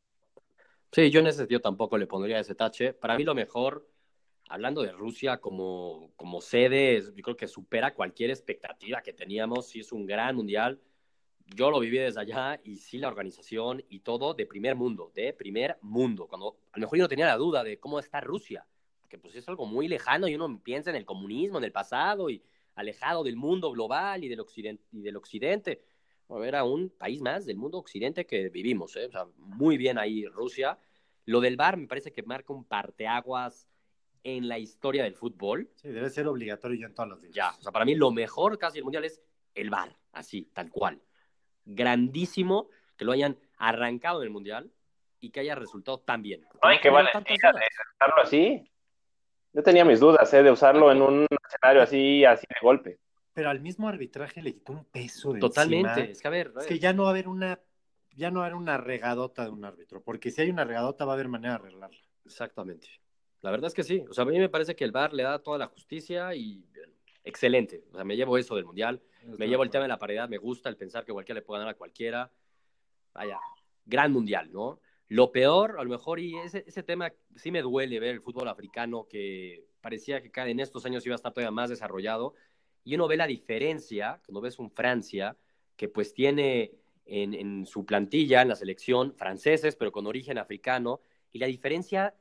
Sí, 0.91 1.11
yo 1.11 1.21
en 1.21 1.29
ese 1.29 1.39
sentido 1.39 1.61
tampoco 1.61 1.97
le 1.97 2.09
pondría 2.09 2.41
ese 2.41 2.57
tache. 2.57 2.93
Para 2.93 3.17
mí 3.17 3.23
lo 3.23 3.35
mejor, 3.35 3.89
hablando 4.49 4.83
de 4.83 4.91
Rusia 4.91 5.39
como, 5.39 6.11
como 6.17 6.41
sede, 6.41 7.01
yo 7.01 7.23
creo 7.23 7.37
que 7.37 7.47
supera 7.47 7.95
cualquier 7.95 8.31
expectativa 8.31 9.01
que 9.01 9.13
teníamos. 9.13 9.69
Sí 9.69 9.81
es 9.81 9.93
un 9.93 10.05
gran 10.05 10.35
mundial. 10.35 10.81
Yo 11.47 11.71
lo 11.71 11.79
viví 11.79 11.99
desde 11.99 12.21
allá 12.21 12.61
y 12.65 12.77
sí 12.77 12.99
la 12.99 13.09
organización 13.09 13.85
y 13.89 14.01
todo 14.01 14.35
de 14.35 14.47
primer 14.47 14.75
mundo, 14.75 15.13
de 15.15 15.33
primer 15.33 15.79
mundo. 15.81 16.27
Cuando 16.27 16.57
a 16.73 16.79
lo 16.79 16.81
mejor 16.81 16.99
yo 16.99 17.05
no 17.05 17.09
tenía 17.09 17.27
la 17.27 17.37
duda 17.37 17.63
de 17.63 17.79
cómo 17.79 18.01
está 18.01 18.21
Rusia, 18.21 18.67
que 19.15 19.19
pues 19.19 19.37
es 19.37 19.49
algo 19.49 19.65
muy 19.65 19.87
lejano 19.87 20.27
y 20.27 20.35
uno 20.35 20.61
piensa 20.61 20.91
en 20.91 20.97
el 20.97 21.05
comunismo, 21.05 21.59
en 21.59 21.65
el 21.65 21.71
pasado 21.71 22.31
y 22.31 22.43
alejado 22.75 23.23
del 23.23 23.37
mundo 23.37 23.71
global 23.71 24.25
y 24.25 24.29
del 24.29 24.41
occidente. 24.41 24.85
Y 24.91 25.03
del 25.03 25.17
occidente. 25.17 25.85
Era 26.43 26.65
un 26.65 26.91
país 26.91 27.21
más 27.21 27.47
del 27.47 27.57
mundo 27.57 27.79
occidente 27.79 28.27
que 28.27 28.49
vivimos, 28.49 28.97
¿eh? 28.97 29.07
O 29.07 29.11
sea, 29.13 29.27
muy 29.37 29.77
bien 29.77 29.99
ahí 29.99 30.27
Rusia. 30.27 30.79
Lo 31.27 31.41
del 31.41 31.57
VAR 31.57 31.77
me 31.77 31.87
parece 31.87 32.13
que 32.13 32.25
marca 32.25 32.53
un 32.53 32.65
parteaguas 32.65 33.69
en 34.25 34.49
la 34.49 34.59
historia 34.59 35.05
del 35.05 35.15
fútbol. 35.15 35.71
Sí, 35.77 35.91
debe 35.91 36.11
ser 36.11 36.27
obligatorio 36.27 36.81
ya 36.81 36.87
en 36.87 36.95
todas 36.95 37.11
las 37.11 37.21
ligas. 37.21 37.37
Ya, 37.37 37.51
o 37.57 37.63
sea, 37.63 37.71
para 37.71 37.85
mí 37.85 37.95
lo 37.95 38.11
mejor 38.11 38.59
casi 38.59 38.79
del 38.79 38.85
mundial 38.85 39.05
es 39.05 39.23
el 39.55 39.71
VAR, 39.71 39.97
así, 40.11 40.51
tal 40.53 40.71
cual. 40.71 41.01
Grandísimo 41.65 42.69
que 42.97 43.05
lo 43.05 43.13
hayan 43.13 43.39
arrancado 43.59 44.23
en 44.23 44.27
el 44.27 44.31
mundial 44.31 44.73
y 45.21 45.31
que 45.31 45.39
haya 45.39 45.55
resultado 45.55 46.01
tan 46.01 46.21
bien. 46.23 46.45
Ay, 46.63 46.79
qué 46.83 46.91
valentía 46.91 47.37
tantas 47.99 48.31
de 48.31 48.39
así. 48.39 48.74
Yo 49.55 49.63
tenía 49.63 49.85
mis 49.85 50.01
dudas, 50.01 50.35
¿eh? 50.35 50.43
de 50.43 50.51
usarlo 50.51 50.91
en 50.91 51.01
un 51.01 51.27
escenario 51.47 51.83
así, 51.83 52.25
así 52.25 52.45
de 52.49 52.57
golpe. 52.61 52.99
Pero 53.33 53.51
al 53.51 53.61
mismo 53.61 53.89
arbitraje 53.89 54.43
le 54.43 54.53
quitó 54.53 54.73
un 54.73 54.85
peso 54.85 55.33
de 55.33 55.41
Totalmente. 55.41 55.89
encima. 55.91 56.11
Es 56.11 56.21
que 56.21 56.29
a 56.29 56.31
ver, 56.31 56.53
Es 56.59 56.67
que 56.67 56.79
ya 56.79 56.93
no 56.93 57.05
va 57.05 57.11
a 57.11 57.13
haber 57.13 57.29
una, 57.29 57.61
ya 58.11 58.33
no 58.33 58.41
va 58.41 58.47
a 58.47 58.49
haber 58.49 58.57
una 58.57 58.79
regadota 58.79 59.45
de 59.45 59.51
un 59.51 59.65
árbitro, 59.65 60.03
porque 60.03 60.33
si 60.33 60.43
hay 60.43 60.51
una 60.51 60.65
regadota 60.65 61.05
va 61.05 61.13
a 61.13 61.15
haber 61.15 61.29
manera 61.29 61.55
de 61.55 61.61
arreglarla. 61.61 62.01
Exactamente. 62.25 62.89
La 63.43 63.51
verdad 63.53 63.69
es 63.69 63.75
que 63.75 63.85
sí. 63.85 64.05
O 64.09 64.13
sea, 64.13 64.25
a 64.25 64.27
mí 64.27 64.39
me 64.39 64.49
parece 64.49 64.75
que 64.75 64.85
el 64.85 64.91
VAR 64.93 65.13
le 65.13 65.23
da 65.23 65.39
toda 65.39 65.59
la 65.59 65.67
justicia 65.69 66.35
y 66.35 66.67
eh, 66.75 66.91
excelente. 67.23 67.85
O 67.93 67.95
sea, 67.95 68.05
me 68.05 68.17
llevo 68.17 68.39
eso 68.39 68.57
del 68.57 68.65
mundial. 68.65 69.03
Me 69.39 69.49
llevo 69.49 69.63
el 69.63 69.71
tema 69.71 69.85
de 69.85 69.89
la 69.89 69.99
paridad, 69.99 70.29
me 70.29 70.37
gusta 70.39 70.69
el 70.69 70.77
pensar 70.77 71.05
que 71.05 71.13
cualquiera 71.13 71.39
le 71.41 71.45
puede 71.45 71.61
ganar 71.61 71.75
a 71.75 71.79
cualquiera. 71.79 72.31
Vaya, 73.15 73.39
gran 73.87 74.13
mundial, 74.13 74.51
¿no? 74.53 74.81
Lo 75.15 75.31
peor, 75.31 75.77
a 75.79 75.85
lo 75.85 75.91
mejor, 75.91 76.19
y 76.19 76.37
ese, 76.39 76.65
ese 76.67 76.83
tema 76.83 77.13
sí 77.37 77.53
me 77.53 77.63
duele 77.63 78.01
ver 78.01 78.11
el 78.15 78.21
fútbol 78.21 78.49
africano 78.49 79.07
que 79.09 79.65
parecía 79.81 80.21
que 80.21 80.33
cada- 80.33 80.49
en 80.49 80.59
estos 80.59 80.85
años 80.87 81.07
iba 81.07 81.15
a 81.15 81.21
estar 81.23 81.33
todavía 81.33 81.53
más 81.53 81.71
desarrollado. 81.71 82.35
Y 82.83 82.97
uno 82.97 83.07
ve 83.07 83.17
la 83.17 83.29
diferencia, 83.29 84.21
cuando 84.27 84.41
ves 84.41 84.59
un 84.59 84.73
Francia, 84.73 85.37
que 85.77 85.89
pues 85.89 86.15
tiene 86.15 86.73
en, 87.05 87.33
en 87.33 87.65
su 87.65 87.87
plantilla, 87.87 88.43
en 88.43 88.49
la 88.49 88.57
selección, 88.57 89.15
franceses, 89.15 89.77
pero 89.77 89.93
con 89.93 90.09
origen 90.09 90.37
africano, 90.37 91.01
y 91.31 91.39
la 91.39 91.47
diferencia 91.47 92.17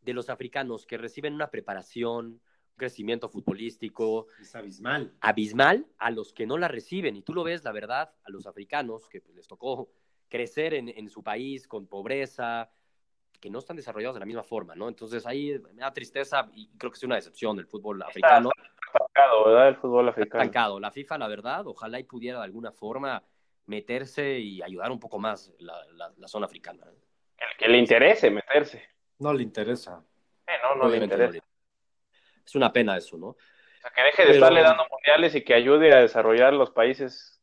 de 0.00 0.12
los 0.12 0.28
africanos 0.28 0.84
que 0.84 0.98
reciben 0.98 1.32
una 1.32 1.52
preparación, 1.52 2.26
un 2.26 2.40
crecimiento 2.76 3.28
futbolístico, 3.28 4.26
Es 4.40 4.52
abismal. 4.56 5.14
abismal 5.20 5.86
a 5.98 6.10
los 6.10 6.32
que 6.32 6.44
no 6.44 6.58
la 6.58 6.66
reciben. 6.66 7.14
Y 7.14 7.22
tú 7.22 7.34
lo 7.34 7.44
ves, 7.44 7.62
la 7.62 7.70
verdad, 7.70 8.12
a 8.24 8.30
los 8.32 8.48
africanos 8.48 9.08
que 9.08 9.20
pues, 9.20 9.36
les 9.36 9.46
tocó 9.46 9.88
crecer 10.28 10.74
en, 10.74 10.88
en 10.88 11.08
su 11.08 11.22
país 11.22 11.66
con 11.68 11.86
pobreza, 11.86 12.70
que 13.40 13.50
no 13.50 13.58
están 13.58 13.76
desarrollados 13.76 14.14
de 14.14 14.20
la 14.20 14.26
misma 14.26 14.42
forma, 14.42 14.74
¿no? 14.74 14.88
Entonces 14.88 15.26
ahí 15.26 15.58
me 15.74 15.82
da 15.82 15.92
tristeza 15.92 16.48
y 16.54 16.68
creo 16.78 16.90
que 16.90 16.96
es 16.96 17.02
una 17.04 17.16
decepción 17.16 17.56
del 17.56 17.66
fútbol 17.66 18.02
africano. 18.02 18.50
Estancado, 18.86 19.44
¿verdad? 19.46 19.68
El 19.68 19.76
fútbol 19.76 20.08
africano. 20.08 20.42
Estancado. 20.42 20.80
La 20.80 20.90
FIFA, 20.90 21.18
la 21.18 21.28
verdad, 21.28 21.66
ojalá 21.66 21.98
y 22.00 22.04
pudiera 22.04 22.38
de 22.38 22.44
alguna 22.44 22.72
forma 22.72 23.22
meterse 23.66 24.38
y 24.38 24.62
ayudar 24.62 24.90
un 24.90 24.98
poco 25.00 25.18
más 25.18 25.52
la, 25.58 25.84
la- 25.92 26.12
la 26.16 26.28
zona 26.28 26.46
africana. 26.46 26.84
El 27.38 27.56
que 27.58 27.68
le 27.68 27.78
interese 27.78 28.30
meterse. 28.30 28.82
No 29.18 29.32
le 29.34 29.42
interesa. 29.42 30.02
Eh, 30.46 30.52
no, 30.62 30.76
no 30.76 30.88
le 30.88 30.98
no 30.98 31.04
interesa. 31.04 31.38
Es 32.44 32.54
una 32.54 32.72
pena 32.72 32.96
eso, 32.96 33.18
¿no? 33.18 33.28
O 33.28 33.36
sea, 33.80 33.90
que 33.90 34.02
deje 34.02 34.22
de 34.22 34.28
Pero- 34.28 34.34
estarle 34.34 34.62
dando 34.62 34.84
mundiales 34.90 35.34
y 35.34 35.42
que 35.44 35.54
ayude 35.54 35.92
a 35.92 35.98
desarrollar 36.00 36.52
los 36.54 36.70
países 36.70 37.40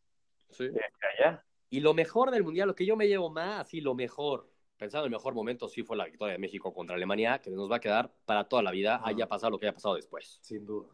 Sí. 0.49 0.69
de 0.69 0.81
allá. 1.19 1.43
Y 1.73 1.79
lo 1.79 1.95
mejor 1.95 2.29
del 2.29 2.43
mundial, 2.43 2.67
lo 2.67 2.75
que 2.75 2.85
yo 2.85 2.95
me 2.95 3.07
llevo 3.07 3.31
más, 3.31 3.67
sí, 3.67 3.81
lo 3.81 3.95
mejor, 3.95 4.47
pensando 4.77 5.07
en 5.07 5.11
el 5.11 5.17
mejor 5.17 5.33
momento, 5.33 5.67
sí 5.67 5.81
fue 5.81 5.97
la 5.97 6.05
victoria 6.05 6.33
de 6.33 6.37
México 6.37 6.71
contra 6.71 6.95
Alemania, 6.95 7.39
que 7.39 7.49
nos 7.49 7.71
va 7.71 7.77
a 7.77 7.79
quedar 7.79 8.11
para 8.25 8.43
toda 8.43 8.61
la 8.61 8.69
vida, 8.69 8.97
Ah. 8.97 9.07
haya 9.07 9.27
pasado 9.27 9.49
lo 9.49 9.57
que 9.59 9.65
haya 9.65 9.73
pasado 9.73 9.95
después. 9.95 10.37
Sin 10.43 10.67
duda. 10.67 10.89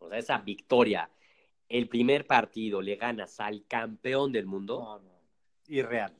O 0.00 0.10
sea, 0.10 0.18
esa 0.18 0.36
victoria, 0.36 1.08
el 1.66 1.88
primer 1.88 2.26
partido, 2.26 2.82
le 2.82 2.96
ganas 2.96 3.40
al 3.40 3.64
campeón 3.66 4.32
del 4.32 4.44
mundo, 4.44 4.80
No, 4.80 4.98
no. 4.98 5.12
Irreal. 5.68 6.14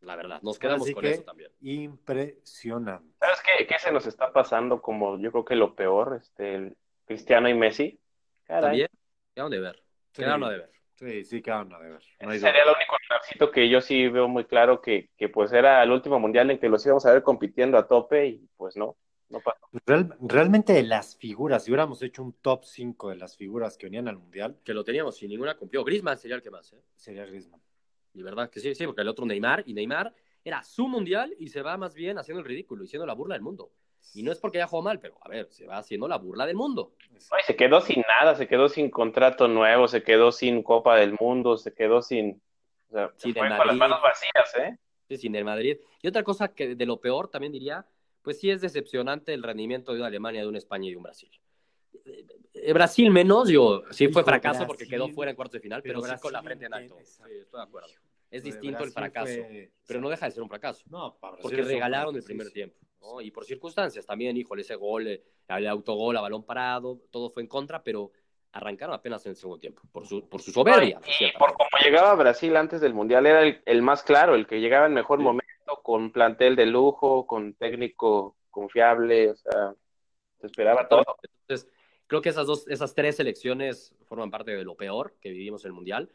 la 0.00 0.16
verdad, 0.16 0.42
nos 0.42 0.58
quedamos 0.58 0.82
Así 0.82 0.94
con 0.94 1.02
que- 1.02 1.10
eso 1.12 1.22
también. 1.22 1.52
Impresionante. 1.60 3.14
¿Sabes 3.20 3.38
qué, 3.58 3.64
qué 3.66 3.78
se 3.78 3.92
nos 3.92 4.06
está 4.06 4.32
pasando 4.32 4.82
como 4.82 5.18
yo 5.20 5.30
creo 5.30 5.44
que 5.44 5.54
lo 5.54 5.76
peor? 5.76 6.18
Este, 6.20 6.54
el 6.56 6.76
Cristiano 7.04 7.48
y 7.48 7.54
Messi. 7.54 8.00
Caray. 8.42 8.62
También, 8.62 8.88
quedaron 9.34 9.50
de 9.52 9.60
ver, 9.60 9.76
Sí. 10.12 10.22
quedaron 10.22 10.48
de 10.50 10.58
ver. 10.58 10.70
Sí, 10.96 11.24
sí, 11.24 11.42
quedaron 11.42 11.72
a 11.74 11.78
deber. 11.78 12.02
No 12.20 12.30
Ese 12.32 12.40
sería 12.40 12.62
el 12.62 12.68
único 12.70 13.50
que 13.50 13.68
yo 13.68 13.80
sí 13.80 14.08
veo 14.08 14.28
muy 14.28 14.44
claro 14.44 14.80
que, 14.80 15.10
que 15.16 15.28
pues 15.28 15.52
era 15.52 15.82
el 15.82 15.90
último 15.90 16.18
mundial 16.18 16.50
en 16.50 16.58
que 16.58 16.68
los 16.68 16.84
íbamos 16.86 17.04
a 17.06 17.12
ver 17.12 17.22
compitiendo 17.22 17.76
a 17.76 17.86
tope 17.86 18.26
y 18.26 18.48
pues 18.56 18.76
no, 18.76 18.96
no 19.28 19.40
pasó. 19.40 19.58
Real- 19.84 20.16
realmente 20.20 20.72
de 20.72 20.82
las 20.84 21.16
figuras, 21.16 21.64
si 21.64 21.70
hubiéramos 21.70 22.02
hecho 22.02 22.22
un 22.22 22.32
top 22.32 22.64
5 22.64 23.10
de 23.10 23.16
las 23.16 23.36
figuras 23.36 23.76
que 23.76 23.86
venían 23.86 24.08
al 24.08 24.16
Mundial, 24.16 24.56
Que 24.64 24.72
lo 24.72 24.84
teníamos 24.84 25.16
sin 25.16 25.28
ninguna 25.28 25.56
cumplió. 25.56 25.84
Griezmann 25.84 26.16
sería 26.16 26.36
el 26.36 26.42
que 26.42 26.50
más, 26.50 26.72
¿eh? 26.72 26.80
sería 26.94 27.26
Griezmann. 27.26 27.60
Y 28.14 28.22
verdad 28.22 28.48
que 28.48 28.60
sí, 28.60 28.74
sí, 28.74 28.86
porque 28.86 29.02
el 29.02 29.08
otro 29.08 29.26
Neymar, 29.26 29.64
y 29.66 29.74
Neymar 29.74 30.14
era 30.42 30.62
su 30.62 30.88
mundial 30.88 31.34
y 31.38 31.48
se 31.48 31.60
va 31.60 31.76
más 31.76 31.94
bien 31.94 32.16
haciendo 32.18 32.40
el 32.40 32.46
ridículo, 32.46 32.84
y 32.84 32.86
siendo 32.86 33.04
la 33.04 33.12
burla 33.12 33.34
del 33.34 33.42
mundo. 33.42 33.70
Y 34.14 34.22
no 34.22 34.32
es 34.32 34.38
porque 34.38 34.58
haya 34.58 34.66
jugado 34.66 34.84
mal, 34.84 35.00
pero 35.00 35.18
a 35.22 35.28
ver, 35.28 35.48
se 35.50 35.66
va 35.66 35.78
haciendo 35.78 36.08
la 36.08 36.16
burla 36.16 36.46
del 36.46 36.56
mundo. 36.56 36.92
Se 37.46 37.56
quedó 37.56 37.80
sin 37.80 38.02
nada, 38.08 38.34
se 38.34 38.46
quedó 38.46 38.68
sin 38.68 38.90
contrato 38.90 39.48
nuevo, 39.48 39.88
se 39.88 40.02
quedó 40.02 40.32
sin 40.32 40.62
Copa 40.62 40.96
del 40.96 41.16
Mundo, 41.20 41.56
se 41.56 41.74
quedó 41.74 42.02
sin... 42.02 42.40
O 42.88 42.92
sea, 42.92 43.12
Sí, 43.16 43.32
se 43.32 43.38
con 43.38 43.48
las 43.48 43.76
manos 43.76 44.00
vacías, 44.00 44.54
¿eh? 44.58 44.78
Sí, 45.08 45.16
sin 45.18 45.34
el 45.36 45.44
Madrid. 45.44 45.78
Y 46.02 46.08
otra 46.08 46.22
cosa 46.22 46.48
que 46.48 46.74
de 46.74 46.86
lo 46.86 47.00
peor 47.00 47.28
también 47.28 47.52
diría, 47.52 47.86
pues 48.22 48.40
sí 48.40 48.50
es 48.50 48.60
decepcionante 48.60 49.34
el 49.34 49.42
rendimiento 49.42 49.92
de 49.92 49.98
una 49.98 50.08
Alemania, 50.08 50.40
de 50.40 50.48
una 50.48 50.58
España 50.58 50.88
y 50.88 50.90
de 50.90 50.96
un 50.96 51.02
Brasil. 51.02 51.30
Eh, 52.54 52.72
Brasil 52.72 53.10
menos, 53.10 53.48
yo 53.48 53.82
sí 53.90 54.08
fue 54.08 54.24
fracaso 54.24 54.66
porque 54.66 54.84
Brasil, 54.84 54.90
quedó 54.90 55.08
fuera 55.14 55.30
en 55.30 55.36
cuartos 55.36 55.54
de 55.54 55.60
final, 55.60 55.82
pero, 55.82 56.00
pero 56.00 56.14
sí 56.14 56.20
con 56.20 56.32
la 56.32 56.40
Brasil 56.40 56.58
frente 56.58 56.66
en 56.66 56.74
alto. 56.74 56.96
Sí, 57.04 57.22
estoy 57.40 57.60
de 57.60 57.62
acuerdo. 57.62 57.88
Es 58.30 58.42
Lo 58.44 58.50
distinto 58.50 58.82
el 58.84 58.90
fracaso, 58.90 59.32
fue- 59.32 59.70
pero 59.86 60.00
no 60.00 60.08
deja 60.08 60.26
de 60.26 60.32
ser 60.32 60.42
un 60.42 60.48
fracaso. 60.48 60.84
No, 60.90 61.16
para 61.18 61.36
Porque 61.38 61.62
un 61.62 61.68
regalaron 61.68 62.14
el 62.16 62.22
primer 62.22 62.48
sí. 62.48 62.52
tiempo. 62.54 62.76
¿no? 63.00 63.20
Y 63.20 63.30
por 63.30 63.44
circunstancias 63.44 64.04
también, 64.04 64.36
híjole, 64.36 64.62
ese 64.62 64.74
gol, 64.74 65.06
eh, 65.06 65.22
el 65.48 65.66
autogol 65.68 66.16
a 66.16 66.20
balón 66.20 66.44
parado, 66.44 67.00
todo 67.10 67.30
fue 67.30 67.42
en 67.42 67.48
contra, 67.48 67.82
pero 67.82 68.10
arrancaron 68.52 68.94
apenas 68.94 69.24
en 69.26 69.30
el 69.30 69.36
segundo 69.36 69.60
tiempo, 69.60 69.82
por 69.92 70.06
su, 70.06 70.28
por 70.28 70.40
su 70.42 70.50
soberbia. 70.50 70.98
Y 71.06 71.12
cierta 71.12 71.38
por 71.38 71.52
como 71.52 71.68
llegaba 71.84 72.14
Brasil 72.14 72.56
antes 72.56 72.80
del 72.80 72.94
Mundial, 72.94 73.26
era 73.26 73.42
el, 73.42 73.62
el 73.64 73.82
más 73.82 74.02
claro, 74.02 74.34
el 74.34 74.46
que 74.46 74.60
llegaba 74.60 74.86
en 74.86 74.94
mejor 74.94 75.18
Sí. 75.18 75.24
momento, 75.24 75.80
con 75.82 76.10
plantel 76.10 76.56
de 76.56 76.66
lujo, 76.66 77.26
con 77.26 77.54
técnico 77.54 78.36
confiable, 78.50 79.30
o 79.30 79.36
sea, 79.36 79.74
se 80.40 80.46
esperaba 80.46 80.88
todo. 80.88 81.04
Entonces, 81.42 81.70
creo 82.06 82.22
que 82.22 82.30
esas 82.30 82.46
dos, 82.46 82.66
esas 82.68 82.94
tres 82.94 83.16
selecciones 83.16 83.94
forman 84.06 84.30
parte 84.30 84.52
de 84.56 84.64
lo 84.64 84.74
peor 84.74 85.14
que 85.20 85.30
vivimos 85.30 85.64
en 85.64 85.68
el 85.68 85.72
Mundial. 85.74 86.10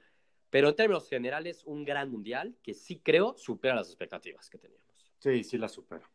Pero 0.52 0.70
en 0.70 0.76
términos 0.76 1.10
generales, 1.10 1.64
un 1.66 1.84
gran 1.84 2.12
Mundial 2.12 2.56
que 2.62 2.76
sí 2.76 3.00
creo 3.00 3.36
supera 3.38 3.74
las 3.74 3.88
expectativas 3.88 4.50
que 4.50 4.60
teníamos. 4.60 5.14
Sí, 5.18 5.44
sí 5.44 5.58
la 5.58 5.70
supera. 5.70 6.08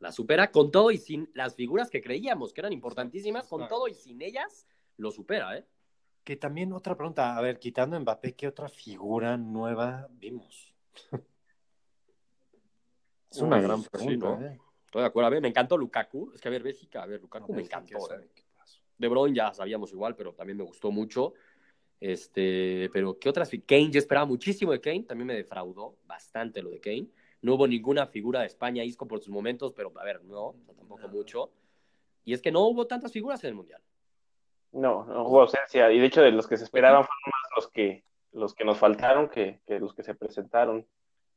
La 0.00 0.12
supera 0.12 0.50
con 0.50 0.70
todo 0.70 0.90
y 0.90 0.98
sin 0.98 1.30
las 1.32 1.54
figuras 1.54 1.88
que 1.88 2.02
creíamos 2.02 2.52
que 2.52 2.60
eran 2.60 2.72
importantísimas, 2.72 3.46
con 3.46 3.66
todo 3.68 3.88
y 3.88 3.94
sin 3.94 4.20
ellas, 4.20 4.66
lo 4.98 5.10
supera, 5.10 5.56
¿eh? 5.56 5.64
Que 6.24 6.36
también 6.36 6.72
otra 6.72 6.96
pregunta, 6.96 7.36
a 7.36 7.40
ver, 7.40 7.58
quitando 7.58 7.96
a 7.96 8.00
Mbappé, 8.00 8.34
¿qué 8.34 8.48
otra 8.48 8.68
figura 8.68 9.36
nueva 9.38 10.08
vimos? 10.10 10.74
Es 13.30 13.40
una 13.40 13.56
Uy, 13.56 13.62
gran 13.62 13.82
sí, 13.82 13.88
pregunta, 13.90 14.26
¿no? 14.36 14.46
¿eh? 14.46 14.60
Estoy 14.86 15.02
de 15.02 15.08
acuerdo. 15.08 15.26
A 15.26 15.30
ver, 15.30 15.42
me 15.42 15.48
encantó 15.48 15.76
Lukaku. 15.76 16.30
Es 16.36 16.40
que 16.40 16.46
a 16.46 16.52
ver, 16.52 16.62
Bélgica, 16.62 17.02
a 17.02 17.06
ver, 17.06 17.20
Lukaku 17.20 17.48
No, 17.48 17.56
me 17.56 17.56
Bélgica, 17.62 17.78
encantó. 17.78 18.06
¿sabe 18.06 18.26
¿eh? 18.26 18.44
De 18.96 19.08
Bruyne 19.08 19.36
ya 19.36 19.52
sabíamos 19.52 19.90
igual, 19.92 20.14
pero 20.14 20.34
también 20.34 20.56
me 20.56 20.62
gustó 20.62 20.92
mucho. 20.92 21.34
Este, 22.00 22.90
pero 22.92 23.18
¿qué 23.18 23.28
otras? 23.28 23.50
Kane, 23.66 23.90
yo 23.90 23.98
esperaba 23.98 24.26
muchísimo 24.26 24.72
de 24.72 24.80
Kane, 24.80 25.04
también 25.04 25.26
me 25.26 25.34
defraudó 25.34 25.96
bastante 26.06 26.62
lo 26.62 26.70
de 26.70 26.80
Kane. 26.80 27.06
No 27.42 27.54
hubo 27.54 27.66
ninguna 27.66 28.06
figura 28.06 28.40
de 28.40 28.46
España, 28.46 28.84
Isco 28.84 29.06
por 29.06 29.20
sus 29.20 29.28
momentos, 29.28 29.72
pero 29.72 29.92
a 29.98 30.04
ver, 30.04 30.22
no, 30.24 30.54
tampoco 30.66 31.02
No. 31.02 31.08
mucho. 31.08 31.50
Y 32.24 32.32
es 32.32 32.40
que 32.40 32.50
no 32.52 32.60
hubo 32.66 32.86
tantas 32.86 33.12
figuras 33.12 33.42
en 33.44 33.48
el 33.48 33.54
Mundial. 33.54 33.82
No, 34.72 35.04
no 35.04 35.26
hubo 35.28 35.42
ausencia. 35.42 35.90
Y 35.92 35.98
de 35.98 36.06
hecho, 36.06 36.22
de 36.22 36.30
los 36.32 36.46
que 36.48 36.56
se 36.56 36.64
esperaban 36.64 37.04
fueron 37.04 37.20
más 37.26 37.50
los 37.56 37.68
que, 37.70 38.04
los 38.32 38.54
que 38.54 38.64
nos 38.64 38.78
faltaron 38.78 39.28
que, 39.28 39.60
que 39.66 39.78
los 39.78 39.94
que 39.94 40.02
se 40.02 40.14
presentaron. 40.14 40.86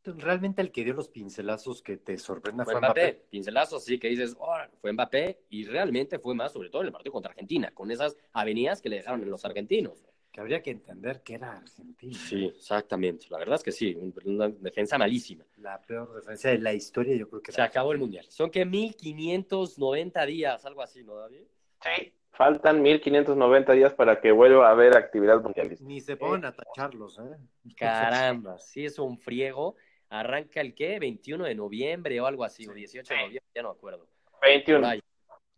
Realmente 0.03 0.61
el 0.61 0.71
que 0.71 0.85
dio 0.85 0.93
los 0.93 1.09
pincelazos 1.09 1.81
que 1.81 1.97
te 1.97 2.17
sorprenda 2.17 2.63
Fue 2.63 2.73
fue 2.73 2.79
Mbappé, 2.81 3.01
Mbappé. 3.01 3.25
pincelazos, 3.29 3.83
así 3.83 3.99
que 3.99 4.07
dices, 4.07 4.35
"Oh, 4.39 4.55
fue 4.79 4.93
Mbappé, 4.93 5.41
y 5.49 5.65
realmente 5.65 6.17
fue 6.17 6.33
más, 6.33 6.53
sobre 6.53 6.69
todo 6.69 6.81
en 6.83 6.87
el 6.87 6.93
partido 6.93 7.11
contra 7.11 7.31
Argentina, 7.31 7.71
con 7.73 7.91
esas 7.91 8.15
avenidas 8.31 8.81
que 8.81 8.87
le 8.87 8.97
dejaron 8.97 9.21
Sí, 9.21 9.29
los 9.29 9.41
sí. 9.41 9.47
argentinos. 9.47 10.05
Que 10.37 10.41
habría 10.41 10.61
que 10.61 10.69
entender 10.69 11.23
que 11.23 11.33
era 11.33 11.53
Argentina. 11.53 12.13
Sí, 12.13 12.45
exactamente. 12.45 13.25
La 13.31 13.39
verdad 13.39 13.55
es 13.55 13.63
que 13.63 13.71
sí, 13.71 13.97
una 14.23 14.47
defensa 14.49 14.95
malísima. 14.95 15.43
La 15.57 15.81
peor 15.81 16.13
defensa 16.13 16.49
de 16.49 16.59
la 16.59 16.75
historia, 16.75 17.15
yo 17.15 17.27
creo 17.27 17.41
que 17.41 17.51
Se 17.51 17.59
acabó 17.59 17.91
el 17.91 17.97
mundial. 17.97 18.23
Son 18.29 18.51
que 18.51 18.63
1590 18.63 20.25
días, 20.27 20.63
algo 20.63 20.83
así, 20.83 21.03
¿no, 21.03 21.15
David? 21.15 21.41
Sí, 21.81 22.13
faltan 22.29 22.83
1590 22.83 23.73
días 23.73 23.95
para 23.95 24.21
que 24.21 24.31
vuelva 24.31 24.67
a 24.67 24.73
haber 24.73 24.95
actividad 24.95 25.41
mundialista. 25.41 25.83
Ni 25.83 26.01
se 26.01 26.15
pongan 26.15 26.45
a 26.45 26.51
tacharlos, 26.51 27.17
¿eh? 27.17 27.37
Caramba, 27.75 28.59
sí 28.59 28.85
es 28.85 28.99
un 28.99 29.17
friego. 29.17 29.75
Arranca 30.09 30.61
el 30.61 30.75
qué? 30.75 30.99
21 30.99 31.45
de 31.45 31.55
noviembre 31.55 32.21
o 32.21 32.27
algo 32.27 32.43
así, 32.43 32.67
o 32.67 32.73
18 32.75 33.11
de 33.11 33.19
noviembre, 33.21 33.51
ya 33.55 33.63
no 33.63 33.69
me 33.69 33.75
acuerdo. 33.75 34.07
Por 34.29 34.47
21. 34.47 34.87
ahí. 34.87 35.01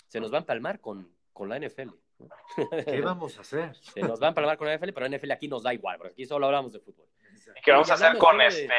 Se 0.08 0.22
nos 0.22 0.32
va 0.32 0.38
a 0.38 0.40
empalmar 0.40 0.80
con, 0.80 1.14
con 1.34 1.50
la 1.50 1.60
NFL. 1.60 1.90
¿Qué 2.86 3.02
vamos 3.02 3.38
a 3.38 3.42
hacer? 3.42 3.76
Se 3.76 4.02
nos 4.02 4.22
va 4.22 4.28
a 4.28 4.30
empalmar 4.30 4.58
con 4.58 4.68
la 4.68 4.76
NFL, 4.78 4.92
pero 4.94 5.08
la 5.08 5.18
NFL 5.18 5.32
aquí 5.32 5.48
nos 5.48 5.64
da 5.64 5.74
igual, 5.74 5.98
porque 5.98 6.14
aquí 6.14 6.26
solo 6.26 6.46
hablamos 6.46 6.74
de 6.74 6.80
fútbol. 6.80 7.08
¿Y 7.58 7.62
qué 7.62 7.72
vamos 7.72 7.90
a 7.90 7.94
hacer 7.96 8.18
con 8.18 8.38
de- 8.38 8.48
este, 8.48 8.70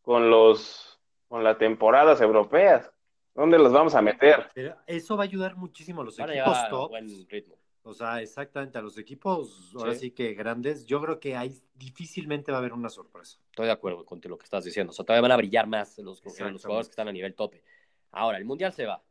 con 0.00 0.30
los, 0.30 1.00
con 1.28 1.42
las 1.44 1.58
temporadas 1.58 2.20
europeas? 2.20 2.90
¿Dónde 3.34 3.58
los 3.58 3.72
vamos 3.72 3.94
a 3.94 4.02
meter? 4.02 4.48
Pero 4.54 4.76
eso 4.86 5.16
va 5.16 5.24
a 5.24 5.26
ayudar 5.26 5.56
muchísimo 5.56 6.02
a 6.02 6.04
los 6.04 6.16
Van 6.18 6.30
equipos 6.30 6.68
top. 6.68 6.90
buen 6.90 7.28
ritmo. 7.28 7.56
O 7.84 7.94
sea, 7.94 8.20
exactamente, 8.20 8.78
a 8.78 8.80
los 8.82 8.96
equipos 8.96 9.72
ahora 9.74 9.92
Sí. 9.94 9.98
sí 10.00 10.10
que 10.12 10.34
grandes, 10.34 10.86
yo 10.86 11.00
creo 11.02 11.18
que 11.18 11.34
ahí 11.36 11.60
difícilmente 11.74 12.52
va 12.52 12.58
a 12.58 12.60
haber 12.60 12.72
una 12.74 12.88
sorpresa. 12.88 13.38
Estoy 13.50 13.66
de 13.66 13.72
acuerdo 13.72 14.04
con 14.04 14.20
lo 14.22 14.38
que 14.38 14.44
estás 14.44 14.64
diciendo. 14.64 14.90
O 14.90 14.94
sea, 14.94 15.04
todavía 15.04 15.22
van 15.22 15.32
a 15.32 15.36
brillar 15.36 15.66
más 15.66 15.98
los, 15.98 16.22
los 16.24 16.34
jugadores 16.62 16.86
que 16.86 16.92
están 16.92 17.08
a 17.08 17.12
nivel 17.12 17.34
tope. 17.34 17.64
Ahora, 18.12 18.38
el 18.38 18.44
Mundial 18.44 18.72
se 18.72 18.86
va. 18.86 19.02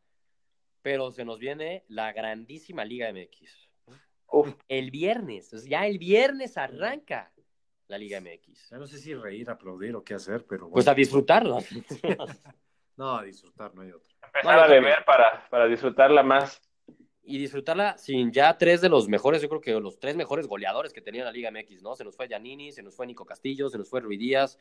Pero 0.82 1.12
se 1.12 1.26
nos 1.26 1.40
viene 1.40 1.84
la 1.88 2.12
grandísima 2.14 2.84
Liga 2.86 3.12
MX. 3.12 3.70
Uf, 4.34 4.54
El 4.68 4.92
viernes, 4.92 5.52
ya 5.68 5.86
el 5.86 5.98
viernes 6.00 6.58
arranca 6.58 7.32
la 7.88 7.98
Liga 7.98 8.20
MX. 8.22 8.70
Ya 8.72 8.78
no 8.78 8.88
sé 8.88 8.98
si 8.98 9.14
reír, 9.14 9.50
aplaudir 9.50 9.96
o 9.96 10.04
qué 10.04 10.14
hacer, 10.14 10.46
pero 10.48 10.62
bueno. 10.62 10.74
Pues 10.74 10.88
a 10.88 10.94
disfrutarla. 10.94 11.58
No, 12.98 13.16
a 13.18 13.24
disfrutar, 13.24 13.74
no 13.74 13.82
hay 13.82 13.92
otra. 13.92 14.12
empezar 14.28 14.60
a 14.60 14.68
beber 14.68 15.04
para, 15.06 15.48
para 15.50 15.66
disfrutarla 15.66 16.22
más. 16.22 16.62
y 17.24 17.40
disfrutarla 17.40 17.98
sin 17.98 18.32
ya 18.32 18.56
tres 18.58 18.80
de 18.82 18.90
los 18.90 19.08
mejores, 19.08 19.42
yo 19.42 19.50
creo 19.50 19.62
que 19.62 19.72
los 19.80 19.98
tres 20.00 20.16
mejores 20.16 20.46
goleadores 20.46 20.94
que 20.94 21.02
tenía 21.02 21.24
la 21.24 21.32
Liga 21.32 21.50
MX, 21.50 21.82
¿no? 21.82 21.96
Se 21.96 22.04
nos 22.04 22.16
fue 22.16 22.28
Giannini, 22.28 22.72
se 22.72 22.84
nos 22.84 22.96
fue 22.96 23.08
Nico 23.08 23.26
Castillo, 23.26 23.70
se 23.70 23.78
nos 23.80 23.90
fue 23.90 24.02
Ruiz 24.02 24.20
Díaz. 24.20 24.60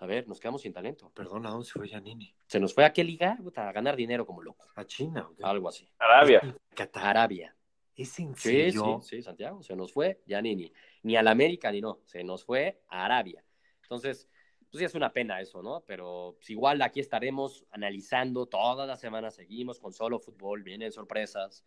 A 0.00 0.06
ver, 0.06 0.26
nos 0.26 0.40
quedamos 0.40 0.62
sin 0.62 0.72
talento. 0.72 1.10
Perdón, 1.14 1.44
¿a 1.46 1.50
dónde 1.50 1.66
se 1.66 1.72
fue 1.72 1.86
Giannini? 1.86 2.34
Se 2.46 2.58
nos 2.58 2.72
fue 2.74 2.86
a 2.86 2.92
qué 2.92 3.04
liga? 3.04 3.38
A 3.54 3.72
ganar 3.72 3.96
dinero 3.96 4.24
como 4.24 4.42
loco. 4.42 4.66
¿A 4.74 4.84
China? 4.86 5.28
¿o 5.30 5.34
qué? 5.34 5.44
Algo 5.44 5.68
así. 5.68 5.86
Arabia. 5.98 6.40
Qatar. 6.74 7.06
Arabia. 7.06 7.54
¿Es 7.94 8.18
en 8.18 8.34
Sí, 8.34 8.48
serio? 8.48 9.00
sí, 9.02 9.16
sí, 9.16 9.22
Santiago. 9.22 9.62
Se 9.62 9.76
nos 9.76 9.92
fue 9.92 10.22
Giannini. 10.26 10.72
Ni 11.02 11.16
al 11.16 11.28
América 11.28 11.70
ni 11.70 11.82
no. 11.82 12.00
Se 12.06 12.24
nos 12.24 12.44
fue 12.44 12.80
a 12.88 13.04
Arabia. 13.04 13.44
Entonces, 13.82 14.26
pues 14.70 14.78
sí 14.78 14.84
es 14.86 14.94
una 14.94 15.12
pena 15.12 15.38
eso, 15.38 15.62
¿no? 15.62 15.84
Pero 15.86 16.32
pues, 16.38 16.48
igual 16.48 16.80
aquí 16.80 17.00
estaremos 17.00 17.66
analizando 17.70 18.46
todas 18.46 18.88
las 18.88 19.00
semanas. 19.00 19.34
Seguimos 19.34 19.78
con 19.80 19.92
solo 19.92 20.18
fútbol. 20.18 20.62
Vienen 20.62 20.92
sorpresas. 20.92 21.62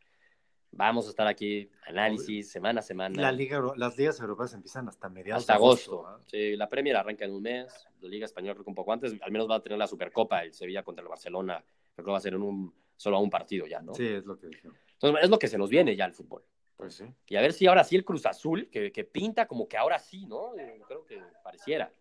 Vamos 0.76 1.06
a 1.06 1.10
estar 1.12 1.28
aquí, 1.28 1.70
análisis, 1.86 2.52
semana 2.52 2.80
a 2.80 2.84
semana. 2.84 3.22
La 3.22 3.32
Liga, 3.32 3.62
las 3.76 3.96
ligas 3.96 4.20
europeas 4.20 4.54
empiezan 4.54 4.88
hasta 4.88 5.08
mediados 5.08 5.44
hasta 5.44 5.54
de 5.54 5.58
agosto. 5.58 6.08
¿ah? 6.08 6.20
Sí, 6.26 6.56
la 6.56 6.68
Premier 6.68 6.96
arranca 6.98 7.26
en 7.26 7.32
un 7.32 7.44
mes. 7.44 7.88
La 8.02 8.10
Liga 8.10 8.26
Española 8.26 8.56
creo 8.56 8.64
que 8.64 8.72
un 8.72 8.76
poco 8.76 8.92
antes. 8.92 9.14
Al 9.22 9.32
menos 9.32 9.48
va 9.50 9.56
a 9.56 9.62
tener 9.62 9.78
la 9.78 9.86
Supercopa, 9.88 10.44
el 10.44 10.54
Sevilla 10.54 10.84
contra 10.84 11.04
el 11.04 11.10
Barcelona. 11.10 11.64
Creo 11.94 12.06
que 12.06 12.12
va 12.12 12.18
a 12.18 12.22
ser 12.22 12.34
en 12.34 12.42
un, 12.42 12.74
solo 12.96 13.18
a 13.18 13.20
un 13.20 13.30
partido 13.30 13.68
ya, 13.68 13.82
¿no? 13.82 13.94
Sí, 13.94 14.08
es 14.08 14.26
lo 14.26 14.38
que 14.38 14.48
dijeron. 14.48 14.76
Entonces, 14.94 15.24
es 15.24 15.30
lo 15.30 15.38
que 15.38 15.48
se 15.48 15.58
nos 15.60 15.70
viene 15.70 15.96
ya 15.96 16.06
el 16.06 16.14
fútbol. 16.14 16.44
Pues 16.76 16.96
sí. 16.96 17.06
Y 17.28 17.36
a 17.36 17.42
ver 17.42 17.54
si 17.54 17.68
ahora 17.68 17.84
sí 17.84 17.96
el 17.96 18.04
Cruz 18.04 18.26
Azul, 18.26 18.68
que, 18.72 18.92
que 18.92 19.04
pinta 19.04 19.46
como 19.46 19.68
que 19.68 19.78
ahora 19.78 20.00
sí, 20.00 20.26
¿no? 20.26 20.56
Eh, 20.58 20.82
Creo 20.88 21.06
que 21.06 21.22
pareciera. 21.44 21.94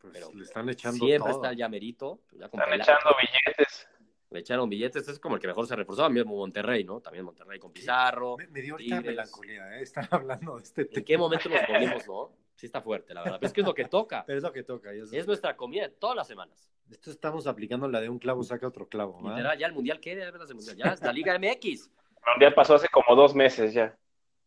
Pues 0.00 0.12
Pero 0.12 0.32
le 0.34 0.42
están 0.42 0.68
echando 0.68 1.04
Siempre 1.06 1.30
todo. 1.30 1.38
está 1.42 1.50
el 1.50 1.56
llamerito. 1.56 2.20
Ya 2.32 2.46
Están 2.46 2.72
echando 2.72 3.10
billetes. 3.20 3.88
Le 4.30 4.40
echaron 4.40 4.68
billetes. 4.68 5.06
Es 5.08 5.18
como 5.20 5.36
el 5.36 5.40
que 5.40 5.46
mejor 5.46 5.66
se 5.66 5.76
reforzó. 5.76 6.08
Mismo 6.10 6.36
Monterrey, 6.36 6.84
¿no? 6.84 7.00
También 7.00 7.24
Monterrey 7.24 7.58
con 7.58 7.72
Pizarro. 7.72 8.36
Me, 8.36 8.46
me 8.48 8.60
dio 8.60 8.74
ahorita 8.74 8.96
Tigres. 8.96 9.16
melancolía, 9.16 9.76
¿eh? 9.78 9.82
Estar 9.82 10.08
hablando 10.12 10.56
de 10.56 10.62
este 10.64 10.82
¿En 10.82 10.88
tema. 10.90 11.04
qué 11.04 11.18
momento 11.18 11.48
nos 11.48 11.60
volvimos, 11.68 12.06
no? 12.08 12.32
Sí 12.56 12.66
está 12.66 12.80
fuerte, 12.80 13.12
la 13.14 13.22
verdad. 13.22 13.38
Pero 13.38 13.46
es 13.48 13.52
que 13.52 13.60
es 13.60 13.66
lo 13.66 13.74
que 13.74 13.84
toca. 13.84 14.24
Pero 14.26 14.38
es 14.38 14.42
lo 14.42 14.52
que 14.52 14.62
toca. 14.62 14.90
Es 14.92 15.26
nuestra 15.26 15.56
comida 15.56 15.82
de 15.82 15.90
todas 15.90 16.16
las 16.16 16.26
semanas. 16.26 16.70
Esto 16.90 17.10
estamos 17.10 17.46
aplicando 17.46 17.88
la 17.88 18.00
de 18.00 18.08
un 18.08 18.18
clavo 18.18 18.42
saca 18.44 18.66
otro 18.66 18.88
clavo, 18.88 19.20
¿va? 19.22 19.30
Literal, 19.30 19.58
ya 19.58 19.66
el 19.66 19.72
Mundial, 19.74 20.00
¿qué? 20.00 20.14
De 20.16 20.24
verdad, 20.24 20.46
el 20.48 20.54
Mundial. 20.54 20.76
Ya 20.76 20.92
es 20.92 21.00
la 21.02 21.12
Liga 21.12 21.38
MX. 21.38 21.90
El 22.26 22.32
mundial 22.32 22.54
pasó 22.54 22.74
hace 22.74 22.88
como 22.88 23.14
dos 23.14 23.34
meses 23.34 23.72
ya. 23.74 23.96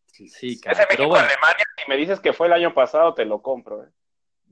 Sí, 0.06 0.28
Sí, 0.28 0.48
Ese 0.52 0.60
cara, 0.60 0.86
pero 0.88 1.08
bueno. 1.08 1.24
México-Alemania, 1.24 1.64
si 1.76 1.88
me 1.90 1.96
dices 1.96 2.20
que 2.20 2.32
fue 2.32 2.46
el 2.48 2.52
año 2.52 2.74
pasado, 2.74 3.14
te 3.14 3.24
lo 3.24 3.40
compro. 3.40 3.84
¿eh? 3.84 3.88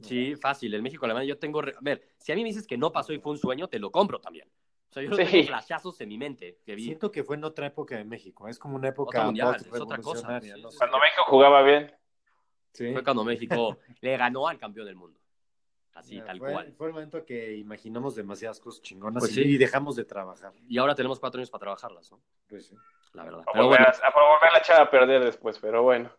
Sí, 0.00 0.36
fácil. 0.36 0.72
El 0.74 0.82
México-Alemania, 0.82 1.28
yo 1.28 1.38
tengo... 1.38 1.60
re- 1.60 1.74
A 1.76 1.80
ver, 1.80 2.08
si 2.18 2.30
a 2.32 2.34
mí 2.36 2.42
me 2.42 2.48
dices 2.50 2.66
que 2.66 2.78
no 2.78 2.92
pasó 2.92 3.12
y 3.12 3.18
fue 3.18 3.32
un 3.32 3.38
sueño, 3.38 3.68
te 3.68 3.78
lo 3.78 3.90
compro 3.90 4.20
también. 4.20 4.48
O 4.88 4.92
sea, 4.92 5.02
yo 5.02 5.10
no 5.10 5.16
Sí. 5.16 5.24
tengo 5.26 5.46
flashazos 5.48 6.00
en 6.00 6.08
mi 6.08 6.18
mente 6.18 6.58
que 6.64 6.74
vi. 6.74 6.84
Siento 6.84 7.10
que 7.10 7.22
fue 7.24 7.36
en 7.36 7.44
otra 7.44 7.66
época 7.66 7.96
de 7.96 8.04
México. 8.04 8.48
Es 8.48 8.58
como 8.58 8.76
una 8.76 8.88
Otra 8.88 8.94
época 8.94 9.24
mundial, 9.24 9.54
es 9.56 9.66
otra 9.66 9.74
cosa, 9.74 9.86
post-revolucionaria, 9.96 10.54
sí, 10.54 10.62
no 10.62 10.70
sí, 10.70 10.74
sé. 10.74 10.78
Cuando 10.78 10.98
México 10.98 11.22
jugaba 11.26 11.62
bien. 11.62 11.94
Sí. 12.72 12.92
Fue 12.92 13.02
cuando 13.04 13.24
México 13.24 13.78
le 14.00 14.16
ganó 14.16 14.48
al 14.48 14.58
campeón 14.58 14.86
del 14.86 14.96
mundo. 14.96 15.18
Así, 15.94 16.20
tal 16.20 16.38
fue, 16.38 16.52
cual. 16.52 16.72
Fue 16.74 16.86
el 16.86 16.92
momento 16.92 17.24
que 17.24 17.56
imaginamos 17.56 18.14
demasiadas 18.14 18.60
cosas 18.60 18.80
chingonas 18.82 19.20
Pues 19.20 19.32
y, 19.32 19.42
sí. 19.42 19.42
y 19.42 19.58
dejamos 19.58 19.96
de 19.96 20.04
trabajar. 20.04 20.52
Y 20.68 20.78
ahora 20.78 20.94
tenemos 20.94 21.18
cuatro 21.18 21.38
años 21.40 21.50
para 21.50 21.60
trabajarlas, 21.62 22.12
¿no? 22.12 22.20
Pues 22.46 22.66
sí. 22.68 22.76
La 23.14 23.24
verdad. 23.24 23.40
A 23.40 23.52
Pero 23.52 23.64
volver, 23.64 23.80
bueno, 23.80 23.92
a, 24.02 24.06
a 24.06 24.34
volver 24.36 24.54
a 24.54 24.58
echar 24.58 24.80
a 24.80 24.90
perder 24.90 25.24
después, 25.24 25.58
pero 25.58 25.82
bueno. 25.82 26.10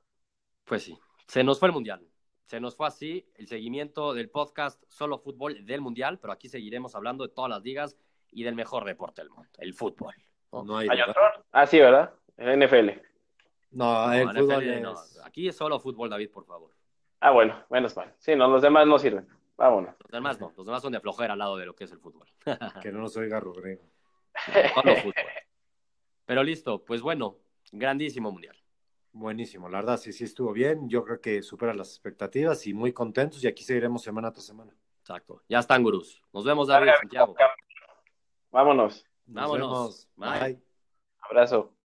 pues 0.66 0.84
sí. 0.84 0.98
Se 1.28 1.44
nos 1.44 1.60
fue 1.60 1.70
el 1.70 1.74
Mundial. 1.74 2.06
Se 2.46 2.60
nos 2.60 2.76
fue 2.76 2.88
así 2.88 3.32
el 3.36 3.48
seguimiento 3.48 4.14
del 4.14 4.30
podcast 4.30 4.84
Solo 4.90 5.18
Fútbol 5.20 5.66
del 5.66 5.80
Mundial, 5.82 6.20
pero 6.20 6.34
aquí 6.34 6.50
seguiremos 6.50 6.94
hablando 6.96 7.26
de 7.26 7.34
todas 7.34 7.50
las 7.50 7.64
ligas 7.64 7.96
y 8.32 8.44
del 8.44 8.56
mejor 8.56 8.86
deporte 8.86 9.22
del 9.22 9.30
mundo, 9.30 9.50
el 9.58 9.74
fútbol. 9.74 10.16
¿no? 10.52 10.64
No 10.64 10.78
hay 10.78 10.88
¿Hay 10.90 11.02
otro? 11.02 11.22
Ah, 11.52 11.66
sí, 11.66 11.80
¿verdad? 11.80 12.14
El 12.38 12.60
NFL. 12.60 13.02
No, 13.72 14.08
No, 14.08 14.14
el 14.14 14.28
NFL 14.28 14.40
fútbol 14.40 14.64
es... 14.64 14.82
no. 14.82 14.96
Aquí 15.24 15.48
es 15.48 15.56
solo 15.56 15.80
fútbol, 15.80 16.10
David, 16.10 16.32
por 16.32 16.46
favor. 16.46 16.72
Ah, 17.20 17.32
bueno, 17.32 17.66
menos 17.70 17.96
mal. 17.96 18.14
Sí, 18.18 18.36
no, 18.36 18.48
los 18.48 18.62
demás 18.62 18.88
no 18.88 18.98
sirven. 18.98 19.28
Vámonos. 19.58 19.94
Los 20.00 20.12
demás 20.12 20.40
no. 20.40 20.54
Los 20.56 20.66
demás 20.66 20.82
son 20.82 20.94
de 20.94 21.02
flojera 21.02 21.34
al 21.34 21.40
lado 21.40 21.58
de 21.58 21.66
lo 21.66 21.76
que 21.76 21.84
es 21.84 21.92
el 21.92 22.00
fútbol. 22.00 22.28
Que 22.82 22.92
no 22.92 23.00
nos 23.00 23.16
oiga 23.18 23.40
Rodrigo. 23.40 23.84
Solo 24.74 24.96
fútbol. 24.96 25.14
Pero 26.26 26.44
listo, 26.44 26.86
pues 26.86 27.02
bueno, 27.02 27.38
grandísimo 27.72 28.32
mundial. 28.32 28.56
Buenísimo, 29.12 29.68
la 29.68 29.80
verdad, 29.80 29.98
sí, 29.98 30.14
sí 30.14 30.24
estuvo 30.24 30.54
bien. 30.54 30.88
Yo 30.88 31.04
creo 31.04 31.20
que 31.20 31.42
supera 31.42 31.74
las 31.74 31.90
expectativas 31.90 32.66
y 32.68 32.74
muy 32.74 32.94
contentos. 32.94 33.44
Y 33.44 33.48
aquí 33.48 33.64
seguiremos 33.64 34.04
semana 34.04 34.32
tras 34.32 34.46
semana. 34.46 34.74
Exacto. 35.02 35.42
Ya 35.50 35.60
están, 35.60 35.84
gurús. 35.84 36.22
Nos 36.32 36.46
vemos, 36.46 36.68
David, 36.68 36.92
Santiago. 37.00 37.36
Vámonos. 38.52 39.06
Nos 39.28 39.52
Vámonos. 39.52 40.08
Bye. 40.16 40.62
Abrazo. 41.22 41.72